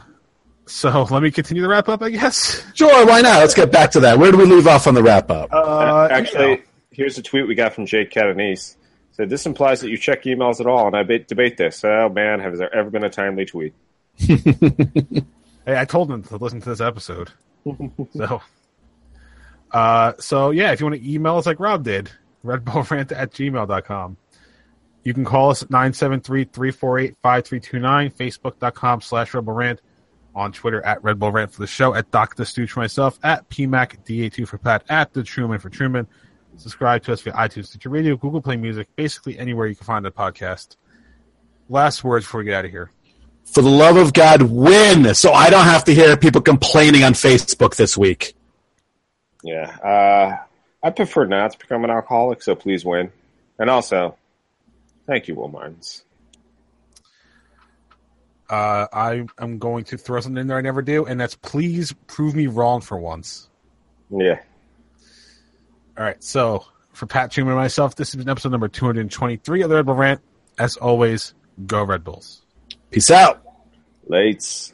so 0.66 1.04
let 1.12 1.22
me 1.22 1.32
continue 1.32 1.62
the 1.64 1.70
wrap 1.70 1.90
up, 1.90 2.02
I 2.02 2.10
guess. 2.10 2.64
Sure, 2.74 3.06
why 3.06 3.22
not? 3.22 3.40
Let's 3.40 3.54
get 3.54 3.72
back 3.72 3.92
to 3.92 4.00
that. 4.02 4.18
Where 4.18 4.32
do 4.32 4.38
we 4.38 4.46
leave 4.46 4.68
off 4.68 4.88
on 4.88 4.94
the 4.94 5.04
wrap 5.04 5.30
up? 5.30 5.50
Uh, 5.52 6.08
Actually, 6.10 6.64
here's 6.92 7.18
a 7.18 7.22
tweet 7.22 7.48
we 7.48 7.56
got 7.56 7.74
from 7.74 7.86
Jake 7.86 8.12
Catanese. 8.12 8.76
Said 9.12 9.30
this 9.30 9.46
implies 9.46 9.82
that 9.82 9.90
you 9.90 9.98
check 9.98 10.24
emails 10.24 10.60
at 10.60 10.68
all, 10.68 10.88
and 10.88 10.96
I 10.96 11.04
debate 11.04 11.58
this. 11.58 11.84
Oh 11.84 12.10
man, 12.10 12.40
has 12.40 12.60
there 12.60 12.74
ever 12.74 12.90
been 12.90 13.04
a 13.04 13.10
timely 13.10 13.46
tweet? 13.46 13.74
Hey, 15.66 15.80
I 15.80 15.86
told 15.86 16.12
him 16.12 16.22
to 16.24 16.38
listen 16.38 16.62
to 16.62 16.70
this 16.70 16.82
episode. 16.82 17.32
so, 18.16 18.42
uh, 19.72 20.14
so 20.20 20.52
yeah, 20.52 20.72
if 20.72 20.80
you 20.80 20.86
want 20.86 21.02
to 21.02 21.12
email 21.12 21.38
us 21.38 21.48
like 21.48 21.60
Rob 21.60 21.84
did, 21.84 22.12
redbullrant 22.46 23.12
at 23.12 23.32
gmail.com. 23.32 24.18
You 25.06 25.14
can 25.14 25.24
call 25.24 25.52
us 25.52 25.64
at 25.64 25.70
973-348-5329, 25.70 27.16
facebook.com 27.24 29.02
slash 29.02 29.34
Rebel 29.34 29.54
Rant, 29.54 29.80
on 30.36 30.52
Twitter 30.52 30.86
at 30.86 31.02
Red 31.04 31.18
Bull 31.20 31.32
Rant 31.32 31.54
for 31.54 31.62
the 31.62 31.68
show, 31.68 31.94
at 31.94 32.12
Dr. 32.12 32.44
Stooge 32.44 32.72
for 32.72 32.82
myself, 32.82 33.18
at 33.24 33.48
PMAC, 33.50 34.32
2 34.34 34.46
for 34.46 34.58
Pat, 34.58 34.84
at 34.90 35.14
The 35.14 35.24
Truman 35.24 35.60
for 35.60 35.70
Truman. 35.70 36.08
Subscribe 36.58 37.04
to 37.04 37.14
us 37.14 37.22
via 37.22 37.34
iTunes, 37.34 37.68
Stitcher 37.68 37.90
Radio, 37.90 38.18
Google 38.18 38.42
Play 38.42 38.58
Music, 38.58 38.88
basically 38.96 39.38
anywhere 39.40 39.68
you 39.68 39.76
can 39.76 39.86
find 39.86 40.06
a 40.06 40.12
podcast. 40.12 40.76
Last 41.70 42.04
words 42.04 42.26
before 42.26 42.40
we 42.40 42.46
get 42.46 42.56
out 42.56 42.66
of 42.66 42.72
here. 42.72 42.92
For 43.46 43.62
the 43.62 43.70
love 43.70 43.98
of 43.98 44.12
God, 44.12 44.42
win! 44.42 45.14
So 45.14 45.32
I 45.32 45.50
don't 45.50 45.66
have 45.66 45.84
to 45.86 45.94
hear 45.94 46.18
people 46.18 46.42
complaining 46.42 47.04
on 47.04 47.14
Facebook 47.14 47.76
this 47.76 47.96
week. 47.98 48.36
Yeah, 49.44 49.68
uh, 49.84 50.38
I 50.82 50.90
prefer 50.90 51.26
not 51.26 51.52
to 51.52 51.60
become 51.60 51.84
an 51.84 51.92
alcoholic, 51.92 52.42
so 52.42 52.56
please 52.56 52.84
win. 52.84 53.12
And 53.60 53.70
also, 53.70 54.18
thank 55.08 55.28
you, 55.28 55.36
Will 55.36 55.48
Martins. 55.48 56.04
uh, 58.50 58.88
I 58.94 59.26
am 59.40 59.58
going 59.60 59.86
to 59.86 59.98
throw 59.98 60.20
something 60.20 60.40
in 60.42 60.48
there 60.48 60.58
I 60.58 60.62
never 60.62 60.82
do, 60.82 61.06
and 61.06 61.20
that's 61.20 61.36
please 61.36 61.94
prove 62.08 62.36
me 62.36 62.48
wrong 62.48 62.82
for 62.82 62.98
once. 62.98 63.50
Yeah, 64.12 64.40
All 65.98 66.04
right, 66.04 66.24
so 66.24 66.66
for 66.94 67.08
Pat 67.08 67.32
Truman 67.32 67.54
and 67.54 67.60
myself, 67.60 67.96
this 67.96 68.12
has 68.12 68.18
been 68.24 68.30
episode 68.30 68.52
number 68.52 68.68
223 68.68 69.64
of 69.64 69.70
the 69.70 69.76
Red 69.76 69.86
Bull 69.88 69.96
Rant. 69.96 70.22
As 70.60 70.78
always, 70.78 71.34
go 71.66 71.84
Red 71.84 72.04
Bulls. 72.04 72.44
Peace 72.92 73.10
out. 73.12 73.42
Lates. 74.08 74.74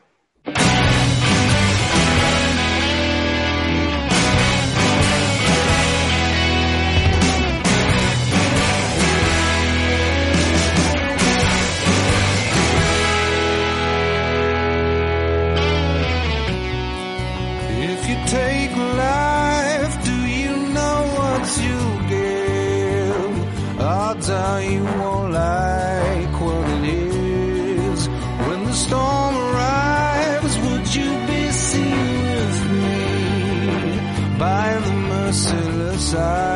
Are 24.42 24.64
you 24.64 24.84
won't 24.84 25.32
like 25.34 26.34
what 26.42 26.68
it 26.84 26.86
is. 26.86 28.08
When 28.48 28.60
the 28.70 28.74
storm 28.74 29.34
arrives, 29.48 30.54
would 30.66 30.88
you 30.98 31.10
be 31.32 31.44
seen 31.52 32.14
with 32.36 32.58
me 32.82 34.38
by 34.40 34.68
the 34.86 34.94
merciless 35.12 36.14
eye? 36.16 36.51